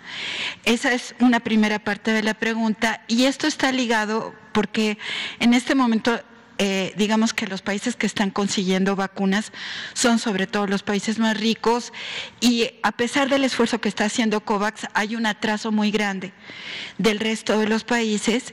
Esa 0.64 0.93
es 0.93 1.14
una 1.20 1.41
primera 1.41 1.78
parte 1.78 2.12
de 2.12 2.22
la 2.22 2.35
pregunta 2.35 3.03
y 3.09 3.24
esto 3.24 3.47
está 3.47 3.72
ligado 3.72 4.35
porque 4.53 4.99
en 5.39 5.55
este 5.55 5.74
momento 5.74 6.20
eh, 6.62 6.93
digamos 6.99 7.33
que 7.33 7.47
los 7.47 7.62
países 7.62 7.97
que 7.97 8.05
están 8.05 8.31
consiguiendo 8.31 8.95
vacunas 8.95 9.51
son 9.95 10.18
sobre 10.18 10.47
todo 10.47 10.66
los 10.66 10.83
países 10.83 11.18
más 11.18 11.41
ricos 11.41 11.91
y 12.39 12.68
a 12.83 12.93
pesar 12.93 13.31
del 13.31 13.45
esfuerzo 13.45 13.81
que 13.81 13.89
está 13.89 14.05
haciendo 14.05 14.45
COVAX 14.45 14.83
hay 14.93 15.16
un 15.16 15.24
atraso 15.24 15.72
muy 15.72 15.91
grande 15.91 16.35
del 16.99 17.18
resto 17.18 17.59
de 17.59 17.66
los 17.66 17.85
países 17.85 18.53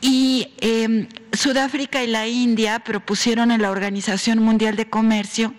y 0.00 0.54
em, 0.62 1.06
Sudáfrica 1.34 2.02
y 2.02 2.06
la 2.06 2.26
India 2.28 2.78
propusieron 2.78 3.50
en 3.50 3.60
la 3.60 3.70
Organización 3.70 4.38
Mundial 4.38 4.76
de 4.76 4.88
Comercio 4.88 5.52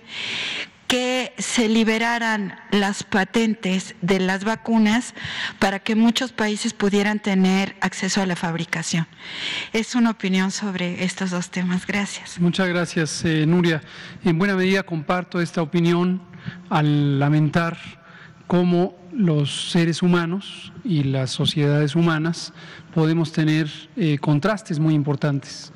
que 0.87 1.33
se 1.37 1.67
liberaran 1.67 2.55
las 2.71 3.03
patentes 3.03 3.95
de 4.01 4.19
las 4.19 4.43
vacunas 4.43 5.13
para 5.59 5.79
que 5.79 5.95
muchos 5.95 6.31
países 6.31 6.73
pudieran 6.73 7.19
tener 7.19 7.75
acceso 7.81 8.21
a 8.21 8.25
la 8.25 8.35
fabricación. 8.35 9.07
Es 9.73 9.95
una 9.95 10.11
opinión 10.11 10.51
sobre 10.51 11.03
estos 11.03 11.31
dos 11.31 11.49
temas. 11.49 11.87
Gracias. 11.87 12.39
Muchas 12.39 12.67
gracias, 12.67 13.25
eh, 13.25 13.45
Nuria. 13.45 13.81
En 14.23 14.37
buena 14.37 14.55
medida 14.55 14.83
comparto 14.83 15.41
esta 15.41 15.61
opinión 15.61 16.21
al 16.69 17.19
lamentar 17.19 17.77
cómo 18.47 18.95
los 19.11 19.71
seres 19.71 20.03
humanos 20.03 20.71
y 20.83 21.03
las 21.03 21.31
sociedades 21.31 21.95
humanas 21.95 22.53
podemos 22.93 23.31
tener 23.31 23.69
eh, 23.95 24.17
contrastes 24.19 24.79
muy 24.79 24.93
importantes. 24.93 25.71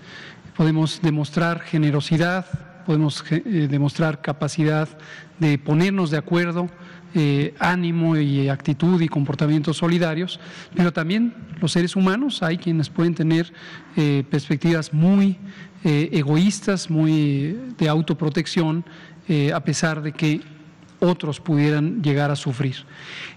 Podemos 0.55 1.01
demostrar 1.01 1.61
generosidad, 1.61 2.45
podemos 2.89 3.23
eh, 3.29 3.67
demostrar 3.69 4.19
capacidad 4.19 4.89
de 5.37 5.59
ponernos 5.59 6.09
de 6.09 6.17
acuerdo, 6.17 6.71
eh, 7.13 7.53
ánimo 7.59 8.17
y 8.17 8.49
actitud 8.49 8.99
y 8.99 9.07
comportamientos 9.07 9.77
solidarios, 9.77 10.39
pero 10.73 10.91
también 10.91 11.35
los 11.61 11.71
seres 11.71 11.95
humanos, 11.95 12.41
hay 12.41 12.57
quienes 12.57 12.89
pueden 12.89 13.13
tener 13.13 13.53
eh, 13.95 14.23
perspectivas 14.31 14.91
muy 14.91 15.37
egoístas, 15.83 16.89
muy 16.89 17.57
de 17.77 17.87
autoprotección, 17.87 18.83
a 19.53 19.59
pesar 19.63 20.01
de 20.01 20.11
que 20.11 20.41
otros 20.99 21.39
pudieran 21.39 22.01
llegar 22.01 22.31
a 22.31 22.35
sufrir. 22.35 22.75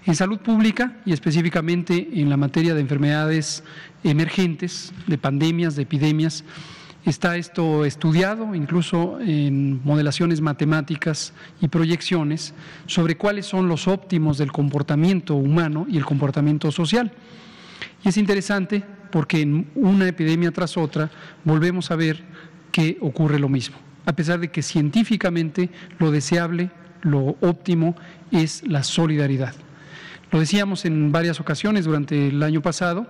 En 0.05 0.15
salud 0.15 0.39
pública 0.39 0.97
y 1.05 1.13
específicamente 1.13 2.09
en 2.15 2.29
la 2.29 2.35
materia 2.35 2.73
de 2.73 2.81
enfermedades 2.81 3.63
emergentes, 4.03 4.91
de 5.07 5.17
pandemias, 5.17 5.77
de 5.77 5.83
epidemias, 5.83 6.43
Está 7.05 7.35
esto 7.35 7.83
estudiado 7.83 8.55
incluso 8.55 9.19
en 9.19 9.83
modelaciones 9.83 10.39
matemáticas 10.39 11.33
y 11.59 11.67
proyecciones 11.67 12.53
sobre 12.85 13.17
cuáles 13.17 13.45
son 13.45 13.67
los 13.67 13.89
óptimos 13.89 14.37
del 14.37 14.53
comportamiento 14.53 15.35
humano 15.35 15.85
y 15.89 15.97
el 15.97 16.05
comportamiento 16.05 16.71
social. 16.71 17.11
Y 18.05 18.09
es 18.09 18.15
interesante 18.15 18.83
porque 19.11 19.41
en 19.41 19.69
una 19.75 20.07
epidemia 20.07 20.51
tras 20.51 20.77
otra 20.77 21.11
volvemos 21.43 21.91
a 21.91 21.97
ver 21.97 22.23
que 22.71 22.97
ocurre 23.01 23.37
lo 23.37 23.49
mismo, 23.49 23.75
a 24.05 24.13
pesar 24.13 24.39
de 24.39 24.49
que 24.49 24.61
científicamente 24.61 25.69
lo 25.99 26.09
deseable, 26.09 26.71
lo 27.01 27.35
óptimo 27.41 27.97
es 28.31 28.65
la 28.65 28.81
solidaridad. 28.81 29.53
Lo 30.31 30.39
decíamos 30.39 30.85
en 30.85 31.11
varias 31.11 31.41
ocasiones 31.41 31.83
durante 31.83 32.29
el 32.29 32.41
año 32.41 32.61
pasado, 32.61 33.07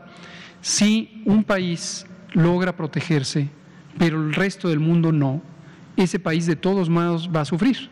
si 0.62 1.22
un 1.26 1.44
país 1.44 2.08
logra 2.34 2.76
protegerse 2.76 3.50
pero 3.98 4.22
el 4.22 4.34
resto 4.34 4.70
del 4.70 4.80
mundo 4.80 5.12
no, 5.12 5.42
ese 5.96 6.20
país 6.20 6.46
de 6.46 6.56
todos 6.56 6.90
modos 6.90 7.30
va 7.34 7.42
a 7.42 7.46
sufrir, 7.46 7.90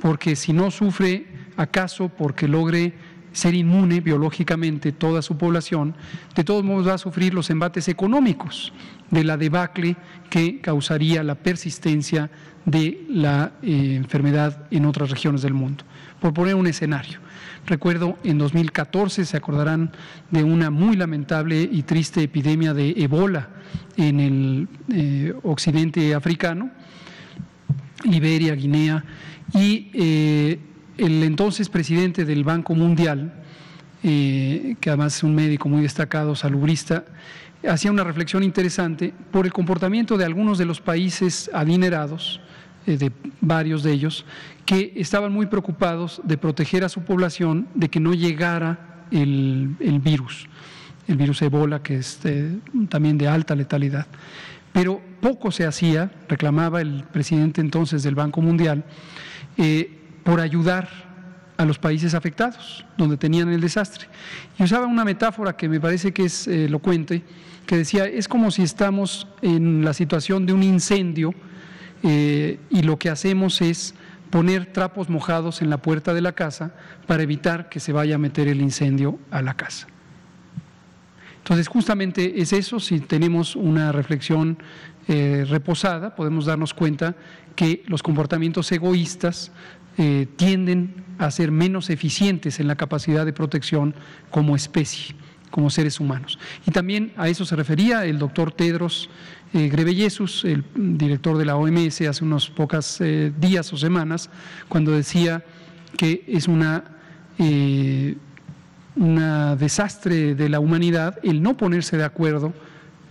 porque 0.00 0.36
si 0.36 0.52
no 0.52 0.70
sufre 0.70 1.26
acaso 1.56 2.08
porque 2.08 2.48
logre 2.48 2.94
ser 3.32 3.54
inmune 3.54 4.00
biológicamente 4.00 4.92
toda 4.92 5.22
su 5.22 5.36
población, 5.36 5.94
de 6.34 6.44
todos 6.44 6.64
modos 6.64 6.88
va 6.88 6.94
a 6.94 6.98
sufrir 6.98 7.34
los 7.34 7.50
embates 7.50 7.88
económicos 7.88 8.72
de 9.10 9.24
la 9.24 9.36
debacle 9.36 9.96
que 10.28 10.60
causaría 10.60 11.22
la 11.22 11.36
persistencia 11.36 12.30
de 12.64 13.04
la 13.08 13.52
eh, 13.62 13.94
enfermedad 13.96 14.66
en 14.70 14.86
otras 14.86 15.10
regiones 15.10 15.42
del 15.42 15.54
mundo. 15.54 15.84
Por 16.20 16.34
poner 16.34 16.54
un 16.54 16.66
escenario, 16.66 17.20
recuerdo 17.66 18.18
en 18.24 18.38
2014, 18.38 19.24
se 19.24 19.36
acordarán 19.36 19.92
de 20.30 20.44
una 20.44 20.70
muy 20.70 20.96
lamentable 20.96 21.62
y 21.62 21.82
triste 21.82 22.22
epidemia 22.22 22.74
de 22.74 22.90
ebola 22.96 23.48
en 23.96 24.20
el 24.20 24.68
eh, 24.92 25.34
occidente 25.42 26.14
africano, 26.14 26.70
Liberia, 28.04 28.54
Guinea, 28.54 29.04
y 29.52 29.90
eh, 29.94 30.58
el 30.96 31.22
entonces 31.22 31.68
presidente 31.68 32.24
del 32.24 32.44
Banco 32.44 32.74
Mundial, 32.74 33.34
eh, 34.02 34.76
que 34.80 34.90
además 34.90 35.16
es 35.16 35.22
un 35.22 35.34
médico 35.34 35.68
muy 35.68 35.82
destacado, 35.82 36.34
salubrista, 36.34 37.04
hacía 37.68 37.90
una 37.90 38.04
reflexión 38.04 38.42
interesante 38.42 39.12
por 39.30 39.44
el 39.44 39.52
comportamiento 39.52 40.16
de 40.16 40.24
algunos 40.24 40.58
de 40.58 40.64
los 40.64 40.80
países 40.80 41.50
adinerados, 41.52 42.40
de 42.86 43.12
varios 43.40 43.82
de 43.82 43.92
ellos, 43.92 44.24
que 44.66 44.92
estaban 44.96 45.32
muy 45.32 45.46
preocupados 45.46 46.20
de 46.24 46.36
proteger 46.38 46.84
a 46.84 46.88
su 46.88 47.02
población 47.02 47.68
de 47.74 47.88
que 47.88 48.00
no 48.00 48.14
llegara 48.14 49.06
el, 49.10 49.76
el 49.80 50.00
virus 50.00 50.48
el 51.10 51.16
virus 51.16 51.42
Ebola, 51.42 51.82
que 51.82 51.96
es 51.96 52.20
eh, 52.24 52.56
también 52.88 53.18
de 53.18 53.28
alta 53.28 53.54
letalidad. 53.54 54.06
Pero 54.72 55.00
poco 55.20 55.50
se 55.50 55.66
hacía, 55.66 56.10
reclamaba 56.28 56.80
el 56.80 57.04
presidente 57.04 57.60
entonces 57.60 58.02
del 58.04 58.14
Banco 58.14 58.40
Mundial, 58.40 58.84
eh, 59.56 59.98
por 60.22 60.40
ayudar 60.40 60.88
a 61.56 61.64
los 61.64 61.78
países 61.78 62.14
afectados, 62.14 62.84
donde 62.96 63.16
tenían 63.16 63.48
el 63.48 63.60
desastre. 63.60 64.06
Y 64.58 64.62
usaba 64.62 64.86
una 64.86 65.04
metáfora 65.04 65.56
que 65.56 65.68
me 65.68 65.80
parece 65.80 66.12
que 66.12 66.26
es 66.26 66.46
eh, 66.46 66.66
elocuente, 66.66 67.22
que 67.66 67.76
decía, 67.76 68.06
es 68.06 68.28
como 68.28 68.50
si 68.50 68.62
estamos 68.62 69.26
en 69.42 69.84
la 69.84 69.92
situación 69.92 70.46
de 70.46 70.52
un 70.52 70.62
incendio 70.62 71.34
y 72.02 72.82
lo 72.82 72.98
que 72.98 73.10
hacemos 73.10 73.60
es 73.60 73.94
poner 74.30 74.66
trapos 74.66 75.08
mojados 75.10 75.60
en 75.60 75.70
la 75.70 75.78
puerta 75.78 76.14
de 76.14 76.20
la 76.20 76.32
casa 76.32 76.72
para 77.06 77.22
evitar 77.22 77.68
que 77.68 77.80
se 77.80 77.92
vaya 77.92 78.14
a 78.14 78.18
meter 78.18 78.48
el 78.48 78.60
incendio 78.60 79.18
a 79.30 79.42
la 79.42 79.54
casa. 79.54 79.88
Entonces, 81.38 81.68
justamente 81.68 82.40
es 82.40 82.52
eso, 82.52 82.78
si 82.80 83.00
tenemos 83.00 83.56
una 83.56 83.92
reflexión 83.92 84.58
eh, 85.08 85.44
reposada, 85.48 86.14
podemos 86.14 86.46
darnos 86.46 86.74
cuenta 86.74 87.16
que 87.56 87.82
los 87.86 88.02
comportamientos 88.02 88.70
egoístas 88.70 89.50
eh, 89.98 90.28
tienden 90.36 91.04
a 91.18 91.30
ser 91.30 91.50
menos 91.50 91.90
eficientes 91.90 92.60
en 92.60 92.68
la 92.68 92.76
capacidad 92.76 93.26
de 93.26 93.32
protección 93.32 93.94
como 94.30 94.54
especie, 94.54 95.16
como 95.50 95.70
seres 95.70 95.98
humanos. 95.98 96.38
Y 96.66 96.70
también 96.70 97.12
a 97.16 97.28
eso 97.28 97.44
se 97.44 97.56
refería 97.56 98.04
el 98.04 98.18
doctor 98.18 98.52
Tedros 98.52 99.10
eh, 99.52 99.68
Grebeyesus, 99.68 100.44
el 100.44 100.64
director 100.74 101.36
de 101.38 101.44
la 101.44 101.56
OMS, 101.56 102.00
hace 102.02 102.24
unos 102.24 102.50
pocos 102.50 103.00
días 103.40 103.72
o 103.72 103.76
semanas, 103.76 104.30
cuando 104.68 104.92
decía 104.92 105.44
que 105.96 106.24
es 106.26 106.48
una 106.48 106.84
un 108.96 109.56
desastre 109.58 110.34
de 110.34 110.48
la 110.48 110.60
humanidad 110.60 111.18
el 111.22 111.42
no 111.42 111.56
ponerse 111.56 111.96
de 111.96 112.04
acuerdo, 112.04 112.52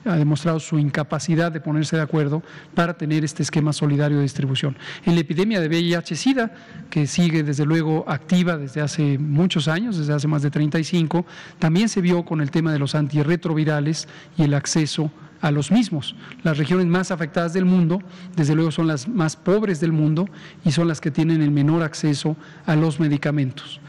ha 0.05 0.15
demostrado 0.15 0.59
su 0.59 0.79
incapacidad 0.79 1.51
de 1.51 1.59
ponerse 1.59 1.95
de 1.95 2.01
acuerdo 2.01 2.41
para 2.73 2.93
tener 2.93 3.25
este 3.25 3.43
esquema 3.43 3.73
solidario 3.73 4.17
de 4.17 4.23
distribución. 4.23 4.77
En 5.05 5.15
la 5.15 5.21
epidemia 5.21 5.59
de 5.59 5.67
VIH-Sida, 5.67 6.51
que 6.89 7.05
sigue 7.05 7.43
desde 7.43 7.65
luego 7.65 8.05
activa 8.07 8.57
desde 8.57 8.81
hace 8.81 9.17
muchos 9.17 9.67
años, 9.67 9.97
desde 9.97 10.13
hace 10.13 10.27
más 10.27 10.41
de 10.41 10.51
35, 10.51 11.25
también 11.59 11.89
se 11.89 12.01
vio 12.01 12.23
con 12.23 12.41
el 12.41 12.51
tema 12.51 12.71
de 12.71 12.79
los 12.79 12.95
antirretrovirales 12.95 14.07
y 14.37 14.43
el 14.43 14.53
acceso 14.53 15.05
a 15.05 15.28
los 15.51 15.71
mismos. 15.71 16.15
Las 16.43 16.57
regiones 16.57 16.87
más 16.87 17.11
afectadas 17.11 17.53
del 17.53 17.65
mundo, 17.65 18.01
desde 18.35 18.55
luego, 18.55 18.71
son 18.71 18.87
las 18.87 19.07
más 19.07 19.35
pobres 19.35 19.79
del 19.79 19.91
mundo 19.91 20.27
y 20.65 20.71
son 20.71 20.87
las 20.87 21.01
que 21.01 21.11
tienen 21.11 21.41
el 21.41 21.51
menor 21.51 21.83
acceso 21.83 22.35
a 22.65 22.75
los 22.75 22.99
medicamentos 22.99 23.79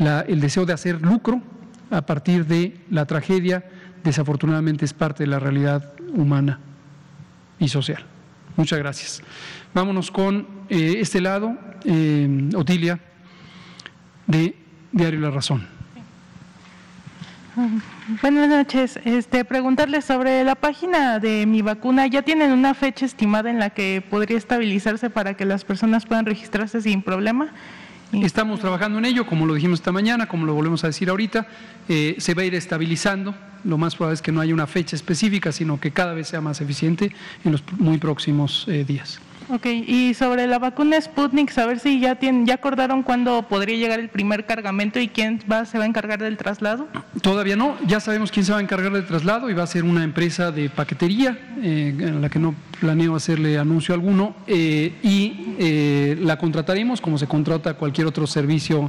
el 0.00 0.40
deseo 0.40 0.64
de 0.64 0.72
hacer 0.72 1.00
lucro 1.02 1.42
a 1.90 2.02
partir 2.02 2.46
de 2.46 2.80
la 2.90 3.04
tragedia, 3.04 3.64
desafortunadamente 4.02 4.84
es 4.84 4.94
parte 4.94 5.24
de 5.24 5.26
la 5.28 5.38
realidad 5.38 5.92
humana 6.14 6.58
y 7.58 7.68
social. 7.68 8.04
Muchas 8.56 8.78
gracias. 8.78 9.22
Vámonos 9.74 10.10
con 10.10 10.46
eh, 10.68 10.96
este 10.98 11.20
lado, 11.20 11.56
eh, 11.84 12.50
Otilia, 12.54 12.98
de 14.26 14.56
Diario 14.92 15.20
La 15.20 15.30
Razón. 15.30 15.79
Buenas 18.22 18.48
noches. 18.48 18.98
Este, 19.04 19.44
preguntarle 19.44 20.02
sobre 20.02 20.44
la 20.44 20.54
página 20.54 21.18
de 21.18 21.46
mi 21.46 21.62
vacuna. 21.62 22.06
¿Ya 22.06 22.22
tienen 22.22 22.52
una 22.52 22.74
fecha 22.74 23.04
estimada 23.04 23.50
en 23.50 23.58
la 23.58 23.70
que 23.70 24.02
podría 24.08 24.38
estabilizarse 24.38 25.10
para 25.10 25.34
que 25.34 25.44
las 25.44 25.64
personas 25.64 26.06
puedan 26.06 26.26
registrarse 26.26 26.80
sin 26.80 27.02
problema? 27.02 27.52
Estamos 28.12 28.60
trabajando 28.60 28.98
en 28.98 29.04
ello, 29.04 29.24
como 29.24 29.46
lo 29.46 29.54
dijimos 29.54 29.78
esta 29.78 29.92
mañana, 29.92 30.26
como 30.26 30.44
lo 30.44 30.54
volvemos 30.54 30.82
a 30.82 30.88
decir 30.88 31.10
ahorita, 31.10 31.46
eh, 31.88 32.16
se 32.18 32.34
va 32.34 32.42
a 32.42 32.44
ir 32.44 32.54
estabilizando. 32.54 33.34
Lo 33.62 33.78
más 33.78 33.94
probable 33.94 34.14
es 34.14 34.22
que 34.22 34.32
no 34.32 34.40
haya 34.40 34.54
una 34.54 34.66
fecha 34.66 34.96
específica, 34.96 35.52
sino 35.52 35.78
que 35.78 35.92
cada 35.92 36.14
vez 36.14 36.28
sea 36.28 36.40
más 36.40 36.60
eficiente 36.60 37.12
en 37.44 37.52
los 37.52 37.62
muy 37.78 37.98
próximos 37.98 38.64
eh, 38.68 38.84
días. 38.84 39.20
Ok, 39.52 39.66
y 39.66 40.14
sobre 40.14 40.46
la 40.46 40.60
vacuna 40.60 41.00
Sputnik, 41.00 41.50
saber 41.50 41.80
si 41.80 41.98
ya 41.98 42.14
tienen, 42.14 42.46
ya 42.46 42.54
acordaron 42.54 43.02
cuándo 43.02 43.42
podría 43.48 43.76
llegar 43.76 43.98
el 43.98 44.08
primer 44.08 44.46
cargamento 44.46 45.00
y 45.00 45.08
quién 45.08 45.40
va, 45.50 45.64
se 45.64 45.76
va 45.76 45.84
a 45.84 45.86
encargar 45.88 46.20
del 46.20 46.36
traslado. 46.36 46.86
Todavía 47.20 47.56
no, 47.56 47.76
ya 47.84 47.98
sabemos 47.98 48.30
quién 48.30 48.46
se 48.46 48.52
va 48.52 48.58
a 48.58 48.60
encargar 48.60 48.92
del 48.92 49.06
traslado 49.06 49.50
y 49.50 49.54
va 49.54 49.64
a 49.64 49.66
ser 49.66 49.82
una 49.82 50.04
empresa 50.04 50.52
de 50.52 50.70
paquetería 50.70 51.36
eh, 51.62 51.92
en 51.98 52.22
la 52.22 52.28
que 52.28 52.38
no 52.38 52.54
planeo 52.78 53.16
hacerle 53.16 53.58
anuncio 53.58 53.92
alguno 53.92 54.36
eh, 54.46 54.94
y 55.02 55.56
eh, 55.58 56.16
la 56.20 56.38
contrataremos 56.38 57.00
como 57.00 57.18
se 57.18 57.26
contrata 57.26 57.74
cualquier 57.74 58.06
otro 58.06 58.28
servicio 58.28 58.88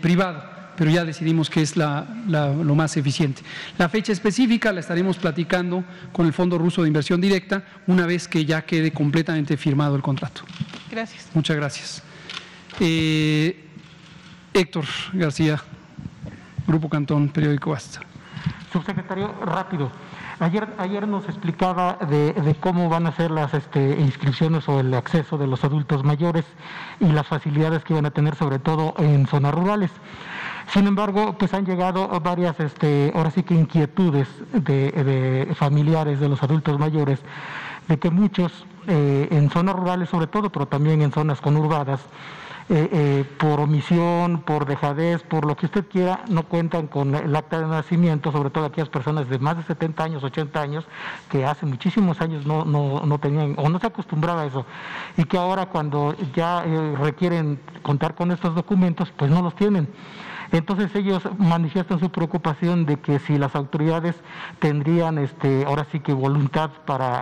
privado 0.00 0.57
pero 0.78 0.92
ya 0.92 1.04
decidimos 1.04 1.50
que 1.50 1.60
es 1.60 1.76
lo 1.76 2.74
más 2.76 2.96
eficiente. 2.96 3.42
La 3.76 3.88
fecha 3.88 4.12
específica 4.12 4.72
la 4.72 4.78
estaremos 4.78 5.18
platicando 5.18 5.82
con 6.12 6.24
el 6.24 6.32
Fondo 6.32 6.56
Ruso 6.56 6.82
de 6.82 6.88
Inversión 6.88 7.20
Directa 7.20 7.64
una 7.88 8.06
vez 8.06 8.28
que 8.28 8.44
ya 8.44 8.62
quede 8.62 8.92
completamente 8.92 9.56
firmado 9.56 9.96
el 9.96 10.02
contrato. 10.02 10.42
Gracias. 10.88 11.28
Muchas 11.34 11.56
gracias. 11.56 12.02
Eh, 12.78 13.68
Héctor 14.54 14.84
García, 15.14 15.60
Grupo 16.64 16.88
Cantón, 16.88 17.28
Periódico 17.30 17.70
Basta. 17.70 18.00
Subsecretario, 18.72 19.34
rápido. 19.44 19.90
Ayer, 20.38 20.68
ayer 20.78 21.08
nos 21.08 21.24
explicaba 21.24 21.98
de, 22.08 22.56
cómo 22.60 22.88
van 22.88 23.08
a 23.08 23.12
ser 23.12 23.32
las 23.32 23.52
este, 23.52 23.98
inscripciones 23.98 24.68
o 24.68 24.78
el 24.78 24.94
acceso 24.94 25.36
de 25.36 25.48
los 25.48 25.64
adultos 25.64 26.04
mayores 26.04 26.44
y 27.00 27.06
las 27.06 27.26
facilidades 27.26 27.82
que 27.82 27.94
van 27.94 28.06
a 28.06 28.12
tener, 28.12 28.36
sobre 28.36 28.60
todo 28.60 28.94
en 28.98 29.26
zonas 29.26 29.52
rurales. 29.52 29.90
Sin 30.72 30.86
embargo, 30.86 31.34
pues 31.38 31.54
han 31.54 31.64
llegado 31.64 32.08
varias, 32.20 32.60
este, 32.60 33.10
ahora 33.14 33.30
sí 33.30 33.42
que 33.42 33.54
inquietudes 33.54 34.28
de, 34.52 35.50
familiares 35.54 36.20
de 36.20 36.28
los 36.28 36.42
adultos 36.42 36.78
mayores, 36.78 37.20
de 37.88 37.98
que 37.98 38.10
muchos 38.10 38.66
eh, 38.86 39.28
en 39.30 39.48
zonas 39.48 39.74
rurales 39.74 40.10
sobre 40.10 40.26
todo, 40.26 40.50
pero 40.50 40.66
también 40.66 41.00
en 41.00 41.10
zonas 41.10 41.40
conurbadas, 41.40 42.00
eh, 42.68 42.86
eh, 42.92 43.24
por 43.38 43.60
omisión, 43.60 44.42
por 44.42 44.66
dejadez, 44.66 45.22
por 45.22 45.46
lo 45.46 45.56
que 45.56 45.64
usted 45.64 45.86
quiera, 45.88 46.20
no 46.28 46.42
cuentan 46.42 46.86
con 46.86 47.14
el 47.14 47.34
acta 47.34 47.60
de 47.60 47.66
nacimiento, 47.66 48.30
sobre 48.30 48.50
todo 48.50 48.66
aquellas 48.66 48.90
personas 48.90 49.26
de 49.26 49.38
más 49.38 49.56
de 49.56 49.62
70 49.62 50.04
años, 50.04 50.22
80 50.22 50.60
años, 50.60 50.84
que 51.30 51.46
hace 51.46 51.64
muchísimos 51.64 52.20
años 52.20 52.44
no, 52.44 52.66
no, 52.66 53.06
no 53.06 53.18
tenían 53.18 53.54
o 53.56 53.70
no 53.70 53.80
se 53.80 53.86
acostumbraba 53.86 54.42
a 54.42 54.46
eso, 54.46 54.66
y 55.16 55.24
que 55.24 55.38
ahora 55.38 55.64
cuando 55.70 56.14
ya 56.34 56.62
requieren 57.00 57.58
contar 57.80 58.14
con 58.14 58.32
estos 58.32 58.54
documentos, 58.54 59.10
pues 59.16 59.30
no 59.30 59.40
los 59.40 59.56
tienen. 59.56 59.88
Entonces 60.52 60.94
ellos 60.94 61.22
manifiestan 61.38 62.00
su 62.00 62.10
preocupación 62.10 62.86
de 62.86 62.98
que 62.98 63.18
si 63.18 63.36
las 63.38 63.54
autoridades 63.54 64.14
tendrían 64.58 65.18
este, 65.18 65.64
ahora 65.64 65.86
sí 65.92 66.00
que 66.00 66.12
voluntad 66.12 66.70
para 66.86 67.20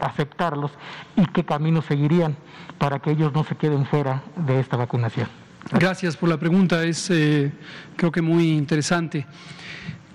aceptarlos 0.00 0.70
y 1.16 1.26
qué 1.26 1.44
camino 1.44 1.82
seguirían 1.82 2.36
para 2.78 3.00
que 3.00 3.10
ellos 3.10 3.32
no 3.32 3.44
se 3.44 3.56
queden 3.56 3.86
fuera 3.86 4.22
de 4.36 4.60
esta 4.60 4.76
vacunación. 4.76 5.28
Gracias 5.72 6.16
por 6.16 6.28
la 6.28 6.38
pregunta, 6.38 6.82
es 6.84 7.10
eh, 7.10 7.52
creo 7.96 8.10
que 8.10 8.22
muy 8.22 8.50
interesante. 8.50 9.26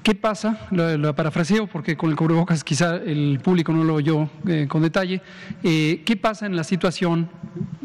¿Qué 0.06 0.14
pasa? 0.14 0.68
La, 0.70 1.16
parafraseo 1.16 1.66
porque 1.66 1.98
con 1.98 2.12
el 2.12 2.16
cubrebocas 2.16 2.64
quizá 2.64 2.98
el 2.98 3.40
público 3.44 3.74
no 3.74 3.84
lo 3.84 3.96
oyó 3.96 4.30
eh, 4.48 4.68
con 4.70 4.84
detalle. 4.84 5.20
Eh, 5.64 6.04
¿Qué 6.06 6.16
pasa 6.16 6.46
en 6.46 6.56
la 6.56 6.64
situación 6.64 7.28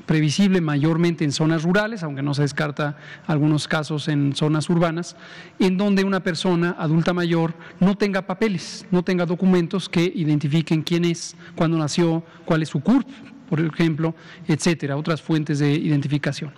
previsible 0.04 0.60
mayormente 0.60 1.24
en 1.24 1.32
zonas 1.32 1.62
rurales, 1.62 2.02
aunque 2.02 2.20
no 2.20 2.34
se 2.34 2.42
descarta 2.42 2.98
algunos 3.26 3.66
casos 3.66 4.06
en 4.08 4.36
zonas 4.36 4.68
urbanas, 4.68 5.16
en 5.58 5.78
donde 5.78 6.04
una 6.04 6.20
persona 6.20 6.76
adulta 6.78 7.14
mayor 7.14 7.54
no 7.78 7.96
tenga 7.96 8.26
papeles, 8.26 8.84
no 8.90 9.02
tenga 9.02 9.24
documentos 9.24 9.88
que 9.88 10.12
identifiquen 10.14 10.82
quién 10.82 11.06
es, 11.06 11.36
cuándo 11.56 11.78
nació, 11.78 12.22
cuál 12.44 12.60
es 12.60 12.68
su 12.68 12.80
CURP, 12.80 13.08
por 13.50 13.60
ejemplo, 13.60 14.14
etcétera, 14.46 14.96
otras 14.96 15.20
fuentes 15.20 15.58
de 15.58 15.72
identificación. 15.72 16.52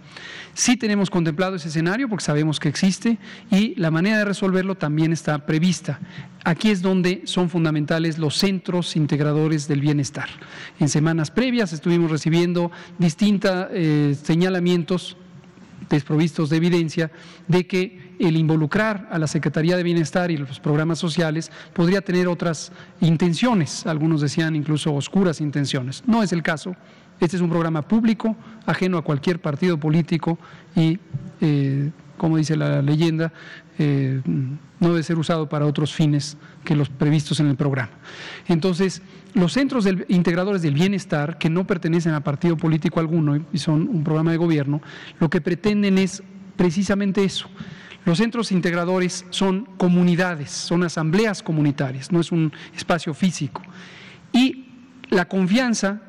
Sí 0.55 0.77
tenemos 0.77 1.09
contemplado 1.09 1.57
ese 1.57 1.69
escenario 1.69 2.09
porque 2.09 2.25
sabemos 2.25 2.61
que 2.61 2.69
existe 2.69 3.19
y 3.51 3.75
la 3.81 3.91
manera 3.91 4.19
de 4.19 4.27
resolverlo 4.27 4.75
también 4.75 5.13
está 5.13 5.47
prevista. 5.47 5.99
Aquí 6.45 6.71
es 6.71 6.83
donde 6.83 7.23
son 7.25 7.49
fundamentales 7.49 8.19
los 8.19 8.37
centros 8.37 8.95
integradores 8.95 9.67
del 9.67 9.81
bienestar. 9.81 10.29
En 10.79 10.91
semanas 10.91 11.31
previas 11.31 11.73
estuvimos 11.73 12.11
recibiendo 12.11 12.71
distintos 12.99 13.69
eh, 13.71 14.15
señalamientos 14.23 15.17
desprovistos 15.97 16.51
de 16.51 16.57
evidencia 16.57 17.11
de 17.49 17.67
que 17.67 18.15
el 18.19 18.37
involucrar 18.37 19.09
a 19.11 19.19
la 19.19 19.27
Secretaría 19.27 19.77
de 19.77 19.83
Bienestar 19.83 20.31
y 20.31 20.37
los 20.37 20.61
programas 20.61 20.99
sociales 20.99 21.51
podría 21.73 22.01
tener 22.01 22.29
otras 22.29 22.73
intenciones, 23.01 23.87
algunos 23.87 24.21
decían 24.21 24.57
incluso 24.57 24.95
oscuras 24.95 25.41
intenciones. 25.41 26.03
No 26.07 26.23
es 26.23 26.33
el 26.33 26.43
caso. 26.43 26.75
Este 27.21 27.37
es 27.37 27.43
un 27.43 27.51
programa 27.51 27.83
público, 27.83 28.37
ajeno 28.67 28.99
a 28.99 29.03
cualquier 29.03 29.41
partido 29.41 29.79
político 29.79 30.39
y, 30.75 30.99
eh, 31.41 31.91
como 32.17 32.37
dice 32.37 32.57
la 32.57 32.83
leyenda, 32.83 33.33
eh, 33.79 34.21
no 34.25 34.89
debe 34.89 35.03
ser 35.03 35.19
usado 35.19 35.49
para 35.49 35.67
otros 35.67 35.95
fines 35.95 36.37
que 36.65 36.77
los 36.77 36.89
previstos 36.89 37.41
en 37.41 37.49
el 37.49 37.57
programa. 37.57 37.93
Entonces, 38.49 39.03
los 39.35 39.53
centros 39.53 39.87
integradores 40.09 40.63
del 40.63 40.75
bienestar, 40.75 41.39
que 41.39 41.51
no 41.51 41.67
pertenecen 41.67 42.15
a 42.15 42.23
partido 42.23 42.57
político 42.57 43.01
alguno 43.01 43.45
y 43.53 43.59
son 43.59 43.89
un 43.89 44.05
programa 44.05 44.31
de 44.31 44.37
gobierno, 44.37 44.81
lo 45.19 45.31
que 45.31 45.41
pretenden 45.41 45.99
es 45.99 46.23
precisamente 46.57 47.25
eso. 47.25 47.49
Los 48.05 48.19
centros 48.19 48.51
integradores 48.51 49.25
son 49.31 49.67
comunidades, 49.77 50.51
son 50.51 50.83
asambleas 50.83 51.43
comunitarias, 51.43 52.11
no 52.11 52.21
es 52.21 52.33
un 52.33 52.53
espacio 52.75 53.15
físico. 53.15 53.63
Y 54.33 54.67
la 55.11 55.27
confianza 55.27 56.03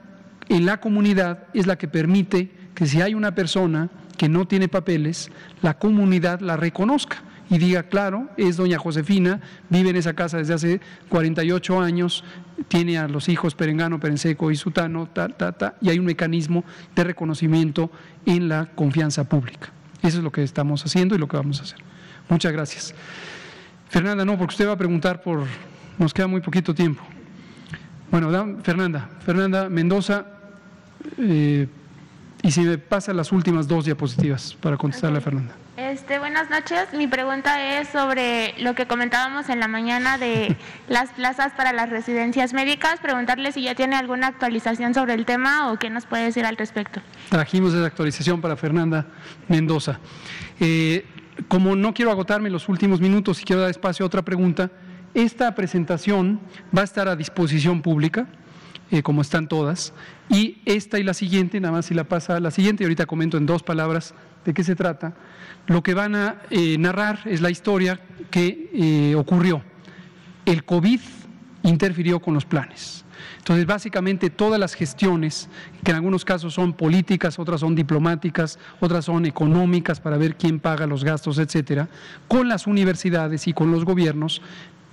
en 0.50 0.66
la 0.66 0.80
comunidad 0.80 1.46
es 1.54 1.68
la 1.68 1.78
que 1.78 1.88
permite 1.88 2.52
que 2.74 2.88
si 2.88 3.02
hay 3.02 3.14
una 3.14 3.36
persona 3.36 3.90
que 4.18 4.28
no 4.28 4.48
tiene 4.48 4.68
papeles, 4.68 5.30
la 5.62 5.78
comunidad 5.78 6.40
la 6.40 6.58
reconozca 6.58 7.24
y 7.50 7.58
diga, 7.58 7.84
claro, 7.84 8.30
es 8.38 8.58
doña 8.58 8.78
Josefina, 8.78 9.42
vive 9.70 9.90
en 9.90 9.96
esa 9.96 10.14
casa 10.14 10.38
desde 10.38 10.54
hace 10.54 10.82
48 11.10 11.82
años, 11.82 12.24
tiene 12.68 12.98
a 12.98 13.08
los 13.08 13.30
hijos 13.30 13.56
Perengano, 13.56 14.00
Perenseco 14.00 14.52
y 14.52 14.56
Sutano, 14.56 15.08
ta, 15.08 15.28
ta, 15.30 15.52
ta, 15.52 15.76
y 15.82 15.90
hay 15.90 16.00
un 16.00 16.06
mecanismo 16.06 16.64
de 16.96 17.04
reconocimiento 17.04 17.92
en 18.26 18.50
la 18.50 18.68
confianza 18.68 19.24
pública. 19.26 19.72
Eso 20.02 20.18
es 20.18 20.24
lo 20.24 20.32
que 20.32 20.44
estamos 20.44 20.86
haciendo 20.86 21.16
y 21.16 21.18
lo 21.18 21.28
que 21.28 21.38
vamos 21.38 21.60
a 21.60 21.64
hacer. 21.64 21.80
Muchas 22.30 22.52
gracias. 22.52 22.96
Fernanda, 23.90 24.26
no, 24.26 24.38
porque 24.38 24.54
usted 24.54 24.68
va 24.68 24.74
a 24.74 24.78
preguntar 24.78 25.22
por... 25.22 25.46
Nos 25.98 26.14
queda 26.14 26.26
muy 26.26 26.42
poquito 26.42 26.74
tiempo. 26.74 27.04
Bueno, 28.10 28.30
Fernanda, 28.64 29.10
Fernanda 29.26 29.70
Mendoza, 29.70 30.26
eh, 31.18 31.68
y 32.42 32.52
si 32.52 32.62
me 32.62 32.78
pasan 32.78 33.18
las 33.18 33.32
últimas 33.32 33.68
dos 33.68 33.86
diapositivas 33.86 34.56
para 34.60 34.78
contestarle 34.78 35.20
a 35.20 35.22
Fernanda. 35.22 35.56
Este, 35.76 36.20
buenas 36.20 36.52
noches. 36.52 36.94
Mi 36.94 37.08
pregunta 37.08 37.80
es 37.80 37.88
sobre 37.88 38.54
lo 38.60 38.76
que 38.76 38.86
comentábamos 38.86 39.50
en 39.50 39.60
la 39.60 39.68
mañana 39.68 40.20
de 40.20 40.56
las 40.88 41.10
plazas 41.14 41.54
para 41.54 41.74
las 41.74 41.90
residencias 41.90 42.54
médicas. 42.54 43.00
Preguntarle 43.00 43.52
si 43.52 43.64
ya 43.64 43.74
tiene 43.74 43.96
alguna 43.96 44.28
actualización 44.28 44.94
sobre 44.94 45.16
el 45.16 45.26
tema 45.26 45.72
o 45.72 45.80
qué 45.80 45.90
nos 45.90 46.06
puede 46.06 46.26
decir 46.26 46.46
al 46.46 46.58
respecto. 46.58 47.02
Trajimos 47.30 47.74
esa 47.74 47.88
actualización 47.88 48.40
para 48.40 48.56
Fernanda 48.56 49.08
Mendoza. 49.48 50.00
Eh, 50.60 51.08
como 51.48 51.76
no 51.76 51.96
quiero 51.96 52.12
agotarme 52.12 52.52
los 52.52 52.70
últimos 52.70 53.02
minutos 53.02 53.42
y 53.42 53.44
quiero 53.44 53.64
dar 53.64 53.72
espacio 53.72 54.06
a 54.06 54.08
otra 54.08 54.22
pregunta, 54.22 54.70
esta 55.16 55.56
presentación 55.56 56.40
va 56.76 56.82
a 56.82 56.86
estar 56.86 57.08
a 57.08 57.16
disposición 57.16 57.82
pública. 57.82 58.28
Eh, 58.92 59.02
como 59.02 59.24
están 59.24 59.48
todas, 59.48 59.92
y 60.30 60.62
esta 60.66 61.00
y 61.00 61.04
la 61.04 61.16
siguiente, 61.16 61.60
nada 61.60 61.72
más 61.72 61.88
si 61.88 61.96
la 61.96 62.04
pasa 62.04 62.40
la 62.40 62.52
siguiente, 62.52 62.84
y 62.84 62.86
ahorita 62.86 63.08
comento 63.08 63.38
en 63.38 63.48
dos 63.48 63.64
palabras 63.64 64.14
de 64.46 64.54
qué 64.54 64.64
se 64.64 64.76
trata, 64.76 65.16
lo 65.68 65.82
que 65.82 65.94
van 65.94 66.16
a 66.16 66.42
eh, 66.50 66.78
narrar 66.78 67.20
es 67.26 67.42
la 67.42 67.50
historia 67.50 68.00
que 68.30 68.70
eh, 68.74 69.16
ocurrió. 69.16 69.62
El 70.46 70.66
COVID 70.66 71.00
interfirió 71.64 72.20
con 72.20 72.34
los 72.34 72.46
planes. 72.46 73.06
Entonces, 73.38 73.66
básicamente 73.66 74.30
todas 74.30 74.60
las 74.60 74.74
gestiones, 74.74 75.50
que 75.84 75.92
en 75.92 75.98
algunos 75.98 76.26
casos 76.26 76.54
son 76.54 76.74
políticas, 76.74 77.40
otras 77.40 77.62
son 77.62 77.76
diplomáticas, 77.76 78.60
otras 78.80 79.06
son 79.06 79.26
económicas 79.26 80.00
para 80.00 80.18
ver 80.18 80.36
quién 80.36 80.60
paga 80.60 80.88
los 80.88 81.04
gastos, 81.04 81.38
etcétera, 81.38 81.88
con 82.28 82.48
las 82.48 82.68
universidades 82.68 83.48
y 83.48 83.54
con 83.54 83.72
los 83.72 83.86
gobiernos, 83.86 84.42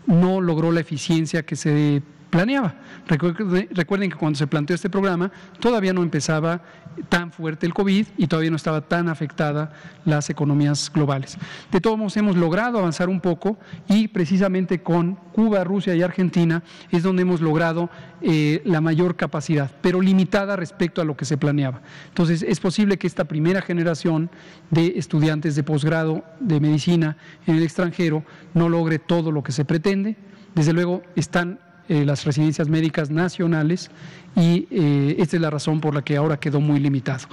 no 0.06 0.40
logró 0.40 0.72
la 0.72 0.80
eficiencia 0.80 1.44
que 1.44 1.56
se 1.56 2.02
planeaba. 2.30 2.74
Recuerden 3.08 4.10
que 4.10 4.16
cuando 4.16 4.38
se 4.38 4.46
planteó 4.46 4.74
este 4.74 4.88
programa 4.88 5.30
todavía 5.58 5.92
no 5.92 6.02
empezaba 6.02 6.62
tan 7.08 7.32
fuerte 7.32 7.66
el 7.66 7.74
COVID 7.74 8.06
y 8.16 8.26
todavía 8.26 8.50
no 8.50 8.56
estaba 8.56 8.80
tan 8.82 9.08
afectada 9.08 9.72
las 10.04 10.30
economías 10.30 10.90
globales. 10.92 11.38
De 11.70 11.80
todos 11.80 11.98
modos, 11.98 12.16
hemos 12.16 12.36
logrado 12.36 12.78
avanzar 12.78 13.08
un 13.08 13.20
poco 13.20 13.58
y 13.88 14.08
precisamente 14.08 14.82
con 14.82 15.14
Cuba, 15.32 15.64
Rusia 15.64 15.94
y 15.94 16.02
Argentina 16.02 16.62
es 16.90 17.02
donde 17.02 17.22
hemos 17.22 17.40
logrado 17.40 17.90
eh, 18.22 18.62
la 18.64 18.80
mayor 18.80 19.16
capacidad, 19.16 19.70
pero 19.80 20.00
limitada 20.00 20.56
respecto 20.56 21.00
a 21.00 21.04
lo 21.04 21.16
que 21.16 21.24
se 21.24 21.36
planeaba. 21.36 21.80
Entonces, 22.08 22.42
es 22.42 22.60
posible 22.60 22.98
que 22.98 23.06
esta 23.06 23.24
primera 23.24 23.62
generación 23.62 24.30
de 24.70 24.94
estudiantes 24.96 25.56
de 25.56 25.62
posgrado 25.62 26.24
de 26.38 26.60
medicina 26.60 27.16
en 27.46 27.56
el 27.56 27.62
extranjero 27.62 28.24
no 28.54 28.68
logre 28.68 28.98
todo 28.98 29.32
lo 29.32 29.42
que 29.42 29.52
se 29.52 29.64
pretende. 29.64 30.16
Desde 30.54 30.72
luego, 30.72 31.02
están 31.16 31.60
eh, 31.90 32.04
las 32.04 32.24
residencias 32.24 32.68
médicas 32.68 33.10
nacionales 33.10 33.90
y 34.36 34.68
eh, 34.70 35.16
esta 35.18 35.34
es 35.34 35.42
la 35.42 35.50
razón 35.50 35.80
por 35.80 35.92
la 35.92 36.02
que 36.02 36.16
ahora 36.16 36.36
quedó 36.36 36.60
muy 36.60 36.78
limitado. 36.78 37.26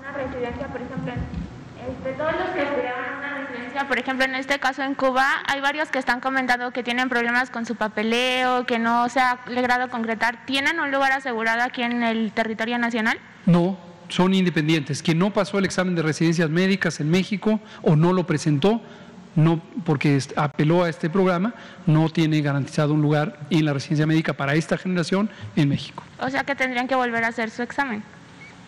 Una 0.00 0.10
residencia, 0.10 0.66
por 0.66 0.80
ejemplo, 0.82 1.12
este, 1.88 2.12
todos 2.18 2.32
los 2.32 2.48
que 2.50 2.62
estudiaban 2.64 3.18
una 3.18 3.46
residencia, 3.46 3.86
por 3.86 3.98
ejemplo, 4.00 4.24
en 4.24 4.34
este 4.34 4.58
caso 4.58 4.82
en 4.82 4.96
Cuba, 4.96 5.24
hay 5.46 5.60
varios 5.60 5.88
que 5.92 6.00
están 6.00 6.18
comentando 6.18 6.72
que 6.72 6.82
tienen 6.82 7.08
problemas 7.08 7.48
con 7.48 7.64
su 7.64 7.76
papeleo, 7.76 8.66
que 8.66 8.80
no 8.80 9.08
se 9.08 9.20
ha 9.20 9.38
logrado 9.46 9.88
concretar. 9.88 10.44
¿Tienen 10.44 10.80
un 10.80 10.90
lugar 10.90 11.12
asegurado 11.12 11.62
aquí 11.62 11.82
en 11.82 12.02
el 12.02 12.32
territorio 12.32 12.76
nacional? 12.78 13.20
No, 13.46 13.78
son 14.08 14.34
independientes. 14.34 15.00
Quien 15.00 15.20
no 15.20 15.32
pasó 15.32 15.60
el 15.60 15.64
examen 15.64 15.94
de 15.94 16.02
residencias 16.02 16.50
médicas 16.50 16.98
en 16.98 17.08
México 17.08 17.60
o 17.82 17.94
no 17.94 18.12
lo 18.12 18.26
presentó, 18.26 18.82
no 19.36 19.60
porque 19.84 20.18
apeló 20.36 20.84
a 20.84 20.88
este 20.88 21.10
programa, 21.10 21.54
no 21.86 22.08
tiene 22.08 22.40
garantizado 22.40 22.94
un 22.94 23.02
lugar 23.02 23.38
en 23.50 23.64
la 23.64 23.72
residencia 23.72 24.06
médica 24.06 24.32
para 24.32 24.54
esta 24.54 24.76
generación 24.76 25.30
en 25.56 25.68
México. 25.68 26.02
O 26.20 26.30
sea 26.30 26.44
que 26.44 26.54
tendrían 26.54 26.88
que 26.88 26.94
volver 26.94 27.24
a 27.24 27.28
hacer 27.28 27.50
su 27.50 27.62
examen. 27.62 28.02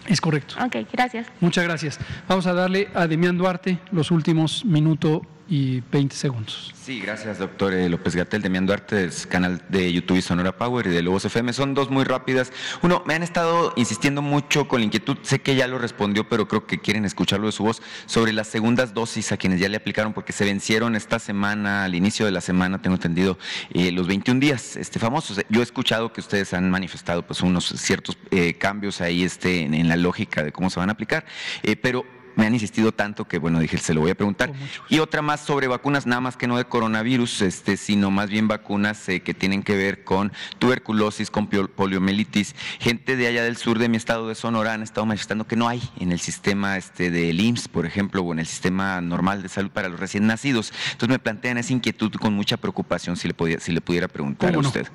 Es 0.07 0.21
correcto. 0.21 0.55
Ok, 0.65 0.77
gracias. 0.93 1.27
Muchas 1.41 1.65
gracias. 1.65 1.99
Vamos 2.29 2.47
a 2.47 2.53
darle 2.53 2.89
a 2.95 3.07
Demián 3.07 3.37
Duarte 3.37 3.79
los 3.91 4.11
últimos 4.11 4.65
minutos 4.65 5.23
y 5.49 5.81
20 5.93 6.15
segundos. 6.15 6.73
Sí, 6.87 7.01
gracias, 7.01 7.39
doctor 7.39 7.75
eh, 7.75 7.89
López 7.89 8.15
Gatel, 8.15 8.43
de 8.43 8.49
Duarte, 8.61 9.09
canal 9.29 9.61
de 9.69 9.93
YouTube 9.93 10.19
y 10.19 10.23
Sonora 10.23 10.57
Power 10.57 10.87
y 10.87 10.91
de 10.91 11.03
Lobos 11.03 11.25
FM. 11.25 11.53
Son 11.53 11.75
dos 11.75 11.91
muy 11.91 12.05
rápidas. 12.05 12.53
Uno, 12.83 13.03
me 13.07 13.15
han 13.15 13.23
estado 13.23 13.73
insistiendo 13.77 14.23
mucho 14.23 14.69
con 14.69 14.81
la 14.81 14.87
inquietud, 14.87 15.19
sé 15.23 15.41
que 15.41 15.57
ya 15.57 15.67
lo 15.67 15.79
respondió, 15.79 16.29
pero 16.29 16.47
creo 16.47 16.67
que 16.67 16.79
quieren 16.79 17.05
escucharlo 17.05 17.47
de 17.47 17.53
su 17.53 17.65
voz, 17.65 17.83
sobre 18.07 18.33
las 18.33 18.47
segundas 18.47 18.95
dosis 18.95 19.33
a 19.33 19.37
quienes 19.37 19.61
ya 19.61 19.69
le 19.69 19.77
aplicaron, 19.77 20.13
porque 20.13 20.33
se 20.33 20.45
vencieron 20.45 20.95
esta 20.95 21.19
semana, 21.19 21.85
al 21.85 21.95
inicio 21.95 22.27
de 22.27 22.33
la 22.33 22.41
semana, 22.41 22.81
tengo 22.81 22.97
entendido, 22.97 23.39
eh, 23.73 23.91
los 23.93 24.07
21 24.07 24.41
días 24.41 24.77
este, 24.77 24.99
famosos. 24.99 25.41
Yo 25.49 25.61
he 25.61 25.65
escuchado 25.65 26.13
que 26.13 26.21
ustedes 26.21 26.55
han 26.55 26.71
manifestado 26.71 27.27
pues 27.27 27.41
unos 27.41 27.67
ciertos 27.67 28.17
eh, 28.31 28.55
cambios 28.55 29.01
ahí 29.01 29.25
este, 29.25 29.63
en, 29.63 29.89
la 29.89 29.97
lógica 29.97 30.43
de 30.43 30.53
cómo 30.53 30.71
se 30.71 30.81
van 30.81 30.89
a 30.89 30.93
aplicar, 30.93 31.25
pero 31.83 32.05
me 32.37 32.47
han 32.47 32.55
insistido 32.55 32.93
tanto 32.93 33.27
que, 33.27 33.39
bueno, 33.39 33.59
dije, 33.59 33.79
se 33.79 33.95
lo 33.95 34.01
voy 34.01 34.11
a 34.11 34.15
preguntar. 34.15 34.53
Y 34.89 35.01
otra 35.01 35.23
más 35.23 35.41
sobre 35.41 35.67
vacunas, 35.67 36.07
nada 36.07 36.21
más 36.21 36.37
que 36.37 36.47
no 36.47 36.57
de 36.57 36.67
coronavirus, 36.67 37.43
este, 37.43 37.77
sino 37.77 38.11
más 38.11 38.31
bien 38.31 38.47
vacunas 38.47 39.09
eh, 39.09 39.21
que 39.21 39.35
tienen 39.35 39.63
que 39.63 39.77
ver 39.77 40.05
con 40.05 40.33
tuberculosis, 40.59 41.31
con 41.31 41.49
poliomielitis. 41.49 42.55
Gente 42.79 43.17
de 43.17 43.27
allá 43.27 43.43
del 43.43 43.57
sur 43.57 43.79
de 43.79 43.89
mi 43.89 43.97
estado 43.97 44.29
de 44.29 44.35
Sonora 44.35 44.75
han 44.75 44.83
estado 44.83 45.07
manifestando 45.07 45.47
que 45.47 45.57
no 45.57 45.67
hay 45.67 45.83
en 45.99 46.13
el 46.13 46.21
sistema 46.21 46.77
este, 46.77 47.11
del 47.11 47.41
IMSS, 47.41 47.69
por 47.69 47.87
ejemplo, 47.87 48.23
o 48.23 48.33
en 48.33 48.39
el 48.39 48.47
sistema 48.47 49.01
normal 49.01 49.43
de 49.43 49.49
salud 49.49 49.71
para 49.71 49.89
los 49.89 49.99
recién 49.99 50.27
nacidos. 50.27 50.73
Entonces 50.93 51.09
me 51.09 51.19
plantean 51.19 51.59
esa 51.59 51.73
inquietud 51.73 52.13
con 52.13 52.35
mucha 52.35 52.57
preocupación 52.59 53.17
si 53.17 53.29
le, 53.29 53.35
podía, 53.35 53.61
si 53.61 53.73
le 53.73 53.81
pudiera 53.81 54.09
preguntar 54.09 54.55
a 54.55 54.59
usted. 54.59 54.87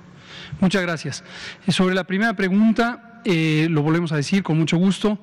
Muchas 0.60 0.82
gracias. 0.84 1.24
Sobre 1.70 1.96
la 1.96 2.04
primera 2.04 2.36
pregunta, 2.36 3.22
eh, 3.26 3.68
lo 3.70 3.82
volvemos 3.82 4.12
a 4.12 4.16
decir 4.16 4.44
con 4.44 4.58
mucho 4.58 4.78
gusto. 4.78 5.20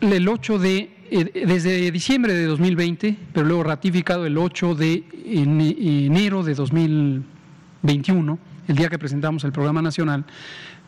El 0.00 0.28
8 0.28 0.58
de 0.58 0.76
eh, 0.76 0.93
desde 1.10 1.90
diciembre 1.90 2.34
de 2.34 2.44
2020, 2.46 3.16
pero 3.32 3.46
luego 3.46 3.64
ratificado 3.64 4.26
el 4.26 4.38
8 4.38 4.74
de 4.74 5.04
enero 5.24 6.42
de 6.42 6.54
2021, 6.54 8.38
el 8.68 8.76
día 8.76 8.88
que 8.88 8.98
presentamos 8.98 9.44
el 9.44 9.52
programa 9.52 9.82
nacional, 9.82 10.24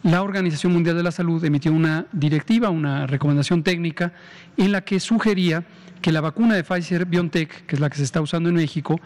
la 0.03 0.23
Organización 0.23 0.73
Mundial 0.73 0.97
de 0.97 1.03
la 1.03 1.11
Salud 1.11 1.45
emitió 1.45 1.73
una 1.73 2.07
directiva, 2.13 2.71
una 2.71 3.07
recomendación 3.07 3.63
técnica, 3.63 4.13
en 4.57 4.73
la 4.73 4.83
que 4.83 5.01
sugería 5.01 5.65
que 6.01 6.13
la 6.13 6.21
vacuna 6.21 6.55
de 6.55 6.65
Pfizer 6.65 7.07
BioNTech, 7.07 7.67
que 7.67 7.75
es 7.75 7.81
la 7.81 7.91
que 7.91 7.97
se 7.97 8.05
está 8.05 8.21
usando 8.21 8.49
en 8.49 8.55
México, 8.55 9.01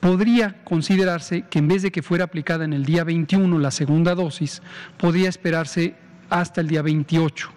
podría 0.00 0.62
considerarse 0.64 1.42
que 1.48 1.58
en 1.58 1.68
vez 1.68 1.82
de 1.82 1.90
que 1.90 2.02
fuera 2.02 2.24
aplicada 2.24 2.64
en 2.64 2.72
el 2.72 2.84
día 2.84 3.04
21 3.04 3.58
la 3.58 3.70
segunda 3.70 4.14
dosis, 4.14 4.62
podría 4.98 5.28
esperarse 5.28 5.94
hasta 6.30 6.60
el 6.60 6.68
día 6.68 6.82
28. 6.82 7.50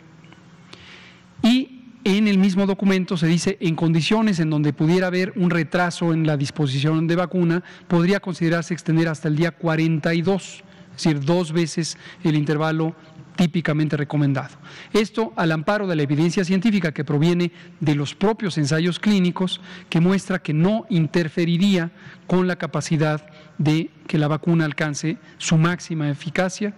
Y 1.43 1.76
en 2.15 2.29
el 2.29 2.37
mismo 2.37 2.65
documento 2.65 3.17
se 3.17 3.27
dice, 3.27 3.57
en 3.59 3.75
condiciones 3.75 4.39
en 4.39 4.49
donde 4.49 4.71
pudiera 4.71 5.07
haber 5.07 5.33
un 5.35 5.49
retraso 5.49 6.13
en 6.13 6.25
la 6.25 6.37
disposición 6.37 7.05
de 7.05 7.17
vacuna, 7.17 7.63
podría 7.89 8.21
considerarse 8.21 8.73
extender 8.73 9.09
hasta 9.09 9.27
el 9.27 9.35
día 9.35 9.51
42, 9.51 10.63
es 10.95 11.03
decir, 11.03 11.19
dos 11.19 11.51
veces 11.51 11.97
el 12.23 12.35
intervalo 12.35 12.95
típicamente 13.35 13.97
recomendado. 13.97 14.55
Esto 14.93 15.33
al 15.35 15.51
amparo 15.51 15.85
de 15.85 15.97
la 15.97 16.03
evidencia 16.03 16.45
científica 16.45 16.93
que 16.93 17.03
proviene 17.03 17.51
de 17.81 17.93
los 17.93 18.15
propios 18.15 18.57
ensayos 18.57 18.99
clínicos 18.99 19.59
que 19.89 19.99
muestra 19.99 20.39
que 20.39 20.53
no 20.53 20.85
interferiría 20.89 21.91
con 22.25 22.47
la 22.47 22.55
capacidad 22.55 23.27
de 23.57 23.91
que 24.07 24.17
la 24.17 24.29
vacuna 24.29 24.63
alcance 24.63 25.17
su 25.37 25.57
máxima 25.57 26.09
eficacia 26.09 26.73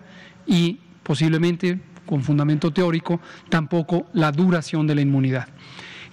y 0.48 0.80
posiblemente 1.04 1.80
con 2.10 2.24
fundamento 2.24 2.74
teórico, 2.74 3.22
tampoco 3.50 4.08
la 4.14 4.32
duración 4.32 4.88
de 4.88 4.96
la 4.96 5.02
inmunidad. 5.02 5.48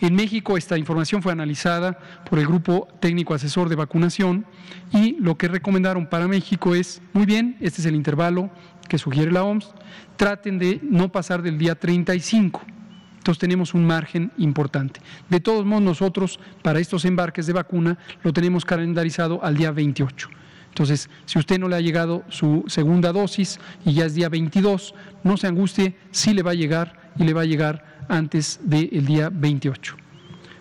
En 0.03 0.15
México 0.15 0.59
esta 0.59 0.77
información 0.77 1.23
fue 1.23 1.33
analizada 1.33 1.99
por 2.29 2.39
el 2.39 2.47
Grupo 2.47 2.87
Técnico 3.01 3.33
Asesor 3.33 3.71
de 3.71 3.77
Vacunación 3.77 4.45
y 4.93 5.17
lo 5.19 5.39
que 5.39 5.49
recomendaron 5.49 6.07
para 6.07 6.29
México 6.29 6.75
es, 6.75 7.01
muy 7.15 7.25
bien, 7.25 7.57
este 7.61 7.81
es 7.81 7.87
el 7.87 7.95
intervalo 7.95 8.51
que 8.91 8.99
sugiere 8.99 9.33
la 9.33 9.43
OMS, 9.43 9.73
traten 10.19 10.59
de 10.59 10.81
no 10.83 11.11
pasar 11.11 11.41
del 11.41 11.57
día 11.57 11.75
35. 11.75 12.61
Entonces 13.17 13.41
tenemos 13.41 13.73
un 13.73 13.87
margen 13.87 14.33
importante. 14.37 15.01
De 15.31 15.41
todos 15.41 15.65
modos, 15.65 15.83
nosotros 15.83 16.39
para 16.61 16.79
estos 16.79 17.07
embarques 17.07 17.47
de 17.47 17.55
vacuna 17.55 17.97
lo 18.23 18.35
tenemos 18.35 18.67
calendarizado 18.67 19.43
al 19.43 19.57
día 19.57 19.71
28. 19.71 20.29
Entonces, 20.77 21.09
si 21.25 21.39
usted 21.39 21.59
no 21.59 21.69
le 21.69 21.77
ha 21.77 21.81
llegado 21.81 22.23
su 22.29 22.63
segunda 22.67 23.11
dosis 23.11 23.59
y 23.87 23.95
ya 23.95 24.05
es 24.05 24.15
día 24.15 24.29
22, 24.29 24.95
no 25.25 25.39
se 25.39 25.47
angustie, 25.47 25.97
sí 26.11 26.35
le 26.35 26.43
va 26.43 26.51
a 26.51 26.55
llegar 26.55 27.13
y 27.19 27.25
le 27.25 27.33
va 27.33 27.41
a 27.41 27.45
llegar 27.47 28.05
antes 28.11 28.61
del 28.63 29.07
día 29.07 29.31
28. 29.33 29.97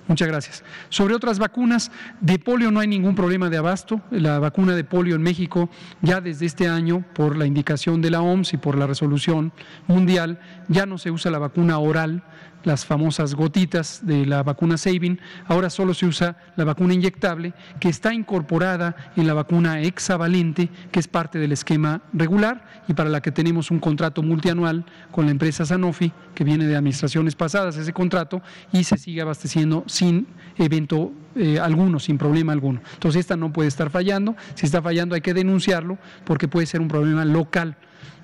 Muchas 0.07 0.27
gracias. 0.29 0.63
Sobre 0.87 1.15
otras 1.15 1.37
vacunas, 1.37 1.91
de 2.21 2.39
polio 2.39 2.71
no 2.71 2.79
hay 2.79 2.87
ningún 2.87 3.13
problema 3.13 3.49
de 3.49 3.57
abasto. 3.57 3.99
La 4.09 4.39
vacuna 4.39 4.73
de 4.73 4.85
polio 4.85 5.15
en 5.15 5.21
México 5.21 5.69
ya 6.01 6.21
desde 6.21 6.45
este 6.45 6.69
año, 6.69 7.03
por 7.13 7.35
la 7.35 7.45
indicación 7.45 8.01
de 8.01 8.11
la 8.11 8.21
OMS 8.21 8.53
y 8.53 8.57
por 8.57 8.77
la 8.77 8.87
resolución 8.87 9.51
mundial, 9.85 10.39
ya 10.69 10.85
no 10.85 10.97
se 10.97 11.11
usa 11.11 11.29
la 11.29 11.39
vacuna 11.39 11.77
oral, 11.79 12.23
las 12.65 12.85
famosas 12.85 13.35
gotitas 13.35 14.01
de 14.05 14.25
la 14.25 14.43
vacuna 14.43 14.77
Sabin, 14.77 15.21
ahora 15.45 15.69
solo 15.69 15.93
se 15.93 16.05
usa 16.05 16.37
la 16.55 16.65
vacuna 16.65 16.93
inyectable 16.93 17.53
que 17.79 17.89
está 17.89 18.13
incorporada 18.13 18.95
en 19.15 19.27
la 19.27 19.33
vacuna 19.33 19.81
hexavalente, 19.81 20.69
que 20.91 20.99
es 20.99 21.07
parte 21.07 21.39
del 21.39 21.51
esquema 21.51 22.01
regular 22.11 22.65
y 22.87 22.93
para 22.93 23.09
la 23.09 23.21
que 23.21 23.31
tenemos 23.31 23.71
un 23.71 23.79
contrato 23.79 24.23
multianual 24.23 24.85
con 25.11 25.25
la 25.25 25.31
empresa 25.31 25.65
Sanofi, 25.65 26.11
que 26.33 26.43
viene 26.43 26.65
de 26.65 26.75
administraciones 26.75 27.35
pasadas 27.35 27.77
ese 27.77 27.93
contrato 27.93 28.41
y 28.73 28.83
se 28.83 28.97
sigue 28.97 29.21
abasteciendo 29.21 29.83
sin 29.87 30.27
evento 30.57 31.13
eh, 31.35 31.59
alguno, 31.59 31.99
sin 31.99 32.17
problema 32.17 32.51
alguno. 32.51 32.81
Entonces 32.93 33.19
esta 33.19 33.37
no 33.37 33.53
puede 33.53 33.67
estar 33.67 33.89
fallando, 33.89 34.35
si 34.55 34.65
está 34.65 34.81
fallando 34.81 35.15
hay 35.15 35.21
que 35.21 35.33
denunciarlo 35.33 35.97
porque 36.25 36.47
puede 36.47 36.65
ser 36.65 36.81
un 36.81 36.87
problema 36.87 37.25
local 37.25 37.77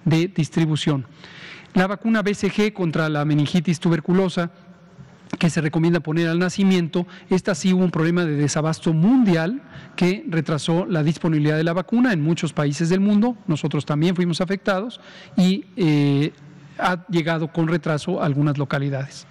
de 0.04 0.28
distribución. 0.28 1.06
La 1.74 1.88
vacuna 1.88 2.22
BCG 2.22 2.74
contra 2.74 3.08
la 3.08 3.24
meningitis 3.24 3.80
tuberculosa 3.80 4.52
que 5.40 5.50
se 5.50 5.62
recomienda 5.62 6.02
poner 6.02 6.28
al 6.28 6.40
nacimiento, 6.40 7.08
esta 7.30 7.56
sí 7.56 7.72
hubo 7.74 7.84
un 7.84 7.92
problema 7.92 8.26
de 8.26 8.36
desabasto 8.36 8.92
mundial 8.94 9.62
que 9.96 10.26
retrasó 10.28 10.86
la 10.86 11.04
disponibilidad 11.04 11.56
de 11.56 11.64
la 11.64 11.72
vacuna 11.72 12.12
en 12.12 12.22
muchos 12.22 12.52
países 12.52 12.90
del 12.90 13.00
mundo, 13.00 13.38
nosotros 13.48 13.86
también 13.86 14.16
fuimos 14.16 14.42
afectados 14.42 15.00
y 15.38 15.66
eh, 15.78 16.34
ha 16.78 17.06
llegado 17.08 17.48
con 17.48 17.70
retraso 17.70 18.22
a 18.22 18.26
algunas 18.26 18.58
localidades. 18.58 19.26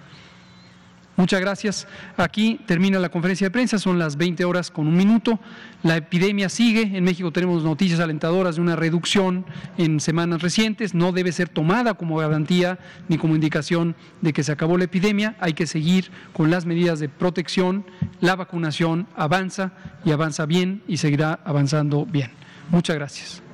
Muchas 1.21 1.39
gracias. 1.39 1.87
Aquí 2.17 2.59
termina 2.65 2.97
la 2.97 3.09
conferencia 3.09 3.45
de 3.45 3.51
prensa, 3.51 3.77
son 3.77 3.99
las 3.99 4.17
20 4.17 4.43
horas 4.43 4.71
con 4.71 4.87
un 4.87 4.97
minuto. 4.97 5.39
La 5.83 5.95
epidemia 5.97 6.49
sigue. 6.49 6.97
En 6.97 7.03
México 7.03 7.31
tenemos 7.31 7.63
noticias 7.63 7.99
alentadoras 7.99 8.55
de 8.55 8.61
una 8.63 8.75
reducción 8.75 9.45
en 9.77 9.99
semanas 9.99 10.41
recientes. 10.41 10.95
No 10.95 11.11
debe 11.11 11.31
ser 11.31 11.47
tomada 11.47 11.93
como 11.93 12.17
garantía 12.17 12.79
ni 13.07 13.19
como 13.19 13.35
indicación 13.35 13.95
de 14.21 14.33
que 14.33 14.41
se 14.41 14.51
acabó 14.51 14.79
la 14.79 14.85
epidemia. 14.85 15.35
Hay 15.39 15.53
que 15.53 15.67
seguir 15.67 16.09
con 16.33 16.49
las 16.49 16.65
medidas 16.65 16.99
de 16.99 17.07
protección. 17.07 17.85
La 18.19 18.35
vacunación 18.35 19.05
avanza 19.15 19.73
y 20.03 20.13
avanza 20.13 20.47
bien 20.47 20.81
y 20.87 20.97
seguirá 20.97 21.39
avanzando 21.45 22.07
bien. 22.07 22.31
Muchas 22.71 22.95
gracias. 22.95 23.50